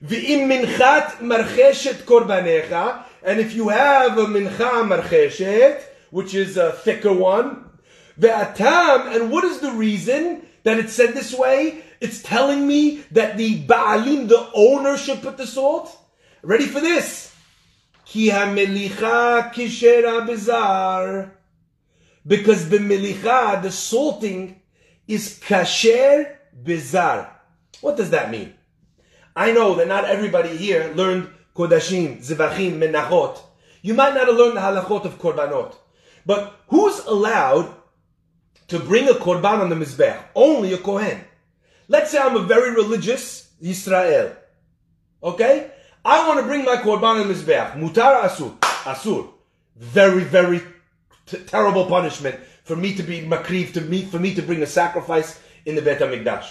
ואם 0.01 0.49
מנחת 0.49 1.21
מרחשת 1.21 2.05
קורבניך, 2.05 2.75
and 3.23 3.39
if 3.39 3.53
you 3.55 3.69
have 3.69 4.17
a 4.17 4.25
mincha 4.25 4.83
מרחשת, 4.83 5.81
which 6.11 6.33
is 6.33 6.57
a 6.57 6.71
thicker 6.71 7.13
one, 7.13 7.69
והטעם, 8.17 9.13
and 9.13 9.31
what 9.31 9.43
is 9.43 9.59
the 9.59 9.71
reason 9.71 10.41
that 10.63 10.79
it's 10.79 10.93
said 10.93 11.13
this 11.13 11.33
way? 11.33 11.83
It's 12.01 12.21
telling 12.23 12.67
me 12.67 13.03
that 13.11 13.37
the 13.37 13.63
Baalim, 13.67 14.27
the 14.27 14.49
owner, 14.55 14.97
should 14.97 15.21
put 15.21 15.37
the 15.37 15.45
salt. 15.45 15.95
Ready 16.41 16.65
for 16.65 16.79
this? 16.79 17.31
כי 18.05 18.31
המליחה 18.31 19.49
כשרה 19.53 20.21
בזר. 20.27 21.29
Because 22.27 22.65
b'melicha, 22.65 23.61
the 23.61 23.71
salting, 23.71 24.61
is 25.07 25.39
kasher 25.39 26.37
bizar. 26.63 27.27
What 27.81 27.97
does 27.97 28.09
that 28.11 28.29
mean? 28.29 28.53
I 29.36 29.52
know 29.52 29.74
that 29.74 29.86
not 29.86 30.06
everybody 30.06 30.56
here 30.56 30.92
learned 30.96 31.28
kodashim, 31.54 32.24
zivachim, 32.24 32.78
menachot. 32.78 33.38
You 33.82 33.92
might 33.92 34.14
not 34.14 34.28
have 34.28 34.36
learned 34.36 34.56
the 34.56 34.62
halachot 34.62 35.04
of 35.04 35.18
korbanot. 35.18 35.74
But 36.24 36.58
who's 36.68 36.98
allowed 37.04 37.72
to 38.68 38.80
bring 38.80 39.08
a 39.08 39.12
korban 39.12 39.60
on 39.60 39.68
the 39.68 39.76
mizbech? 39.76 40.18
Only 40.34 40.72
a 40.72 40.78
kohen. 40.78 41.20
Let's 41.86 42.10
say 42.10 42.18
I'm 42.18 42.34
a 42.34 42.40
very 42.40 42.74
religious 42.74 43.52
Israel. 43.60 44.34
Okay? 45.22 45.70
I 46.04 46.26
want 46.26 46.40
to 46.40 46.46
bring 46.46 46.64
my 46.64 46.76
korban 46.76 47.20
on 47.20 47.28
the 47.28 47.34
mizbech. 47.34 47.74
Mutar 47.74 48.22
asur. 48.22 48.58
Asur. 48.58 49.28
Very, 49.76 50.24
very 50.24 50.62
t- 51.26 51.38
terrible 51.40 51.84
punishment 51.84 52.40
for 52.64 52.74
me 52.74 52.94
to 52.94 53.02
be 53.02 53.20
makriv, 53.20 53.74
to 53.74 53.82
me, 53.82 54.04
for 54.04 54.18
me 54.18 54.34
to 54.34 54.42
bring 54.42 54.62
a 54.62 54.66
sacrifice 54.66 55.38
in 55.66 55.74
the 55.74 55.82
Bet 55.82 56.00
HaMikdash. 56.00 56.48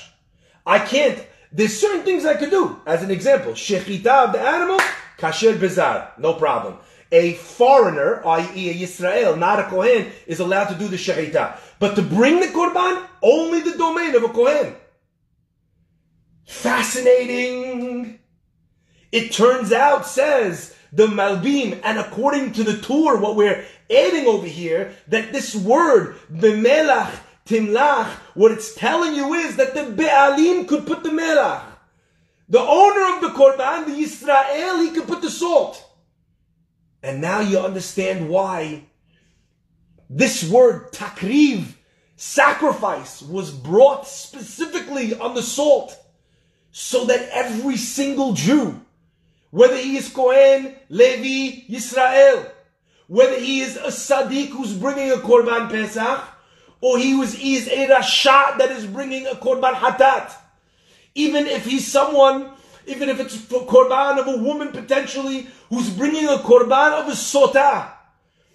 I 0.65 0.79
can't. 0.79 1.25
There's 1.55 1.79
certain 1.79 2.03
things 2.03 2.25
I 2.25 2.35
could 2.35 2.49
do. 2.49 2.81
As 2.85 3.01
an 3.01 3.11
example, 3.11 3.53
shechita 3.53 4.25
of 4.25 4.33
the 4.33 4.41
animal, 4.41 4.77
kasher 5.17 5.57
bezar, 5.57 6.09
no 6.19 6.33
problem. 6.33 6.79
A 7.13 7.35
foreigner, 7.35 8.21
i.e. 8.27 8.69
a 8.69 8.73
Yisrael, 8.73 9.39
not 9.39 9.59
a 9.59 9.63
Kohen, 9.63 10.11
is 10.27 10.41
allowed 10.41 10.65
to 10.65 10.75
do 10.75 10.89
the 10.89 10.97
shechita. 10.97 11.57
But 11.79 11.95
to 11.95 12.01
bring 12.01 12.41
the 12.41 12.47
korban, 12.47 13.07
only 13.21 13.61
the 13.61 13.77
domain 13.77 14.15
of 14.15 14.23
a 14.23 14.29
Kohen. 14.29 14.75
Fascinating. 16.45 18.19
It 19.13 19.31
turns 19.31 19.71
out, 19.71 20.05
says 20.05 20.75
the 20.91 21.07
Malbim, 21.07 21.79
and 21.85 21.99
according 21.99 22.51
to 22.53 22.65
the 22.65 22.81
Tur, 22.81 23.17
what 23.17 23.37
we're 23.37 23.63
adding 23.89 24.25
over 24.27 24.45
here, 24.45 24.91
that 25.07 25.31
this 25.31 25.55
word, 25.55 26.17
b'melach, 26.29 27.15
timlach, 27.45 28.09
what 28.35 28.51
it's 28.51 28.75
telling 28.75 29.15
you 29.15 29.33
is 29.33 29.55
that 29.55 29.73
the 29.73 29.85
Be'alim 29.85 30.67
could 30.67 30.85
put 30.85 31.03
the 31.03 31.09
melach. 31.09 31.63
The 32.47 32.59
owner 32.59 33.15
of 33.15 33.21
the 33.21 33.29
Korban, 33.29 33.85
the 33.85 34.03
Yisrael, 34.03 34.83
he 34.83 34.91
could 34.91 35.07
put 35.07 35.21
the 35.21 35.31
salt. 35.31 35.83
And 37.01 37.21
now 37.21 37.39
you 37.39 37.59
understand 37.59 38.29
why 38.29 38.83
this 40.09 40.49
word, 40.49 40.91
takriv, 40.91 41.65
sacrifice, 42.17 43.21
was 43.21 43.51
brought 43.51 44.07
specifically 44.07 45.17
on 45.17 45.33
the 45.33 45.41
salt. 45.41 45.97
So 46.71 47.05
that 47.05 47.29
every 47.31 47.77
single 47.77 48.33
Jew, 48.33 48.81
whether 49.49 49.77
he 49.77 49.95
is 49.95 50.09
Kohen, 50.09 50.75
Levi, 50.89 51.61
Yisrael, 51.69 52.51
whether 53.07 53.39
he 53.39 53.61
is 53.61 53.77
a 53.77 53.87
Sadiq 53.87 54.49
who's 54.49 54.73
bringing 54.73 55.11
a 55.11 55.15
Korban 55.15 55.69
Pesach, 55.69 56.34
or 56.81 56.97
he, 56.97 57.15
was, 57.15 57.35
is 57.35 57.67
a 57.67 57.87
Rasha 57.87 58.57
that 58.57 58.71
is 58.71 58.85
bringing 58.85 59.27
a 59.27 59.35
Korban 59.35 59.73
Hatat, 59.73 60.33
even 61.15 61.47
if 61.47 61.65
he's 61.65 61.87
someone, 61.87 62.51
even 62.85 63.09
if 63.09 63.19
it's 63.19 63.37
Korban 63.37 64.19
of 64.19 64.27
a 64.27 64.37
woman 64.37 64.71
potentially 64.71 65.47
who's 65.69 65.89
bringing 65.89 66.25
a 66.25 66.37
Korban 66.37 67.01
of 67.01 67.07
a 67.07 67.11
Sota, 67.11 67.91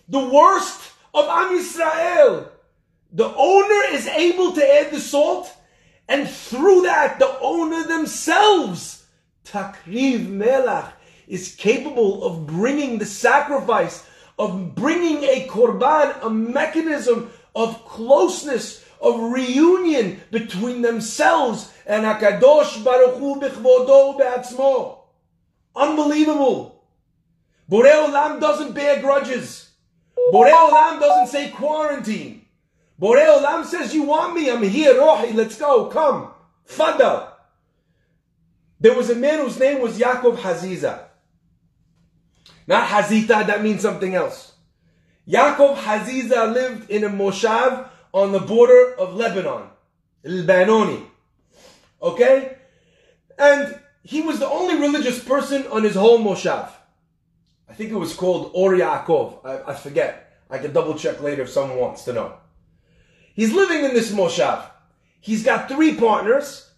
the 0.09 0.29
worst 0.29 0.93
of 1.15 1.25
Am 1.27 1.59
Yisrael, 1.59 2.49
the 3.13 3.35
owner 3.35 3.95
is 3.95 4.07
able 4.07 4.53
to 4.53 4.75
add 4.75 4.91
the 4.93 5.01
salt, 5.01 5.53
and 6.09 6.29
through 6.29 6.83
that, 6.83 7.19
the 7.19 7.39
owner 7.41 7.85
themselves, 7.87 9.05
Takriv 9.45 10.27
Melach, 10.27 10.93
is 11.27 11.55
capable 11.55 12.25
of 12.25 12.47
bringing 12.47 12.99
the 12.99 13.07
sacrifice, 13.07 14.05
of 14.39 14.75
bringing 14.75 15.23
a 15.23 15.47
korban, 15.49 16.25
a 16.25 16.31
mechanism 16.31 17.31
of 17.55 17.85
closeness, 17.85 18.85
of 19.01 19.33
reunion 19.33 20.21
between 20.31 20.83
themselves 20.83 21.73
and 21.87 22.05
Hakadosh 22.05 22.85
Baruch 22.85 23.17
Hu 23.17 23.41
b'chvodo 23.41 24.19
be'atzmo. 24.19 24.99
Unbelievable. 25.75 26.85
Borei 27.71 27.93
Olam 27.93 28.41
doesn't 28.41 28.73
bear 28.73 29.01
grudges. 29.01 29.71
Borei 30.33 30.53
Olam 30.53 31.01
doesn't 31.01 31.29
say 31.29 31.51
quarantine. 31.51 32.45
Borei 33.01 33.27
Olam 33.27 33.65
says, 33.65 33.95
you 33.95 34.03
want 34.03 34.35
me, 34.35 34.51
I'm 34.51 34.63
here, 34.63 34.95
Rohi, 34.95 35.35
let's 35.35 35.57
go, 35.57 35.87
come. 35.87 36.33
Fadal. 36.69 37.29
There 38.81 38.95
was 38.95 39.11
a 39.11 39.15
man 39.15 39.39
whose 39.39 39.59
name 39.59 39.81
was 39.81 39.99
Yaakov 39.99 40.37
Haziza. 40.39 41.05
Not 42.67 42.89
Hazita, 42.89 43.47
that 43.47 43.63
means 43.63 43.83
something 43.83 44.15
else. 44.15 44.50
Yaakov 45.29 45.77
Haziza 45.77 46.53
lived 46.53 46.91
in 46.91 47.05
a 47.05 47.09
moshav 47.09 47.89
on 48.13 48.33
the 48.33 48.41
border 48.41 48.95
of 48.95 49.15
Lebanon, 49.15 49.69
Lebanoni. 50.25 51.07
Okay? 52.03 52.57
And 53.39 53.79
he 54.03 54.23
was 54.23 54.39
the 54.39 54.49
only 54.49 54.77
religious 54.77 55.23
person 55.23 55.67
on 55.69 55.85
his 55.85 55.95
whole 55.95 56.19
moshav. 56.19 56.71
I 57.69 57.75
think 57.75 57.91
it 57.91 57.97
was 57.97 58.15
called 58.15 58.51
Or 58.55 58.73
Yaakov. 58.73 59.45
I, 59.45 59.71
I 59.71 59.75
forget. 59.75 60.39
I 60.51 60.59
can 60.59 60.73
double 60.73 60.95
check 60.95 61.21
later 61.21 61.43
if 61.43 61.51
someone 61.51 61.79
wants 61.79 62.05
to 62.05 62.13
know. 62.13 62.35
He's 63.35 63.53
living 63.53 63.85
in 63.85 63.95
this 63.95 64.13
moshav. 64.13 64.65
He's 65.21 65.45
got 65.45 65.69
three 65.69 65.95
partners. 65.95 66.71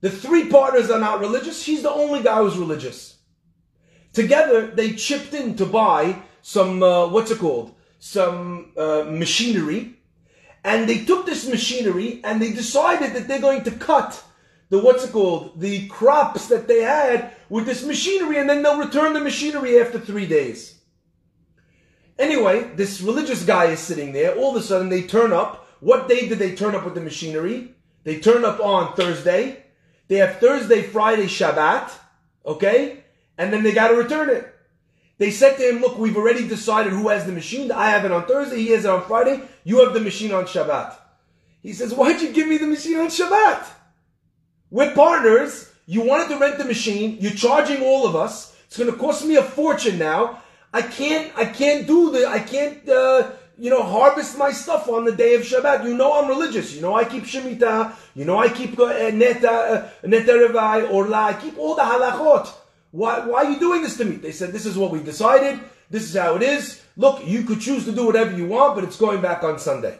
The 0.00 0.10
three 0.10 0.48
partners 0.48 0.90
are 0.90 0.98
not 0.98 1.20
religious. 1.20 1.64
He's 1.64 1.82
the 1.82 1.90
only 1.90 2.22
guy 2.22 2.38
who's 2.38 2.58
religious. 2.58 3.18
Together, 4.12 4.66
they 4.66 4.92
chipped 4.92 5.34
in 5.34 5.56
to 5.56 5.66
buy 5.66 6.22
some, 6.44 6.82
uh, 6.82 7.08
what's 7.08 7.30
it 7.30 7.38
called? 7.38 7.74
Some 7.98 8.72
uh, 8.76 9.06
machinery. 9.08 9.94
And 10.62 10.86
they 10.86 11.02
took 11.06 11.24
this 11.24 11.48
machinery 11.48 12.20
and 12.22 12.40
they 12.40 12.52
decided 12.52 13.14
that 13.14 13.26
they're 13.26 13.40
going 13.40 13.64
to 13.64 13.70
cut 13.70 14.22
the, 14.68 14.78
what's 14.78 15.04
it 15.04 15.12
called? 15.12 15.58
The 15.58 15.88
crops 15.88 16.48
that 16.48 16.68
they 16.68 16.82
had 16.82 17.34
with 17.48 17.64
this 17.64 17.82
machinery 17.82 18.36
and 18.36 18.48
then 18.48 18.62
they'll 18.62 18.76
return 18.76 19.14
the 19.14 19.20
machinery 19.20 19.80
after 19.80 19.98
three 19.98 20.26
days. 20.26 20.80
Anyway, 22.18 22.70
this 22.74 23.00
religious 23.00 23.42
guy 23.42 23.66
is 23.66 23.80
sitting 23.80 24.12
there. 24.12 24.36
All 24.36 24.54
of 24.54 24.62
a 24.62 24.66
sudden, 24.66 24.90
they 24.90 25.02
turn 25.02 25.32
up. 25.32 25.66
What 25.80 26.10
day 26.10 26.28
did 26.28 26.38
they 26.38 26.54
turn 26.54 26.74
up 26.74 26.84
with 26.84 26.94
the 26.94 27.00
machinery? 27.00 27.74
They 28.04 28.20
turn 28.20 28.44
up 28.44 28.60
on 28.60 28.94
Thursday. 28.94 29.64
They 30.08 30.16
have 30.16 30.40
Thursday, 30.40 30.82
Friday, 30.82 31.24
Shabbat. 31.24 31.90
Okay? 32.44 33.02
And 33.38 33.50
then 33.50 33.62
they 33.62 33.72
got 33.72 33.88
to 33.88 33.94
return 33.94 34.28
it. 34.28 34.53
They 35.18 35.30
said 35.30 35.56
to 35.56 35.68
him, 35.68 35.80
look, 35.80 35.96
we've 35.96 36.16
already 36.16 36.46
decided 36.48 36.92
who 36.92 37.08
has 37.08 37.24
the 37.24 37.32
machine. 37.32 37.70
I 37.70 37.90
have 37.90 38.04
it 38.04 38.12
on 38.12 38.26
Thursday. 38.26 38.58
He 38.58 38.70
has 38.70 38.84
it 38.84 38.90
on 38.90 39.02
Friday. 39.04 39.42
You 39.62 39.84
have 39.84 39.94
the 39.94 40.00
machine 40.00 40.32
on 40.32 40.44
Shabbat. 40.44 40.96
He 41.62 41.72
says, 41.72 41.94
why'd 41.94 42.20
you 42.20 42.32
give 42.32 42.48
me 42.48 42.58
the 42.58 42.66
machine 42.66 42.98
on 42.98 43.06
Shabbat? 43.06 43.66
We're 44.70 44.92
partners. 44.92 45.70
You 45.86 46.02
wanted 46.02 46.28
to 46.28 46.38
rent 46.38 46.58
the 46.58 46.64
machine. 46.64 47.18
You're 47.20 47.32
charging 47.32 47.82
all 47.82 48.06
of 48.06 48.16
us. 48.16 48.56
It's 48.66 48.76
going 48.76 48.90
to 48.90 48.98
cost 48.98 49.24
me 49.24 49.36
a 49.36 49.42
fortune 49.42 49.98
now. 49.98 50.42
I 50.72 50.82
can't, 50.82 51.32
I 51.38 51.44
can't 51.44 51.86
do 51.86 52.10
the, 52.10 52.26
I 52.26 52.40
can't, 52.40 52.88
uh, 52.88 53.30
you 53.56 53.70
know, 53.70 53.84
harvest 53.84 54.36
my 54.36 54.50
stuff 54.50 54.88
on 54.88 55.04
the 55.04 55.12
day 55.12 55.34
of 55.34 55.42
Shabbat. 55.42 55.84
You 55.84 55.96
know 55.96 56.20
I'm 56.20 56.28
religious. 56.28 56.74
You 56.74 56.82
know 56.82 56.96
I 56.96 57.04
keep 57.04 57.22
Shemitah. 57.22 57.94
You 58.14 58.24
know 58.24 58.36
I 58.38 58.48
keep 58.48 58.76
uh, 58.78 59.10
Neta, 59.10 59.48
uh, 59.48 59.90
Neta 60.04 60.32
Revai, 60.32 60.90
Orla. 60.90 61.22
I 61.22 61.32
keep 61.34 61.56
all 61.56 61.76
the 61.76 61.82
halachot. 61.82 62.52
Why, 62.94 63.26
why 63.26 63.42
are 63.42 63.50
you 63.50 63.58
doing 63.58 63.82
this 63.82 63.96
to 63.96 64.04
me? 64.04 64.14
They 64.14 64.30
said, 64.30 64.52
this 64.52 64.66
is 64.66 64.78
what 64.78 64.92
we 64.92 65.02
decided. 65.02 65.58
This 65.90 66.04
is 66.04 66.14
how 66.16 66.36
it 66.36 66.42
is. 66.42 66.80
Look, 66.96 67.26
you 67.26 67.42
could 67.42 67.60
choose 67.60 67.84
to 67.86 67.92
do 67.92 68.06
whatever 68.06 68.36
you 68.36 68.46
want, 68.46 68.76
but 68.76 68.84
it's 68.84 68.96
going 68.96 69.20
back 69.20 69.42
on 69.42 69.58
Sunday. 69.58 69.98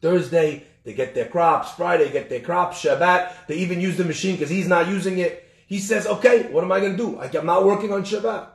Thursday, 0.00 0.66
they 0.82 0.92
get 0.92 1.14
their 1.14 1.26
crops. 1.26 1.70
Friday, 1.70 2.10
get 2.10 2.28
their 2.28 2.40
crops. 2.40 2.82
Shabbat, 2.82 3.46
they 3.46 3.58
even 3.58 3.80
use 3.80 3.96
the 3.96 4.02
machine 4.02 4.34
because 4.34 4.50
he's 4.50 4.66
not 4.66 4.88
using 4.88 5.18
it. 5.18 5.48
He 5.68 5.78
says, 5.78 6.04
okay, 6.04 6.50
what 6.50 6.64
am 6.64 6.72
I 6.72 6.80
going 6.80 6.96
to 6.96 6.98
do? 6.98 7.20
I'm 7.20 7.46
not 7.46 7.64
working 7.64 7.92
on 7.92 8.02
Shabbat. 8.02 8.48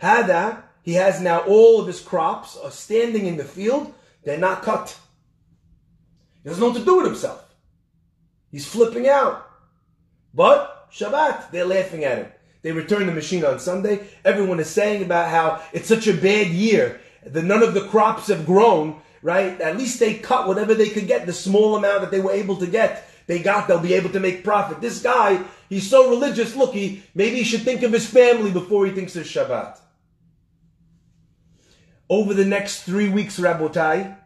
Hada, 0.00 0.62
he 0.82 0.92
has 0.92 1.20
now 1.20 1.40
all 1.40 1.80
of 1.80 1.88
his 1.88 2.00
crops 2.00 2.56
are 2.56 2.70
standing 2.70 3.26
in 3.26 3.36
the 3.36 3.44
field. 3.44 3.92
They're 4.22 4.38
not 4.38 4.62
cut. 4.62 4.96
He 6.44 6.50
doesn't 6.50 6.60
know 6.60 6.68
what 6.68 6.78
to 6.78 6.84
do 6.84 6.98
with 6.98 7.06
himself. 7.06 7.52
He's 8.52 8.64
flipping 8.64 9.08
out. 9.08 9.44
But 10.32 10.74
Shabbat, 10.92 11.50
they're 11.50 11.64
laughing 11.64 12.04
at 12.04 12.18
him. 12.18 12.26
They 12.62 12.72
return 12.72 13.06
the 13.06 13.12
machine 13.12 13.44
on 13.44 13.60
Sunday. 13.60 14.08
Everyone 14.24 14.58
is 14.58 14.68
saying 14.68 15.04
about 15.04 15.30
how 15.30 15.62
it's 15.72 15.88
such 15.88 16.06
a 16.06 16.14
bad 16.14 16.48
year 16.48 17.00
that 17.24 17.44
none 17.44 17.62
of 17.62 17.74
the 17.74 17.86
crops 17.88 18.28
have 18.28 18.46
grown, 18.46 19.00
right? 19.22 19.60
At 19.60 19.76
least 19.76 20.00
they 20.00 20.14
cut 20.14 20.48
whatever 20.48 20.74
they 20.74 20.88
could 20.88 21.06
get, 21.06 21.26
the 21.26 21.32
small 21.32 21.76
amount 21.76 22.00
that 22.00 22.10
they 22.10 22.20
were 22.20 22.32
able 22.32 22.56
to 22.56 22.66
get. 22.66 23.08
They 23.26 23.40
got, 23.40 23.66
they'll 23.66 23.80
be 23.80 23.94
able 23.94 24.10
to 24.10 24.20
make 24.20 24.44
profit. 24.44 24.80
This 24.80 25.02
guy, 25.02 25.42
he's 25.68 25.88
so 25.88 26.10
religious. 26.10 26.54
Look, 26.54 26.74
he, 26.74 27.02
maybe 27.14 27.36
he 27.36 27.44
should 27.44 27.62
think 27.62 27.82
of 27.82 27.92
his 27.92 28.06
family 28.06 28.52
before 28.52 28.86
he 28.86 28.92
thinks 28.92 29.16
of 29.16 29.24
Shabbat. 29.24 29.78
Over 32.08 32.34
the 32.34 32.44
next 32.44 32.82
three 32.82 33.08
weeks, 33.08 33.38
Rabotai, 33.38 34.16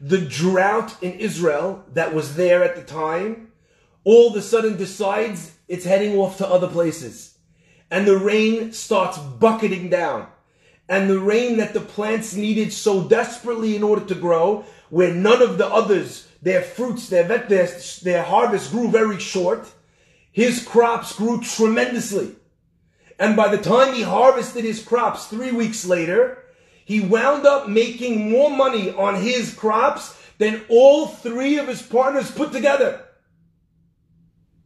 the 0.00 0.18
drought 0.18 1.02
in 1.02 1.12
Israel 1.14 1.84
that 1.92 2.14
was 2.14 2.36
there 2.36 2.62
at 2.62 2.76
the 2.76 2.82
time, 2.82 3.47
all 4.08 4.30
of 4.30 4.36
a 4.36 4.40
sudden 4.40 4.74
decides 4.78 5.52
it's 5.68 5.84
heading 5.84 6.16
off 6.16 6.38
to 6.38 6.48
other 6.48 6.66
places. 6.66 7.36
And 7.90 8.06
the 8.06 8.16
rain 8.16 8.72
starts 8.72 9.18
bucketing 9.18 9.90
down. 9.90 10.28
And 10.88 11.10
the 11.10 11.18
rain 11.18 11.58
that 11.58 11.74
the 11.74 11.82
plants 11.82 12.34
needed 12.34 12.72
so 12.72 13.06
desperately 13.06 13.76
in 13.76 13.82
order 13.82 14.06
to 14.06 14.14
grow, 14.14 14.64
where 14.88 15.12
none 15.12 15.42
of 15.42 15.58
the 15.58 15.66
others, 15.66 16.26
their 16.40 16.62
fruits, 16.62 17.10
their, 17.10 17.24
their, 17.24 17.68
their 18.02 18.22
harvest 18.22 18.70
grew 18.70 18.90
very 18.90 19.18
short, 19.18 19.70
his 20.32 20.64
crops 20.64 21.14
grew 21.14 21.42
tremendously. 21.42 22.34
And 23.18 23.36
by 23.36 23.48
the 23.48 23.62
time 23.62 23.92
he 23.92 24.00
harvested 24.04 24.64
his 24.64 24.82
crops 24.82 25.26
three 25.26 25.52
weeks 25.52 25.84
later, 25.84 26.44
he 26.86 27.00
wound 27.00 27.44
up 27.44 27.68
making 27.68 28.30
more 28.30 28.50
money 28.50 28.90
on 28.90 29.16
his 29.16 29.52
crops 29.52 30.18
than 30.38 30.62
all 30.70 31.08
three 31.08 31.58
of 31.58 31.68
his 31.68 31.82
partners 31.82 32.30
put 32.30 32.52
together. 32.52 33.04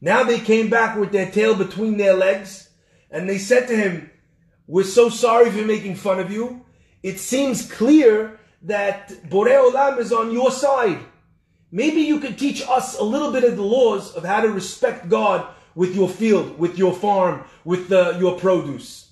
Now 0.05 0.25
they 0.25 0.41
came 0.41 0.69
back 0.69 0.99
with 0.99 1.13
their 1.13 1.31
tail 1.31 1.55
between 1.55 1.97
their 1.97 2.15
legs 2.15 2.69
and 3.09 3.29
they 3.29 3.39
said 3.39 3.69
to 3.69 3.77
him, 3.77 4.11
We're 4.67 4.83
so 4.83 5.09
sorry 5.09 5.49
for 5.51 5.65
making 5.65 5.95
fun 5.95 6.19
of 6.19 6.33
you. 6.33 6.67
It 7.05 7.21
seems 7.21 7.71
clear 7.71 8.41
that 8.63 9.11
Borei 9.31 9.71
Olam 9.71 9.99
is 9.99 10.13
on 10.13 10.33
your 10.33 10.51
side. 10.51 10.99
Maybe 11.71 12.01
you 12.01 12.19
could 12.19 12.37
teach 12.37 12.63
us 12.69 12.99
a 12.99 13.05
little 13.05 13.31
bit 13.31 13.45
of 13.45 13.57
the 13.57 13.63
laws 13.63 14.13
of 14.15 14.25
how 14.25 14.41
to 14.41 14.51
respect 14.51 15.09
God 15.09 15.47
with 15.77 15.95
your 15.95 16.09
field, 16.09 16.59
with 16.59 16.77
your 16.77 16.93
farm, 16.93 17.45
with 17.65 17.89
the, 17.89 18.17
your 18.19 18.39
produce. 18.39 19.11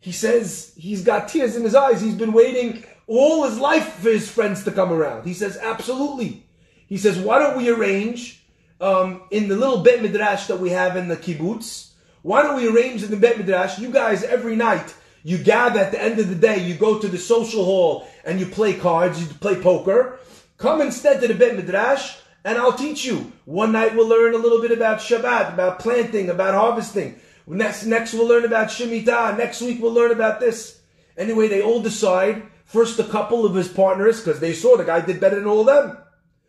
He 0.00 0.12
says 0.12 0.72
he's 0.76 1.04
got 1.04 1.28
tears 1.28 1.56
in 1.56 1.62
his 1.62 1.74
eyes. 1.74 2.00
He's 2.00 2.14
been 2.14 2.32
waiting 2.32 2.84
all 3.06 3.44
his 3.44 3.58
life 3.58 3.94
for 3.94 4.10
his 4.10 4.30
friends 4.30 4.64
to 4.64 4.72
come 4.72 4.92
around. 4.92 5.26
He 5.26 5.34
says, 5.34 5.58
absolutely. 5.58 6.46
He 6.86 6.96
says, 6.96 7.18
why 7.18 7.38
don't 7.38 7.56
we 7.56 7.68
arrange 7.68 8.45
um, 8.80 9.22
in 9.30 9.48
the 9.48 9.56
little 9.56 9.82
Bet 9.82 10.02
Midrash 10.02 10.46
that 10.46 10.60
we 10.60 10.70
have 10.70 10.96
in 10.96 11.08
the 11.08 11.16
kibbutz? 11.16 11.90
Why 12.22 12.42
don't 12.42 12.56
we 12.56 12.68
arrange 12.68 13.02
in 13.02 13.10
the 13.10 13.16
Bet 13.16 13.38
Midrash? 13.38 13.78
You 13.78 13.90
guys, 13.90 14.22
every 14.24 14.56
night, 14.56 14.94
you 15.22 15.38
gather 15.38 15.80
at 15.80 15.92
the 15.92 16.02
end 16.02 16.18
of 16.18 16.28
the 16.28 16.34
day, 16.34 16.64
you 16.64 16.74
go 16.74 16.98
to 16.98 17.08
the 17.08 17.18
social 17.18 17.64
hall 17.64 18.08
and 18.24 18.38
you 18.40 18.46
play 18.46 18.74
cards, 18.74 19.20
you 19.20 19.26
play 19.34 19.60
poker. 19.60 20.18
Come 20.56 20.80
instead 20.80 21.20
to 21.20 21.28
the 21.28 21.34
Bet 21.34 21.56
Midrash 21.56 22.16
and 22.44 22.58
I'll 22.58 22.72
teach 22.72 23.04
you. 23.04 23.32
One 23.44 23.72
night 23.72 23.94
we'll 23.96 24.08
learn 24.08 24.34
a 24.34 24.38
little 24.38 24.60
bit 24.60 24.70
about 24.70 24.98
Shabbat, 24.98 25.52
about 25.52 25.80
planting, 25.80 26.30
about 26.30 26.54
harvesting. 26.54 27.18
Next, 27.46 27.84
next 27.86 28.14
we'll 28.14 28.28
learn 28.28 28.44
about 28.44 28.68
Shemitah. 28.68 29.36
Next 29.36 29.60
week 29.60 29.82
we'll 29.82 29.92
learn 29.92 30.12
about 30.12 30.38
this. 30.38 30.80
Anyway, 31.16 31.48
they 31.48 31.62
all 31.62 31.80
decide. 31.80 32.44
First, 32.64 32.98
a 32.98 33.04
couple 33.04 33.44
of 33.44 33.54
his 33.54 33.68
partners, 33.68 34.20
because 34.20 34.40
they 34.40 34.52
saw 34.52 34.76
the 34.76 34.84
guy 34.84 35.00
did 35.00 35.20
better 35.20 35.36
than 35.36 35.46
all 35.46 35.60
of 35.60 35.66
them. 35.66 35.98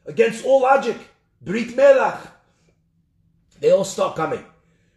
Against 0.06 0.46
all 0.46 0.62
logic. 0.62 0.98
Brit 1.42 1.70
Melach. 1.70 2.28
They 3.60 3.72
all 3.72 3.84
start 3.84 4.16
coming. 4.16 4.44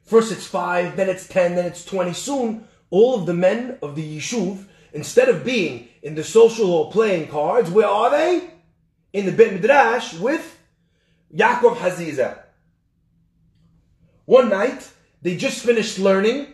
First 0.04 0.32
it's 0.32 0.46
five, 0.46 0.96
then 0.96 1.08
it's 1.08 1.26
ten, 1.28 1.54
then 1.54 1.66
it's 1.66 1.84
twenty. 1.84 2.12
Soon, 2.12 2.66
all 2.90 3.14
of 3.20 3.26
the 3.26 3.34
men 3.34 3.78
of 3.82 3.94
the 3.94 4.18
Yishuv, 4.18 4.66
instead 4.92 5.28
of 5.28 5.44
being 5.44 5.88
in 6.02 6.14
the 6.14 6.24
social 6.24 6.66
hall 6.66 6.90
playing 6.90 7.28
cards, 7.28 7.70
where 7.70 7.86
are 7.86 8.10
they? 8.10 8.50
In 9.12 9.26
the 9.26 9.32
Bet 9.32 9.52
Midrash 9.52 10.14
with 10.14 10.58
Yaakov 11.34 11.76
Haziza. 11.76 12.38
One 14.24 14.48
night, 14.48 14.88
they 15.22 15.36
just 15.36 15.64
finished 15.64 15.98
learning 15.98 16.46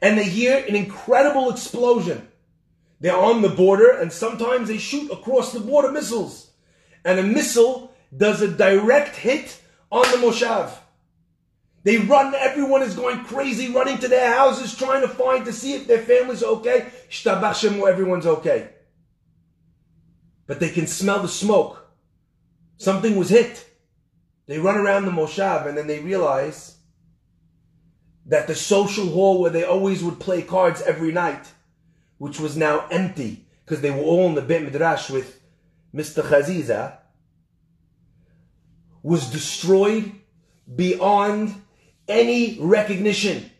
and 0.00 0.18
they 0.18 0.24
hear 0.24 0.64
an 0.68 0.76
incredible 0.76 1.50
explosion. 1.50 2.28
They're 3.00 3.16
on 3.16 3.42
the 3.42 3.48
border 3.48 3.90
and 3.90 4.12
sometimes 4.12 4.68
they 4.68 4.78
shoot 4.78 5.10
across 5.10 5.52
the 5.52 5.60
border 5.60 5.90
missiles. 5.90 6.50
And 7.04 7.18
a 7.18 7.22
missile 7.22 7.93
does 8.16 8.42
a 8.42 8.48
direct 8.48 9.16
hit 9.16 9.60
on 9.90 10.02
the 10.10 10.26
Moshav. 10.26 10.70
They 11.82 11.98
run, 11.98 12.34
everyone 12.34 12.82
is 12.82 12.96
going 12.96 13.24
crazy, 13.24 13.70
running 13.70 13.98
to 13.98 14.08
their 14.08 14.34
houses, 14.34 14.76
trying 14.76 15.02
to 15.02 15.08
find 15.08 15.44
to 15.44 15.52
see 15.52 15.74
if 15.74 15.86
their 15.86 16.00
family's 16.00 16.42
okay. 16.42 16.86
Shtabach 17.10 17.52
Shemu, 17.52 17.86
everyone's 17.86 18.26
okay. 18.26 18.70
But 20.46 20.60
they 20.60 20.70
can 20.70 20.86
smell 20.86 21.20
the 21.20 21.28
smoke. 21.28 21.86
Something 22.78 23.16
was 23.16 23.28
hit. 23.28 23.68
They 24.46 24.58
run 24.58 24.76
around 24.76 25.04
the 25.04 25.10
Moshav 25.10 25.66
and 25.66 25.76
then 25.76 25.86
they 25.86 26.00
realize 26.00 26.76
that 28.26 28.46
the 28.46 28.54
social 28.54 29.06
hall 29.06 29.40
where 29.40 29.50
they 29.50 29.64
always 29.64 30.02
would 30.02 30.18
play 30.18 30.42
cards 30.42 30.80
every 30.82 31.12
night, 31.12 31.52
which 32.18 32.40
was 32.40 32.56
now 32.56 32.86
empty 32.90 33.46
because 33.64 33.82
they 33.82 33.90
were 33.90 34.02
all 34.02 34.26
in 34.26 34.34
the 34.34 34.42
Bet 34.42 34.62
Midrash 34.62 35.10
with 35.10 35.40
Mr. 35.94 36.22
Chaziza, 36.22 36.98
was 39.04 39.30
destroyed 39.30 40.10
beyond 40.74 41.54
any 42.08 42.58
recognition. 42.58 43.50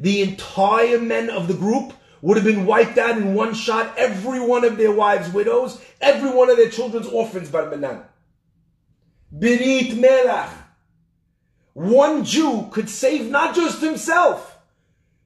The 0.00 0.22
entire 0.22 0.98
men 0.98 1.30
of 1.30 1.46
the 1.46 1.54
group 1.54 1.92
would 2.20 2.36
have 2.36 2.44
been 2.44 2.66
wiped 2.66 2.98
out 2.98 3.16
in 3.16 3.34
one 3.34 3.54
shot. 3.54 3.94
Every 3.96 4.40
one 4.40 4.64
of 4.64 4.76
their 4.76 4.92
wives' 4.92 5.32
widows, 5.32 5.80
every 6.00 6.30
one 6.30 6.50
of 6.50 6.56
their 6.56 6.68
children's 6.68 7.06
orphans, 7.06 7.48
Barmanan. 7.48 8.02
Birit 9.32 9.92
Melach. 9.92 10.52
One 11.72 12.24
Jew 12.24 12.68
could 12.72 12.90
save 12.90 13.30
not 13.30 13.54
just 13.54 13.80
himself, 13.80 14.58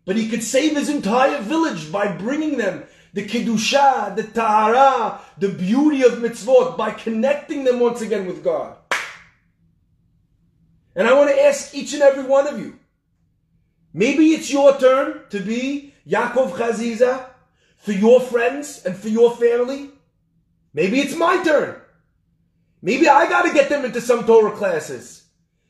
but 0.05 0.17
he 0.17 0.29
could 0.29 0.43
save 0.43 0.77
his 0.77 0.91
entire 0.91 1.41
village 1.41 1.91
by 1.91 2.15
bringing 2.15 2.59
them 2.59 2.85
the 3.15 3.25
Kedusha, 3.25 4.15
the 4.17 4.25
Tahara, 4.25 5.21
the 5.39 5.49
beauty 5.49 6.03
of 6.03 6.15
mitzvot, 6.15 6.77
by 6.77 6.91
connecting 6.91 7.63
them 7.63 7.79
once 7.79 8.01
again 8.01 8.27
with 8.27 8.43
God. 8.43 8.77
And 10.97 11.07
I 11.07 11.15
want 11.15 11.31
to 11.31 11.41
ask 11.41 11.75
each 11.75 11.93
and 11.95 12.03
every 12.03 12.25
one 12.25 12.49
of 12.49 12.59
you, 12.59 12.79
maybe 13.93 14.33
it's 14.33 14.53
your 14.53 14.77
turn 14.79 15.21
to 15.31 15.41
be 15.41 15.95
Yaakov 16.09 16.53
Chaziza 16.53 17.27
for 17.77 17.93
your 17.93 18.21
friends 18.21 18.85
and 18.85 18.97
for 18.97 19.09
your 19.09 19.37
family. 19.37 19.91
Maybe 20.73 20.99
it's 20.99 21.17
my 21.17 21.43
turn. 21.45 21.81
Maybe 22.83 23.09
I 23.09 23.29
got 23.29 23.43
to 23.43 23.55
get 23.55 23.69
them 23.69 23.85
into 23.85 24.01
some 24.01 24.27
Torah 24.27 24.57
classes. 24.57 25.23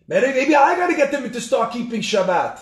Maybe, 0.08 0.28
maybe 0.28 0.56
I 0.56 0.76
got 0.76 0.88
to 0.88 0.96
get 0.96 1.12
them 1.12 1.30
to 1.30 1.40
start 1.40 1.72
keeping 1.72 2.00
Shabbat. 2.00 2.58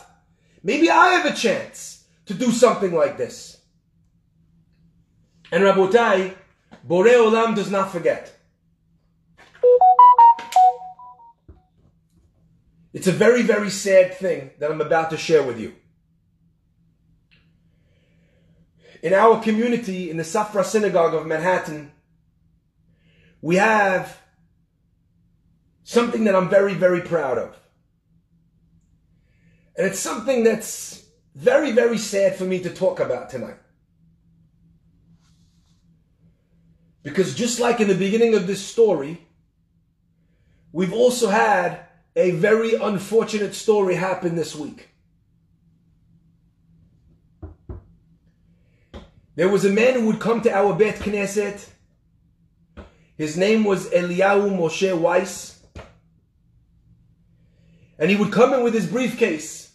Maybe 0.65 0.91
I 0.91 1.11
have 1.11 1.27
a 1.27 1.37
chance 1.37 2.05
to 2.27 2.35
do 2.35 2.51
something 2.51 2.93
like 2.93 3.17
this. 3.17 3.52
And 5.53 5.63
Rabotai, 5.65 6.35
Borei 6.89 7.13
Olam 7.13 7.55
does 7.55 7.71
not 7.71 7.93
forget. 7.93 8.35
It's 12.95 13.07
a 13.07 13.13
very, 13.13 13.43
very 13.43 13.69
sad 13.69 14.15
thing 14.15 14.51
that 14.59 14.71
I'm 14.71 14.81
about 14.81 15.11
to 15.11 15.19
share 15.19 15.43
with 15.43 15.61
you. 15.61 15.75
In 19.03 19.13
our 19.13 19.43
community, 19.43 20.11
in 20.11 20.17
the 20.17 20.23
Safra 20.23 20.65
Synagogue 20.65 21.13
of 21.13 21.27
Manhattan, 21.27 21.93
we 23.43 23.57
have 23.57 24.19
something 25.85 26.25
that 26.25 26.35
I'm 26.35 26.49
very, 26.49 26.75
very 26.75 27.03
proud 27.03 27.37
of. 27.37 27.59
And 29.77 29.87
it's 29.87 30.01
something 30.01 30.45
that's 30.45 31.05
very, 31.35 31.73
very 31.73 31.99
sad 31.99 32.37
for 32.37 32.45
me 32.45 32.61
to 32.61 32.71
talk 32.71 33.01
about 33.01 33.29
tonight. 33.29 33.57
Because 37.03 37.35
just 37.35 37.59
like 37.59 37.81
in 37.81 37.89
the 37.89 37.95
beginning 37.95 38.35
of 38.35 38.47
this 38.47 38.65
story, 38.65 39.21
we've 40.73 40.93
also 40.93 41.29
had 41.29 41.81
a 42.15 42.33
very 42.33 42.75
unfortunate 42.75 43.55
story 43.55 43.95
happen 43.95 44.37
this 44.37 44.55
week. 44.55 44.89
There 49.35 49.49
was 49.49 49.65
a 49.65 49.71
man 49.71 49.95
who 49.95 50.07
would 50.07 50.21
come 50.21 50.43
to 50.43 50.55
our 50.55 50.75
Bet 50.75 50.97
Knesset. 50.97 51.67
His 53.17 53.37
name 53.37 53.65
was 53.65 53.89
Eliyahu 53.89 54.51
Moshe 54.51 54.97
Weiss. 54.97 55.59
And 57.99 58.11
he 58.11 58.17
would 58.17 58.33
come 58.33 58.53
in 58.53 58.63
with 58.63 58.75
his 58.75 58.87
briefcase. 58.87 59.73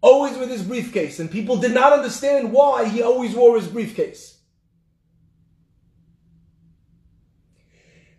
Always 0.00 0.38
with 0.38 0.48
his 0.48 0.62
briefcase. 0.62 1.20
And 1.20 1.30
people 1.30 1.58
did 1.58 1.74
not 1.74 1.92
understand 1.92 2.52
why 2.52 2.88
he 2.88 3.02
always 3.02 3.34
wore 3.34 3.56
his 3.56 3.68
briefcase. 3.68 4.37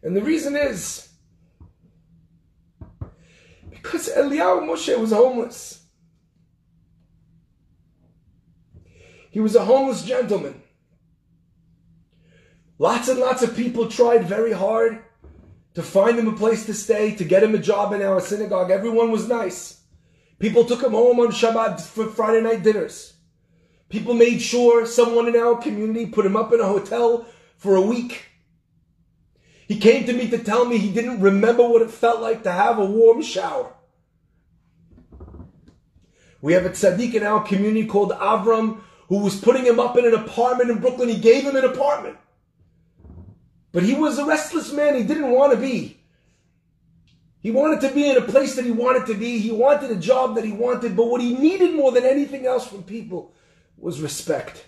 And 0.03 0.15
the 0.15 0.21
reason 0.21 0.55
is 0.55 1.09
because 3.69 4.09
Eliyahu 4.09 4.61
Moshe 4.61 4.97
was 4.97 5.11
homeless. 5.11 5.83
He 9.31 9.39
was 9.39 9.55
a 9.55 9.65
homeless 9.65 10.03
gentleman. 10.03 10.61
Lots 12.77 13.09
and 13.09 13.19
lots 13.19 13.43
of 13.43 13.55
people 13.55 13.87
tried 13.87 14.25
very 14.25 14.53
hard 14.53 15.03
to 15.73 15.83
find 15.83 16.17
him 16.17 16.27
a 16.27 16.35
place 16.35 16.65
to 16.65 16.73
stay, 16.73 17.13
to 17.15 17.25
get 17.25 17.43
him 17.43 17.53
a 17.53 17.59
job 17.59 17.93
in 17.93 18.01
our 18.01 18.21
synagogue. 18.21 18.71
Everyone 18.71 19.11
was 19.11 19.27
nice. 19.27 19.81
People 20.39 20.63
took 20.63 20.81
him 20.81 20.91
home 20.91 21.19
on 21.19 21.27
Shabbat 21.27 21.81
for 21.81 22.07
Friday 22.07 22.41
night 22.41 22.63
dinners. 22.63 23.13
People 23.89 24.13
made 24.13 24.41
sure 24.41 24.85
someone 24.85 25.27
in 25.27 25.35
our 25.35 25.57
community 25.57 26.05
put 26.05 26.25
him 26.25 26.37
up 26.37 26.53
in 26.53 26.61
a 26.61 26.65
hotel 26.65 27.25
for 27.57 27.75
a 27.75 27.81
week. 27.81 28.28
He 29.69 29.77
came 29.77 30.05
to 30.07 30.13
me 30.13 30.27
to 30.31 30.39
tell 30.39 30.65
me 30.65 30.79
he 30.79 30.91
didn't 30.91 31.21
remember 31.21 31.61
what 31.61 31.83
it 31.83 31.91
felt 31.91 32.21
like 32.21 32.41
to 32.43 32.51
have 32.51 32.79
a 32.79 32.85
warm 32.85 33.21
shower. 33.21 33.71
We 36.41 36.53
have 36.53 36.65
a 36.65 36.71
tzaddik 36.71 37.13
in 37.13 37.21
our 37.21 37.43
community 37.45 37.85
called 37.85 38.11
Avram 38.11 38.81
who 39.09 39.19
was 39.19 39.39
putting 39.39 39.65
him 39.65 39.79
up 39.79 39.95
in 39.95 40.07
an 40.07 40.15
apartment 40.15 40.71
in 40.71 40.79
Brooklyn. 40.79 41.07
He 41.07 41.19
gave 41.19 41.43
him 41.43 41.55
an 41.55 41.65
apartment. 41.65 42.17
But 43.71 43.83
he 43.83 43.93
was 43.93 44.17
a 44.17 44.25
restless 44.25 44.73
man. 44.73 44.95
He 44.95 45.03
didn't 45.03 45.29
want 45.29 45.53
to 45.53 45.59
be. 45.59 46.01
He 47.39 47.51
wanted 47.51 47.87
to 47.87 47.93
be 47.93 48.09
in 48.09 48.17
a 48.17 48.21
place 48.21 48.55
that 48.55 48.65
he 48.65 48.71
wanted 48.71 49.05
to 49.05 49.13
be. 49.13 49.37
He 49.37 49.51
wanted 49.51 49.91
a 49.91 49.95
job 49.95 50.33
that 50.35 50.45
he 50.45 50.51
wanted. 50.51 50.95
But 50.95 51.05
what 51.05 51.21
he 51.21 51.35
needed 51.35 51.75
more 51.75 51.91
than 51.91 52.05
anything 52.05 52.47
else 52.47 52.67
from 52.67 52.81
people 52.81 53.35
was 53.77 54.01
respect. 54.01 54.65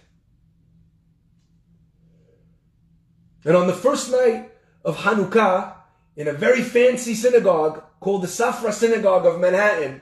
And 3.44 3.56
on 3.56 3.66
the 3.66 3.74
first 3.74 4.12
night 4.12 4.51
of 4.84 4.98
Hanukkah, 4.98 5.76
in 6.16 6.28
a 6.28 6.34
very 6.34 6.62
fancy 6.62 7.16
synagogue 7.16 7.84
called 8.00 8.24
the 8.24 8.28
Safra 8.28 8.74
Synagogue 8.74 9.26
of 9.26 9.40
Manhattan, 9.40 10.02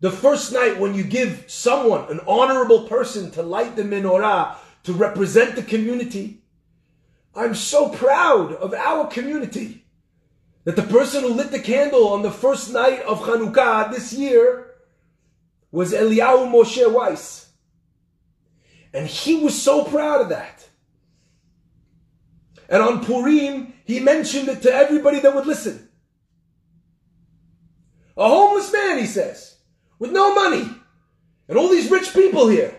the 0.00 0.10
first 0.10 0.52
night 0.52 0.78
when 0.78 0.94
you 0.94 1.04
give 1.04 1.44
someone, 1.46 2.10
an 2.10 2.20
honorable 2.26 2.86
person, 2.88 3.30
to 3.32 3.42
light 3.42 3.76
the 3.76 3.82
menorah, 3.82 4.56
to 4.82 4.92
represent 4.92 5.56
the 5.56 5.62
community, 5.62 6.42
I'm 7.34 7.54
so 7.54 7.88
proud 7.88 8.52
of 8.52 8.74
our 8.74 9.06
community 9.08 9.84
that 10.64 10.76
the 10.76 10.82
person 10.82 11.22
who 11.22 11.30
lit 11.30 11.50
the 11.50 11.58
candle 11.58 12.08
on 12.08 12.22
the 12.22 12.30
first 12.30 12.72
night 12.72 13.02
of 13.02 13.20
Hanukkah 13.20 13.92
this 13.92 14.12
year 14.12 14.74
was 15.70 15.92
Eliyahu 15.92 16.50
Moshe 16.50 16.92
Weiss. 16.92 17.50
And 18.92 19.06
he 19.06 19.36
was 19.36 19.60
so 19.60 19.84
proud 19.84 20.20
of 20.22 20.28
that. 20.28 20.68
And 22.68 22.82
on 22.82 23.04
Purim, 23.04 23.73
he 23.84 24.00
mentioned 24.00 24.48
it 24.48 24.62
to 24.62 24.72
everybody 24.72 25.20
that 25.20 25.34
would 25.34 25.46
listen. 25.46 25.88
A 28.16 28.28
homeless 28.28 28.72
man, 28.72 28.98
he 28.98 29.06
says, 29.06 29.56
with 29.98 30.12
no 30.12 30.34
money, 30.34 30.68
and 31.48 31.58
all 31.58 31.68
these 31.68 31.90
rich 31.90 32.12
people 32.14 32.48
here. 32.48 32.74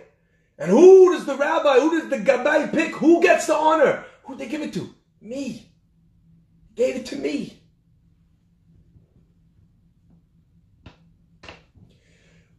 And 0.57 0.71
who 0.71 1.13
does 1.13 1.25
the 1.25 1.35
rabbi, 1.35 1.79
who 1.79 1.99
does 1.99 2.09
the 2.09 2.17
gabbai 2.17 2.71
pick? 2.71 2.95
Who 2.95 3.21
gets 3.21 3.47
the 3.47 3.55
honor? 3.55 4.05
Who'd 4.23 4.39
they 4.39 4.47
give 4.47 4.61
it 4.61 4.73
to? 4.73 4.93
Me. 5.21 5.69
Gave 6.75 6.95
it 6.95 7.05
to 7.07 7.15
me. 7.17 7.61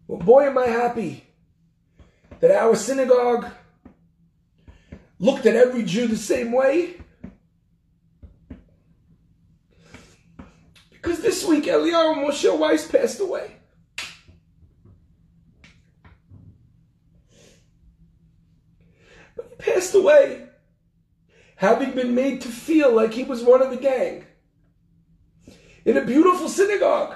Well, 0.06 0.18
boy, 0.20 0.46
am 0.46 0.58
I 0.58 0.66
happy 0.66 1.24
that 2.40 2.50
our 2.50 2.76
synagogue 2.76 3.46
looked 5.18 5.46
at 5.46 5.56
every 5.56 5.82
Jew 5.82 6.06
the 6.06 6.16
same 6.16 6.52
way. 6.52 6.96
Because 11.06 11.20
this 11.20 11.44
week 11.44 11.66
Eliyahu 11.66 12.26
Moshe 12.26 12.58
Weiss 12.58 12.90
passed 12.90 13.20
away. 13.20 13.58
But 19.36 19.46
he 19.50 19.54
passed 19.54 19.94
away 19.94 20.48
having 21.54 21.92
been 21.92 22.16
made 22.16 22.40
to 22.40 22.48
feel 22.48 22.92
like 22.92 23.14
he 23.14 23.22
was 23.22 23.44
one 23.44 23.62
of 23.62 23.70
the 23.70 23.76
gang. 23.76 24.24
In 25.84 25.96
a 25.96 26.04
beautiful 26.04 26.48
synagogue. 26.48 27.14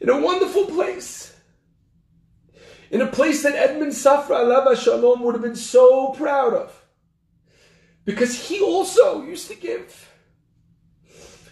In 0.00 0.08
a 0.08 0.18
wonderful 0.18 0.64
place. 0.64 1.36
In 2.90 3.02
a 3.02 3.08
place 3.08 3.42
that 3.42 3.56
Edmond 3.56 3.92
Safra 3.92 4.40
Alava 4.40 4.74
Shalom 4.74 5.20
would 5.20 5.34
have 5.34 5.42
been 5.42 5.54
so 5.54 6.12
proud 6.12 6.54
of. 6.54 6.82
Because 8.06 8.48
he 8.48 8.62
also 8.62 9.22
used 9.22 9.48
to 9.48 9.54
give 9.54 10.08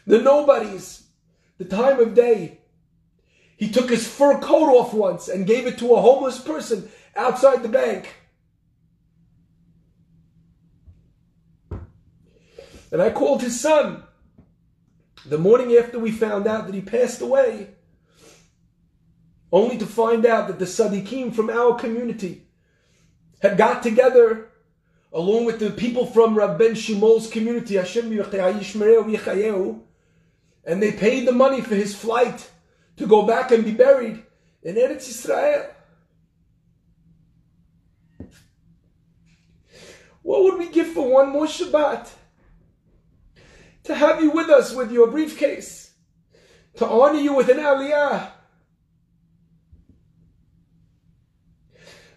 the 0.06 0.20
nobodies 0.20 1.04
the 1.58 1.64
time 1.64 2.00
of 2.00 2.14
day. 2.14 2.60
He 3.56 3.70
took 3.70 3.90
his 3.90 4.06
fur 4.06 4.38
coat 4.38 4.68
off 4.68 4.92
once 4.92 5.28
and 5.28 5.46
gave 5.46 5.66
it 5.66 5.78
to 5.78 5.94
a 5.94 6.00
homeless 6.00 6.38
person 6.38 6.88
outside 7.14 7.62
the 7.62 7.68
bank. 7.68 8.14
And 12.92 13.02
I 13.02 13.10
called 13.10 13.42
his 13.42 13.60
son 13.60 14.04
the 15.24 15.38
morning 15.38 15.76
after 15.76 15.98
we 15.98 16.12
found 16.12 16.46
out 16.46 16.66
that 16.66 16.74
he 16.74 16.80
passed 16.80 17.20
away, 17.20 17.70
only 19.50 19.76
to 19.78 19.86
find 19.86 20.24
out 20.24 20.46
that 20.46 20.58
the 20.58 20.66
Sadiqim 20.66 21.34
from 21.34 21.50
our 21.50 21.74
community 21.74 22.46
had 23.40 23.56
got 23.56 23.82
together 23.82 24.50
along 25.12 25.46
with 25.46 25.58
the 25.58 25.70
people 25.70 26.06
from 26.06 26.36
Rabben 26.36 26.76
Shimol's 26.76 27.28
community, 27.30 27.76
Hashem 27.76 28.10
and 30.66 30.82
they 30.82 30.92
paid 30.92 31.26
the 31.26 31.32
money 31.32 31.60
for 31.60 31.76
his 31.76 31.94
flight 31.94 32.50
to 32.96 33.06
go 33.06 33.22
back 33.22 33.52
and 33.52 33.64
be 33.64 33.70
buried 33.70 34.22
in 34.62 34.74
Eretz 34.74 35.08
Israel. 35.08 35.70
What 40.22 40.42
would 40.42 40.58
we 40.58 40.68
give 40.68 40.88
for 40.88 41.08
one 41.08 41.30
more 41.30 41.46
Shabbat? 41.46 42.10
To 43.84 43.94
have 43.94 44.20
you 44.20 44.32
with 44.32 44.50
us 44.50 44.74
with 44.74 44.90
your 44.90 45.06
briefcase, 45.06 45.92
to 46.74 46.86
honor 46.86 47.20
you 47.20 47.34
with 47.34 47.48
an 47.48 47.58
aliyah. 47.58 48.32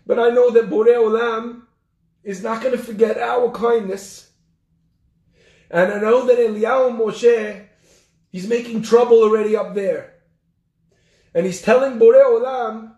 But 0.07 0.17
I 0.17 0.29
know 0.29 0.49
that 0.49 0.71
Borei 0.71 0.95
Olam 0.95 1.67
is 2.23 2.41
not 2.41 2.63
going 2.63 2.75
to 2.75 2.83
forget 2.83 3.19
our 3.19 3.51
kindness. 3.51 4.31
And 5.69 5.93
I 5.93 5.99
know 5.99 6.25
that 6.25 6.39
Eliyahu 6.39 6.97
Moshe 6.99 7.68
He's 8.31 8.47
making 8.47 8.83
trouble 8.83 9.23
already 9.23 9.55
up 9.55 9.73
there. 9.73 10.13
And 11.33 11.45
he's 11.45 11.61
telling 11.61 11.99
Borei 11.99 12.23
Olam, 12.23 12.95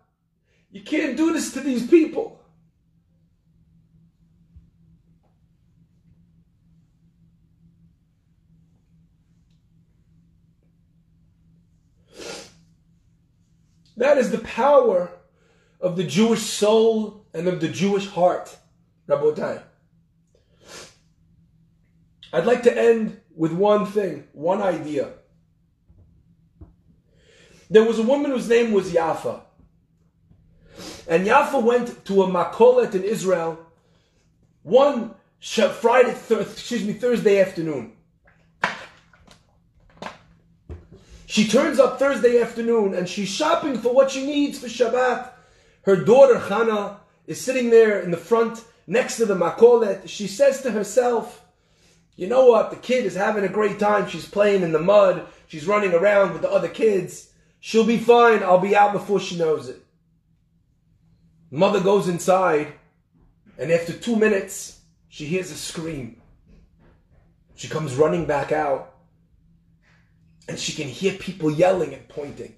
you 0.72 0.82
can't 0.82 1.18
do 1.18 1.34
this 1.34 1.54
to 1.54 1.62
these 1.62 1.88
people. 1.88 2.40
That 13.98 14.18
is 14.18 14.32
the 14.32 14.40
power 14.40 15.12
of 15.80 15.96
the 15.96 16.04
Jewish 16.04 16.42
soul 16.42 17.26
and 17.34 17.48
of 17.48 17.62
the 17.62 17.68
Jewish 17.68 18.08
heart, 18.08 18.58
Rabotai. 19.08 19.62
I'd 22.34 22.46
like 22.46 22.64
to 22.64 22.76
end 22.76 23.20
with 23.36 23.52
one 23.52 23.86
thing, 23.86 24.28
one 24.32 24.62
idea. 24.62 25.12
There 27.72 27.86
was 27.86 28.00
a 28.00 28.04
woman 28.04 28.32
whose 28.32 28.50
name 28.50 28.74
was 28.74 28.92
Yafa. 28.92 29.40
And 31.08 31.26
Yafa 31.26 31.64
went 31.64 32.04
to 32.04 32.24
a 32.24 32.28
makolet 32.28 32.94
in 32.94 33.04
Israel 33.06 33.66
one 34.62 35.16
Friday, 35.40 36.14
th- 36.28 36.42
excuse 36.42 36.84
me, 36.84 36.92
Thursday 36.92 37.40
afternoon. 37.40 37.94
She 41.26 41.48
turns 41.48 41.80
up 41.80 41.98
Thursday 41.98 42.42
afternoon 42.42 42.94
and 42.94 43.08
she's 43.08 43.30
shopping 43.30 43.78
for 43.78 43.94
what 43.94 44.12
she 44.12 44.26
needs 44.26 44.60
for 44.60 44.68
Shabbat. 44.68 45.30
Her 45.84 45.96
daughter 45.96 46.40
Hannah 46.40 46.98
is 47.26 47.40
sitting 47.40 47.70
there 47.70 48.02
in 48.02 48.12
the 48.12 48.18
front 48.18 48.66
next 48.86 49.16
to 49.16 49.26
the 49.26 49.36
makolet. 49.36 50.10
She 50.10 50.28
says 50.28 50.62
to 50.64 50.72
herself, 50.72 51.46
you 52.18 52.28
know 52.28 52.48
what? 52.48 52.70
The 52.70 52.76
kid 52.76 53.06
is 53.06 53.16
having 53.16 53.46
a 53.46 53.50
great 53.50 53.80
time. 53.80 54.10
She's 54.10 54.28
playing 54.28 54.62
in 54.62 54.74
the 54.74 54.80
mud. 54.80 55.26
She's 55.48 55.66
running 55.66 55.94
around 55.94 56.34
with 56.34 56.42
the 56.42 56.52
other 56.52 56.68
kids. 56.68 57.30
She'll 57.62 57.86
be 57.86 58.00
fine. 58.00 58.42
I'll 58.44 58.58
be 58.58 58.76
out 58.76 58.92
before 58.92 59.20
she 59.20 59.38
knows 59.38 59.70
it. 59.70 59.82
Mother 61.52 61.80
goes 61.80 62.08
inside, 62.08 62.74
and 63.58 63.72
after 63.72 63.94
two 63.94 64.16
minutes, 64.16 64.82
she 65.10 65.26
hears 65.26 65.52
a 65.52 65.56
scream. 65.56 66.20
She 67.56 67.68
comes 67.68 67.96
running 67.96 68.26
back 68.26 68.52
out, 68.52 68.96
and 70.48 70.58
she 70.58 70.74
can 70.74 70.88
hear 70.88 71.14
people 71.14 71.52
yelling 71.52 71.94
and 71.94 72.08
pointing. 72.10 72.56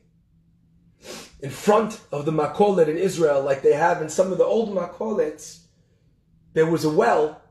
In 1.42 1.50
front 1.50 2.00
of 2.14 2.26
the 2.26 2.32
makolet 2.32 2.88
in 2.88 2.98
Israel, 2.98 3.42
like 3.42 3.62
they 3.62 3.74
have 3.74 4.02
in 4.02 4.08
some 4.08 4.32
of 4.32 4.38
the 4.38 4.46
old 4.46 4.74
makolets, 4.74 5.64
there 6.54 6.68
was 6.68 6.86
a 6.86 6.90
well, 6.90 7.42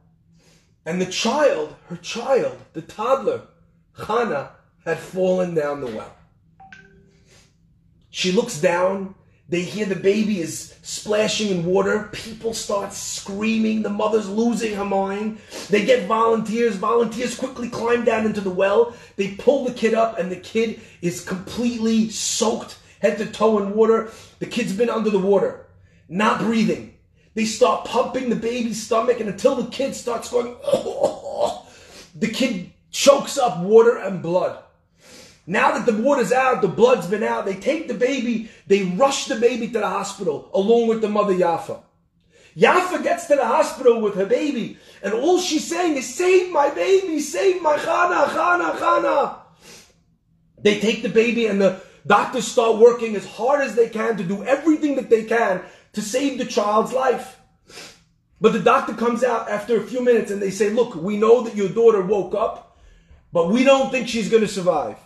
and 0.86 0.98
the 0.98 1.06
child, 1.06 1.76
her 1.88 1.96
child, 1.96 2.56
the 2.72 2.80
toddler, 2.80 3.42
Hannah, 4.06 4.52
had 4.86 4.98
fallen 4.98 5.54
down 5.54 5.82
the 5.82 5.88
well. 5.88 6.16
She 8.12 8.30
looks 8.30 8.60
down. 8.60 9.14
They 9.48 9.62
hear 9.62 9.86
the 9.86 9.96
baby 9.96 10.38
is 10.40 10.74
splashing 10.82 11.48
in 11.48 11.64
water. 11.64 12.10
People 12.12 12.52
start 12.54 12.92
screaming. 12.92 13.82
The 13.82 13.90
mother's 13.90 14.28
losing 14.28 14.76
her 14.76 14.84
mind. 14.84 15.38
They 15.70 15.84
get 15.84 16.06
volunteers. 16.06 16.76
Volunteers 16.76 17.34
quickly 17.34 17.68
climb 17.70 18.04
down 18.04 18.26
into 18.26 18.42
the 18.42 18.50
well. 18.50 18.94
They 19.16 19.34
pull 19.34 19.64
the 19.64 19.72
kid 19.72 19.94
up, 19.94 20.18
and 20.18 20.30
the 20.30 20.36
kid 20.36 20.80
is 21.00 21.24
completely 21.24 22.10
soaked 22.10 22.78
head 23.00 23.18
to 23.18 23.26
toe 23.26 23.58
in 23.58 23.74
water. 23.74 24.12
The 24.38 24.46
kid's 24.46 24.74
been 24.74 24.90
under 24.90 25.10
the 25.10 25.18
water, 25.18 25.66
not 26.08 26.40
breathing. 26.40 26.94
They 27.34 27.46
start 27.46 27.86
pumping 27.86 28.28
the 28.28 28.36
baby's 28.36 28.82
stomach, 28.82 29.20
and 29.20 29.28
until 29.30 29.56
the 29.56 29.70
kid 29.70 29.94
starts 29.94 30.30
going, 30.30 30.54
the 32.14 32.28
kid 32.28 32.72
chokes 32.90 33.38
up 33.38 33.60
water 33.60 33.96
and 33.96 34.22
blood. 34.22 34.61
Now 35.46 35.72
that 35.76 35.86
the 35.86 36.00
water's 36.00 36.32
out, 36.32 36.62
the 36.62 36.68
blood's 36.68 37.06
been 37.06 37.22
out, 37.22 37.44
they 37.44 37.56
take 37.56 37.88
the 37.88 37.94
baby, 37.94 38.50
they 38.66 38.84
rush 38.84 39.26
the 39.26 39.36
baby 39.36 39.66
to 39.68 39.80
the 39.80 39.88
hospital 39.88 40.48
along 40.54 40.88
with 40.88 41.00
the 41.00 41.08
mother 41.08 41.34
Yafa. 41.34 41.82
Yafa 42.56 43.02
gets 43.02 43.26
to 43.26 43.34
the 43.34 43.46
hospital 43.46 44.00
with 44.00 44.14
her 44.14 44.26
baby, 44.26 44.76
and 45.02 45.14
all 45.14 45.40
she's 45.40 45.66
saying 45.66 45.96
is, 45.96 46.14
Save 46.14 46.52
my 46.52 46.68
baby, 46.70 47.18
save 47.18 47.62
my 47.62 47.76
Chana, 47.76 48.26
Chana, 48.26 48.72
Chana. 48.76 49.36
They 50.62 50.78
take 50.78 51.02
the 51.02 51.08
baby, 51.08 51.46
and 51.46 51.60
the 51.60 51.80
doctors 52.06 52.46
start 52.46 52.78
working 52.78 53.16
as 53.16 53.26
hard 53.26 53.62
as 53.62 53.74
they 53.74 53.88
can 53.88 54.16
to 54.18 54.24
do 54.24 54.44
everything 54.44 54.96
that 54.96 55.10
they 55.10 55.24
can 55.24 55.62
to 55.94 56.02
save 56.02 56.38
the 56.38 56.44
child's 56.44 56.92
life. 56.92 57.40
But 58.40 58.52
the 58.52 58.60
doctor 58.60 58.94
comes 58.94 59.22
out 59.24 59.48
after 59.48 59.80
a 59.80 59.84
few 59.86 60.04
minutes 60.04 60.30
and 60.30 60.42
they 60.42 60.50
say, 60.50 60.70
Look, 60.70 60.94
we 60.96 61.16
know 61.16 61.42
that 61.42 61.54
your 61.56 61.68
daughter 61.68 62.02
woke 62.02 62.34
up, 62.34 62.76
but 63.32 63.48
we 63.48 63.64
don't 63.64 63.90
think 63.90 64.08
she's 64.08 64.28
going 64.28 64.42
to 64.42 64.48
survive. 64.48 64.98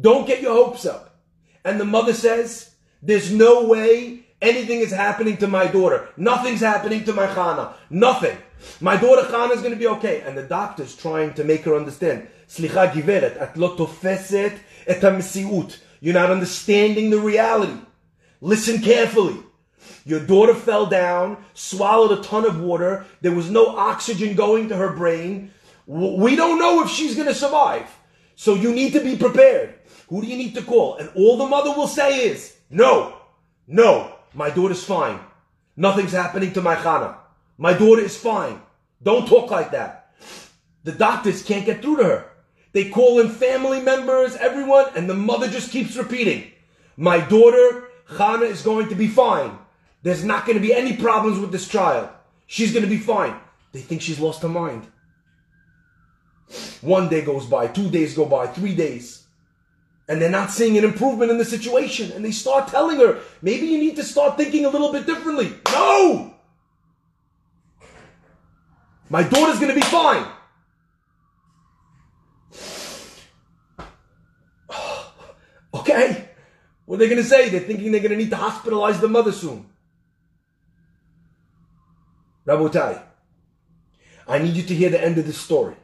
Don't 0.00 0.26
get 0.26 0.42
your 0.42 0.52
hopes 0.52 0.86
up. 0.86 1.20
And 1.64 1.80
the 1.80 1.84
mother 1.84 2.12
says, 2.12 2.74
There's 3.02 3.32
no 3.32 3.64
way 3.64 4.26
anything 4.40 4.80
is 4.80 4.92
happening 4.92 5.36
to 5.38 5.46
my 5.46 5.66
daughter. 5.66 6.08
Nothing's 6.16 6.60
happening 6.60 7.04
to 7.04 7.12
my 7.12 7.26
Chana. 7.26 7.72
Nothing. 7.90 8.36
My 8.80 8.96
daughter 8.96 9.22
Chana 9.28 9.52
is 9.52 9.60
going 9.60 9.72
to 9.72 9.78
be 9.78 9.86
okay. 9.86 10.22
And 10.22 10.36
the 10.36 10.42
doctor's 10.42 10.96
trying 10.96 11.34
to 11.34 11.44
make 11.44 11.62
her 11.64 11.74
understand. 11.74 12.28
Slicha 12.48 12.92
giveret, 12.92 13.40
at 13.40 13.56
lo 13.56 13.76
tofeset 13.76 14.58
et. 14.86 15.80
You're 16.00 16.14
not 16.14 16.30
understanding 16.30 17.10
the 17.10 17.18
reality. 17.18 17.80
Listen 18.40 18.80
carefully. 18.80 19.38
Your 20.04 20.20
daughter 20.20 20.54
fell 20.54 20.86
down, 20.86 21.44
swallowed 21.54 22.18
a 22.18 22.22
ton 22.22 22.46
of 22.46 22.60
water. 22.60 23.06
There 23.22 23.34
was 23.34 23.50
no 23.50 23.76
oxygen 23.76 24.36
going 24.36 24.68
to 24.68 24.76
her 24.76 24.92
brain. 24.92 25.52
We 25.86 26.36
don't 26.36 26.58
know 26.58 26.84
if 26.84 26.90
she's 26.90 27.14
going 27.14 27.28
to 27.28 27.34
survive. 27.34 27.88
So 28.36 28.54
you 28.54 28.72
need 28.72 28.92
to 28.92 29.00
be 29.00 29.16
prepared. 29.16 29.74
Who 30.08 30.22
do 30.22 30.26
you 30.28 30.36
need 30.36 30.54
to 30.54 30.62
call? 30.62 30.96
And 30.96 31.10
all 31.14 31.36
the 31.36 31.46
mother 31.46 31.70
will 31.70 31.88
say 31.88 32.28
is, 32.28 32.56
no, 32.70 33.16
no, 33.66 34.14
my 34.34 34.50
daughter's 34.50 34.84
fine. 34.84 35.18
Nothing's 35.76 36.12
happening 36.12 36.52
to 36.52 36.62
my 36.62 36.76
Chana. 36.76 37.16
My 37.58 37.72
daughter 37.72 38.02
is 38.02 38.16
fine. 38.16 38.60
Don't 39.02 39.28
talk 39.28 39.50
like 39.50 39.72
that. 39.72 40.14
The 40.84 40.92
doctors 40.92 41.42
can't 41.42 41.66
get 41.66 41.82
through 41.82 41.96
to 41.98 42.04
her. 42.04 42.30
They 42.72 42.90
call 42.90 43.20
in 43.20 43.30
family 43.30 43.80
members, 43.80 44.36
everyone, 44.36 44.86
and 44.94 45.08
the 45.08 45.14
mother 45.14 45.48
just 45.48 45.70
keeps 45.70 45.96
repeating, 45.96 46.50
my 46.96 47.20
daughter, 47.20 47.88
Chana, 48.08 48.42
is 48.42 48.62
going 48.62 48.88
to 48.90 48.94
be 48.94 49.08
fine. 49.08 49.58
There's 50.02 50.24
not 50.24 50.46
going 50.46 50.56
to 50.56 50.62
be 50.62 50.74
any 50.74 50.96
problems 50.96 51.38
with 51.38 51.52
this 51.52 51.66
child. 51.66 52.08
She's 52.46 52.72
going 52.72 52.84
to 52.84 52.90
be 52.90 52.98
fine. 52.98 53.34
They 53.72 53.80
think 53.80 54.02
she's 54.02 54.20
lost 54.20 54.42
her 54.42 54.48
mind. 54.48 54.86
One 56.80 57.08
day 57.08 57.22
goes 57.24 57.46
by, 57.46 57.66
two 57.66 57.90
days 57.90 58.14
go 58.14 58.26
by, 58.26 58.46
three 58.46 58.74
days. 58.74 59.15
And 60.08 60.22
they're 60.22 60.30
not 60.30 60.50
seeing 60.50 60.78
an 60.78 60.84
improvement 60.84 61.30
in 61.30 61.38
the 61.38 61.44
situation. 61.44 62.12
And 62.12 62.24
they 62.24 62.30
start 62.30 62.68
telling 62.68 62.98
her, 62.98 63.20
maybe 63.42 63.66
you 63.66 63.78
need 63.78 63.96
to 63.96 64.04
start 64.04 64.36
thinking 64.36 64.64
a 64.64 64.68
little 64.68 64.92
bit 64.92 65.06
differently. 65.06 65.52
No! 65.68 66.34
My 69.08 69.22
daughter's 69.22 69.58
to 69.74 69.80
be 69.80 69.86
fine. 69.86 70.26
Okay. 75.74 76.26
What 76.86 76.96
are 76.96 76.98
they 76.98 77.08
to 77.22 77.28
say? 77.28 77.48
They're 77.48 77.60
thinking 77.60 77.92
they're 77.92 78.00
to 78.12 78.16
need 78.16 78.30
to 78.30 78.36
hospitalize 78.36 79.00
the 79.00 79.08
mother 79.08 79.32
soon. 79.32 79.66
Rabotai, 82.46 83.02
I 84.28 84.38
need 84.38 84.54
you 84.54 84.62
to 84.62 84.74
hear 84.74 84.88
the 84.88 85.02
end 85.02 85.18
of 85.18 85.26
this 85.26 85.36
story. 85.38 85.74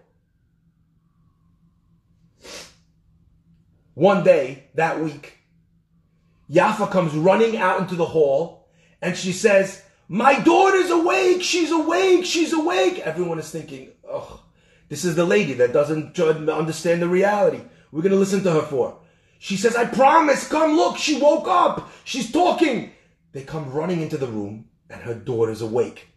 One 3.95 4.25
day 4.25 4.65
that 4.75 5.01
week, 5.01 5.39
Yafa 6.51 6.91
comes 6.91 7.15
running 7.15 7.57
out 7.57 7.81
into 7.81 7.95
the 7.95 8.07
hall 8.07 8.69
and 9.01 9.17
she 9.17 9.33
says, 9.33 9.83
My 10.09 10.39
daughter's 10.41 10.91
awake, 10.91 11.43
she's 11.43 11.71
awake, 11.71 12.25
she's 12.25 12.53
awake. 12.53 13.01
Everyone 13.01 13.39
is 13.39 13.51
thinking, 13.51 13.91
Oh, 14.09 14.43
this 14.89 15.05
is 15.05 15.15
the 15.15 15.25
lady 15.25 15.55
that 15.55 15.73
doesn't 15.73 16.19
understand 16.19 17.03
the 17.03 17.09
reality. 17.09 17.61
We're 17.91 18.03
going 18.03 18.13
to 18.13 18.19
listen 18.19 18.43
to 18.45 18.53
her 18.53 18.63
for. 18.63 18.99
She 19.39 19.57
says, 19.57 19.77
I 19.77 19.87
promise, 19.87 20.49
come 20.49 20.77
look, 20.77 20.97
she 20.97 21.21
woke 21.21 21.49
up, 21.49 21.91
she's 22.05 22.31
talking. 22.31 22.93
They 23.33 23.43
come 23.43 23.73
running 23.73 24.01
into 24.01 24.17
the 24.17 24.27
room 24.27 24.67
and 24.89 25.03
her 25.03 25.15
daughter's 25.15 25.63
awake. 25.63 26.09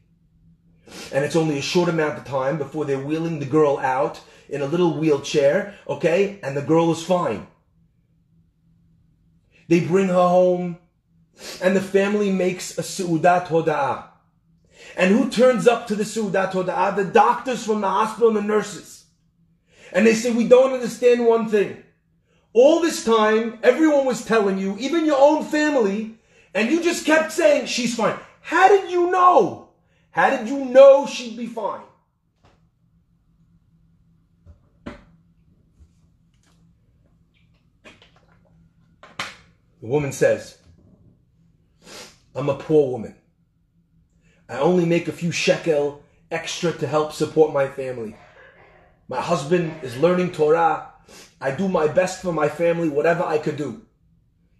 And 1.12 1.26
it's 1.26 1.36
only 1.36 1.58
a 1.58 1.64
short 1.64 1.90
amount 1.90 2.18
of 2.18 2.26
time 2.26 2.58
before 2.58 2.86
they're 2.86 3.00
wheeling 3.00 3.40
the 3.40 3.46
girl 3.46 3.78
out 3.80 4.22
in 4.48 4.62
a 4.62 4.68
little 4.68 4.98
wheelchair, 5.00 5.74
okay? 5.88 6.40
And 6.44 6.56
the 6.56 6.62
girl 6.62 6.92
is 6.92 7.04
fine. 7.04 7.48
They 9.68 9.80
bring 9.80 10.08
her 10.08 10.14
home, 10.14 10.78
and 11.62 11.76
the 11.76 11.82
family 11.82 12.32
makes 12.32 12.78
a 12.78 12.82
Su'udat 12.82 13.48
Hoda'ah. 13.48 14.06
And 14.98 15.12
who 15.12 15.30
turns 15.30 15.68
up 15.68 15.88
to 15.88 15.96
the 15.96 16.04
Su'udat 16.04 16.52
Hoda'ah? 16.52 16.96
The 16.96 17.06
doctors 17.06 17.66
from 17.66 17.82
the 17.82 17.90
hospital 17.90 18.30
and 18.30 18.38
the 18.38 18.42
nurses. 18.42 19.06
And 19.92 20.06
they 20.06 20.14
say, 20.14 20.32
we 20.32 20.48
don't 20.48 20.74
understand 20.74 21.26
one 21.26 21.50
thing. 21.50 21.84
All 22.54 22.80
this 22.80 23.04
time, 23.04 23.60
everyone 23.64 24.06
was 24.06 24.24
telling 24.24 24.58
you, 24.58 24.78
even 24.80 25.06
your 25.06 25.20
own 25.20 25.44
family, 25.44 26.18
and 26.54 26.72
you 26.72 26.82
just 26.82 27.06
kept 27.06 27.32
saying, 27.32 27.66
she's 27.66 27.96
fine. 27.96 28.18
How 28.42 28.68
did 28.68 28.92
you 28.92 29.12
know? 29.12 29.70
How 30.12 30.30
did 30.30 30.48
you 30.48 30.64
know 30.64 31.06
she'd 31.06 31.36
be 31.36 31.48
fine? 31.48 31.82
The 39.86 39.92
woman 39.92 40.14
says, 40.14 40.58
I'm 42.34 42.50
a 42.50 42.56
poor 42.56 42.90
woman. 42.90 43.14
I 44.50 44.58
only 44.58 44.84
make 44.84 45.08
a 45.08 45.12
few 45.12 45.30
shekel 45.30 46.02
extra 46.32 46.72
to 46.72 46.88
help 46.88 47.14
support 47.14 47.54
my 47.54 47.68
family. 47.68 48.16
My 49.08 49.22
husband 49.22 49.72
is 49.84 49.96
learning 49.96 50.32
Torah. 50.32 50.90
I 51.40 51.52
do 51.52 51.68
my 51.68 51.86
best 51.86 52.24
for 52.24 52.34
my 52.34 52.50
family, 52.50 52.90
whatever 52.90 53.22
I 53.22 53.38
could 53.38 53.58
do. 53.58 53.86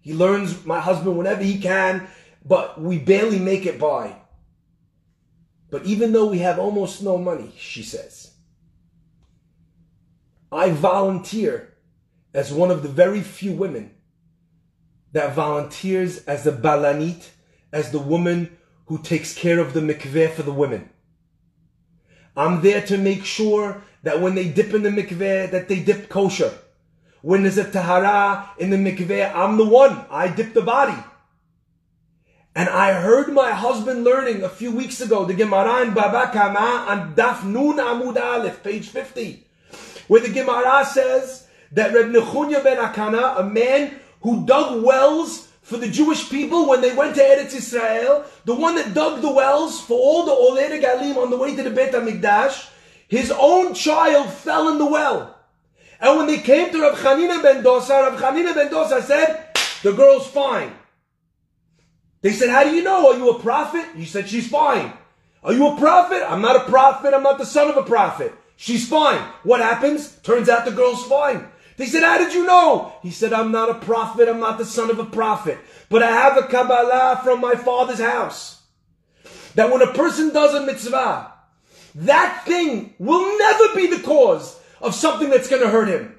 He 0.00 0.14
learns 0.14 0.64
my 0.64 0.78
husband 0.78 1.18
whenever 1.18 1.42
he 1.42 1.58
can, 1.58 2.06
but 2.44 2.80
we 2.80 2.96
barely 2.96 3.40
make 3.40 3.66
it 3.66 3.80
by. 3.80 4.14
But 5.70 5.86
even 5.86 6.12
though 6.12 6.26
we 6.26 6.38
have 6.38 6.60
almost 6.60 7.02
no 7.02 7.18
money, 7.18 7.52
she 7.58 7.82
says, 7.82 8.30
I 10.52 10.70
volunteer 10.70 11.74
as 12.32 12.52
one 12.52 12.70
of 12.70 12.84
the 12.84 12.88
very 12.88 13.22
few 13.22 13.50
women 13.50 13.95
that 15.12 15.34
volunteers 15.34 16.24
as 16.24 16.44
the 16.44 16.52
balanit, 16.52 17.30
as 17.72 17.90
the 17.90 17.98
woman 17.98 18.56
who 18.86 18.98
takes 18.98 19.34
care 19.34 19.58
of 19.58 19.72
the 19.72 19.80
mikveh 19.80 20.30
for 20.30 20.42
the 20.42 20.52
women. 20.52 20.88
I'm 22.36 22.60
there 22.60 22.82
to 22.82 22.98
make 22.98 23.24
sure 23.24 23.82
that 24.02 24.20
when 24.20 24.34
they 24.34 24.48
dip 24.48 24.74
in 24.74 24.82
the 24.82 24.90
mikveh, 24.90 25.50
that 25.50 25.68
they 25.68 25.80
dip 25.80 26.08
kosher. 26.08 26.52
When 27.22 27.42
there's 27.42 27.58
a 27.58 27.70
tahara 27.70 28.50
in 28.58 28.70
the 28.70 28.76
mikveh, 28.76 29.34
I'm 29.34 29.56
the 29.56 29.64
one. 29.64 30.04
I 30.10 30.28
dip 30.28 30.54
the 30.54 30.62
body. 30.62 31.02
And 32.54 32.68
I 32.68 32.92
heard 32.94 33.32
my 33.32 33.50
husband 33.50 34.04
learning 34.04 34.42
a 34.42 34.48
few 34.48 34.70
weeks 34.70 35.00
ago 35.02 35.26
the 35.26 35.34
Gemara 35.34 35.82
in 35.82 35.92
Baba 35.92 36.30
Kama 36.32 36.86
on 36.88 37.14
Daf 37.14 37.44
Nun 37.44 37.76
Amud 37.76 38.16
Aleph, 38.16 38.62
page 38.62 38.88
50, 38.88 39.46
where 40.08 40.22
the 40.22 40.30
Gemara 40.30 40.84
says 40.86 41.46
that 41.72 41.92
Reb 41.92 42.06
Nechunya 42.06 42.62
ben 42.64 42.78
Akana, 42.78 43.40
a 43.40 43.44
man 43.44 44.00
who 44.26 44.44
dug 44.44 44.82
wells 44.82 45.46
for 45.62 45.76
the 45.76 45.86
Jewish 45.86 46.28
people 46.28 46.68
when 46.68 46.80
they 46.80 46.92
went 46.92 47.14
to 47.14 47.20
Eretz 47.22 47.54
Israel, 47.54 48.24
the 48.44 48.56
one 48.56 48.74
that 48.74 48.92
dug 48.92 49.22
the 49.22 49.30
wells 49.30 49.80
for 49.80 49.96
all 49.96 50.24
the 50.26 50.32
Olei 50.32 50.82
Galim 50.82 51.16
on 51.16 51.30
the 51.30 51.36
way 51.36 51.54
to 51.54 51.62
the 51.62 51.70
Beit 51.70 51.92
HaMikdash, 51.92 52.68
his 53.06 53.30
own 53.30 53.72
child 53.72 54.32
fell 54.32 54.68
in 54.68 54.78
the 54.78 54.86
well. 54.86 55.38
And 56.00 56.18
when 56.18 56.26
they 56.26 56.38
came 56.38 56.72
to 56.72 56.78
Chanina 56.96 57.40
ben 57.40 57.62
Dosa, 57.62 58.16
Chanina 58.16 58.52
ben 58.52 58.68
Dosa 58.68 59.00
said, 59.00 59.56
the 59.84 59.92
girl's 59.92 60.26
fine. 60.26 60.72
They 62.20 62.32
said, 62.32 62.50
how 62.50 62.64
do 62.64 62.74
you 62.74 62.82
know? 62.82 63.12
Are 63.12 63.16
you 63.16 63.30
a 63.30 63.38
prophet? 63.38 63.86
He 63.94 64.06
said, 64.06 64.28
she's 64.28 64.48
fine. 64.48 64.92
Are 65.44 65.52
you 65.52 65.68
a 65.68 65.78
prophet? 65.78 66.24
I'm 66.28 66.42
not 66.42 66.56
a 66.56 66.68
prophet. 66.68 67.14
I'm 67.14 67.22
not 67.22 67.38
the 67.38 67.46
son 67.46 67.70
of 67.70 67.76
a 67.76 67.84
prophet. 67.84 68.34
She's 68.56 68.88
fine. 68.88 69.20
What 69.44 69.60
happens? 69.60 70.16
Turns 70.24 70.48
out 70.48 70.64
the 70.64 70.72
girl's 70.72 71.04
fine. 71.04 71.46
They 71.76 71.86
said, 71.86 72.02
how 72.02 72.18
did 72.18 72.32
you 72.32 72.46
know? 72.46 72.92
He 73.02 73.10
said, 73.10 73.32
I'm 73.32 73.52
not 73.52 73.70
a 73.70 73.74
prophet. 73.74 74.28
I'm 74.28 74.40
not 74.40 74.58
the 74.58 74.64
son 74.64 74.90
of 74.90 74.98
a 74.98 75.04
prophet. 75.04 75.58
But 75.88 76.02
I 76.02 76.10
have 76.10 76.36
a 76.36 76.42
Kabbalah 76.42 77.20
from 77.22 77.40
my 77.40 77.54
father's 77.54 78.00
house. 78.00 78.62
That 79.54 79.70
when 79.70 79.82
a 79.82 79.92
person 79.92 80.32
does 80.32 80.54
a 80.54 80.64
mitzvah, 80.64 81.32
that 81.96 82.42
thing 82.46 82.94
will 82.98 83.38
never 83.38 83.74
be 83.74 83.86
the 83.88 84.02
cause 84.02 84.58
of 84.80 84.94
something 84.94 85.30
that's 85.30 85.48
going 85.48 85.62
to 85.62 85.68
hurt 85.68 85.88
him. 85.88 86.14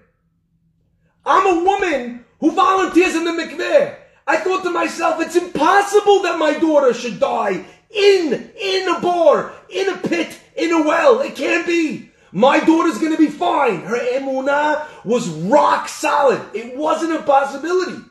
I'm 1.26 1.58
a 1.58 1.64
woman 1.64 2.26
who 2.40 2.52
volunteers 2.52 3.16
in 3.16 3.26
the 3.26 3.32
mikveh. 3.32 3.96
I 4.26 4.38
thought 4.38 4.64
to 4.64 4.72
myself, 4.72 5.22
it's 5.22 5.36
impossible 5.36 6.24
that 6.24 6.40
my 6.40 6.54
daughter 6.54 6.94
should 6.94 7.20
die 7.20 7.66
in, 7.90 8.52
in 8.60 8.96
a 8.96 9.00
bar, 9.00 9.54
in 9.70 9.90
a 9.90 9.98
pit, 9.98 10.40
in 10.56 10.72
a 10.72 10.82
well. 10.84 11.22
It 11.22 11.36
can't 11.36 11.66
be. 11.66 12.07
My 12.32 12.60
daughter's 12.60 12.98
going 12.98 13.14
to 13.14 13.18
be 13.18 13.28
fine. 13.28 13.82
Her 13.82 13.98
emunah 13.98 14.86
was 15.06 15.30
rock 15.30 15.88
solid. 15.88 16.42
It 16.54 16.76
wasn't 16.76 17.14
a 17.14 17.24
possibility. 17.24 18.04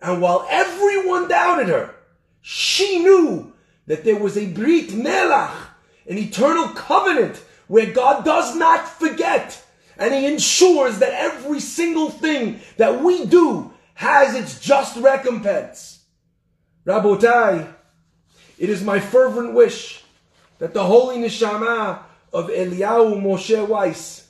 And 0.00 0.20
while 0.20 0.46
everyone 0.50 1.28
doubted 1.28 1.68
her, 1.68 1.94
she 2.40 2.98
knew 2.98 3.52
that 3.86 4.04
there 4.04 4.18
was 4.18 4.36
a 4.36 4.46
brit 4.46 4.88
melach, 4.88 5.54
an 6.08 6.18
eternal 6.18 6.68
covenant 6.68 7.40
where 7.68 7.92
God 7.92 8.24
does 8.24 8.56
not 8.56 8.88
forget 8.88 9.62
and 9.96 10.14
he 10.14 10.26
ensures 10.26 10.98
that 10.98 11.12
every 11.12 11.60
single 11.60 12.10
thing 12.10 12.60
that 12.76 13.02
we 13.02 13.24
do 13.26 13.72
has 13.94 14.34
its 14.34 14.60
just 14.60 14.96
recompense. 14.96 16.00
Rabotai, 16.86 17.72
it 18.58 18.70
is 18.70 18.82
my 18.82 18.98
fervent 18.98 19.54
wish 19.54 20.02
that 20.58 20.74
the 20.74 20.84
holy 20.84 21.18
neshama 21.18 22.00
of 22.32 22.48
Eliyahu 22.48 23.20
Moshe 23.20 23.66
Weiss, 23.66 24.28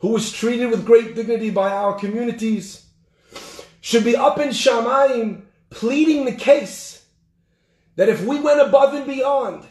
who 0.00 0.08
was 0.08 0.32
treated 0.32 0.70
with 0.70 0.86
great 0.86 1.14
dignity 1.14 1.50
by 1.50 1.70
our 1.70 1.98
communities, 1.98 2.86
should 3.80 4.04
be 4.04 4.16
up 4.16 4.38
in 4.38 4.50
Shamayim 4.50 5.42
pleading 5.70 6.24
the 6.24 6.32
case 6.32 7.04
that 7.96 8.08
if 8.08 8.24
we 8.24 8.38
went 8.40 8.60
above 8.60 8.94
and 8.94 9.06
beyond 9.06 9.64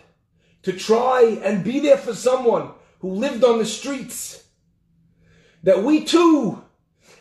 to 0.63 0.73
try 0.73 1.39
and 1.43 1.63
be 1.63 1.79
there 1.79 1.97
for 1.97 2.13
someone 2.13 2.71
who 2.99 3.09
lived 3.11 3.43
on 3.43 3.57
the 3.57 3.65
streets, 3.65 4.43
that 5.63 5.83
we 5.83 6.03
too, 6.03 6.61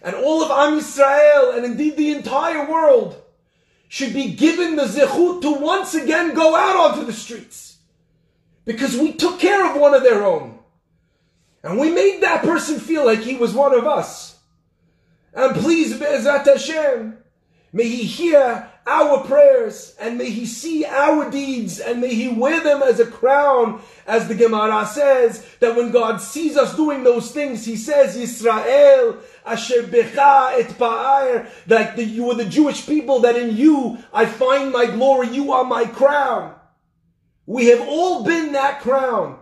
and 0.03 0.15
all 0.17 0.43
of 0.43 0.51
Am 0.51 0.79
Yisrael, 0.79 1.57
and 1.57 1.65
indeed 1.65 1.97
the 1.97 2.11
entire 2.11 2.69
world, 2.71 3.23
should 3.89 4.13
be 4.13 4.33
given 4.33 4.77
the 4.77 4.85
zechut 4.85 5.43
to 5.43 5.53
once 5.53 5.95
again 5.95 6.35
go 6.35 6.57
out 6.57 6.77
onto 6.77 7.07
the 7.07 7.13
streets. 7.13 7.76
Because 8.67 8.97
we 8.97 9.13
took 9.13 9.41
care 9.41 9.71
of 9.71 9.81
one 9.81 9.95
of 9.95 10.03
their 10.03 10.23
own. 10.25 10.59
And 11.63 11.79
we 11.79 11.91
made 11.91 12.21
that 12.21 12.43
person 12.43 12.79
feel 12.79 13.07
like 13.07 13.21
he 13.21 13.37
was 13.37 13.55
one 13.55 13.73
of 13.73 13.87
us. 13.87 14.39
And 15.33 15.55
please, 15.55 15.99
Be'ezat 15.99 16.47
Hashem, 16.47 17.19
may 17.73 17.89
he 17.89 18.05
hear 18.05 18.69
our 18.87 19.25
prayers 19.25 19.95
and 20.01 20.17
may 20.17 20.31
he 20.31 20.47
see 20.47 20.85
our 20.85 21.31
deeds 21.31 21.81
and 21.81 22.01
may 22.01 22.15
he 22.15 22.29
wear 22.29 22.63
them 22.63 22.83
as 22.83 23.01
a 23.01 23.07
crown, 23.07 23.83
as 24.07 24.29
the 24.29 24.35
Gemara 24.35 24.87
says, 24.87 25.45
that 25.61 25.77
when 25.77 25.91
God 25.91 26.19
sees 26.21 26.57
us 26.57 26.75
doing 26.75 27.05
those 27.05 27.33
things, 27.33 27.65
he 27.65 27.77
says, 27.77 28.17
Yisrael, 28.17 29.19
Asher 29.45 29.83
Becha 29.83 30.59
et 30.59 30.71
Pa'ar, 30.79 31.49
like 31.67 31.97
the, 31.97 32.05
you 32.05 32.31
are 32.31 32.37
the 32.37 32.45
Jewish 32.45 32.87
people, 32.87 33.21
that 33.21 33.37
in 33.37 33.57
you 33.57 33.99
I 34.13 34.27
find 34.27 34.73
my 34.73 34.87
glory, 34.87 35.29
you 35.29 35.53
are 35.53 35.65
my 35.65 35.85
crown. 35.85 36.56
We 37.47 37.67
have 37.67 37.81
all 37.89 38.25
been 38.25 38.53
that 38.53 38.81
crown. 38.81 39.39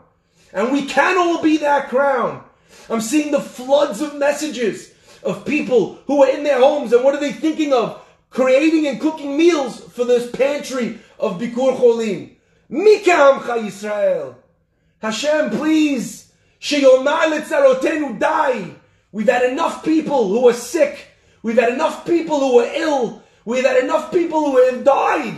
And 0.53 0.73
we 0.73 0.87
can 0.87 1.19
all 1.19 1.43
be 1.43 1.57
that 1.59 1.89
crown. 1.89 2.45
I'm 2.89 3.01
seeing 3.01 3.33
the 3.33 3.41
floods 3.41 4.01
of 4.01 4.17
messages 4.17 4.93
of 5.23 5.45
people 5.45 5.97
who 6.07 6.23
are 6.23 6.31
in 6.31 6.45
their 6.45 6.59
homes 6.59 6.93
and 6.93 7.03
what 7.03 7.15
are 7.15 7.21
they 7.21 7.33
thinking 7.33 7.73
of? 7.73 8.01
Creating 8.31 8.87
and 8.87 9.01
cooking 9.01 9.37
meals 9.37 9.81
for 9.81 10.05
this 10.05 10.31
pantry 10.31 10.99
of 11.19 11.41
Bikur 11.41 11.77
Cholim. 11.79 12.31
Mika 12.69 13.11
Amcha 13.11 13.59
Yisrael. 13.59 14.35
Hashem, 15.01 15.51
please. 15.51 16.33
Die. 18.19 18.75
We've 19.13 19.29
had 19.29 19.51
enough 19.51 19.85
people 19.85 20.29
who 20.29 20.49
are 20.49 20.55
sick. 20.55 21.09
We've 21.43 21.59
had 21.59 21.75
enough 21.75 22.07
people 22.07 22.41
who 22.41 22.61
are 22.61 22.71
ill. 22.75 23.23
We've 23.45 23.65
had 23.65 23.85
enough 23.85 24.11
people 24.11 24.51
who 24.51 24.65
have 24.65 24.83
died. 24.83 25.37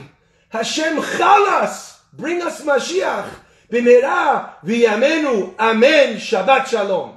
Hashem 0.51 0.97
chalas. 0.99 1.96
Bring 2.13 2.43
us 2.43 2.61
Mashiach. 2.63 3.29
B'merah 3.71 4.63
v'yamenu. 4.65 5.55
Amen. 5.59 6.17
Shabbat 6.17 6.67
shalom. 6.67 7.16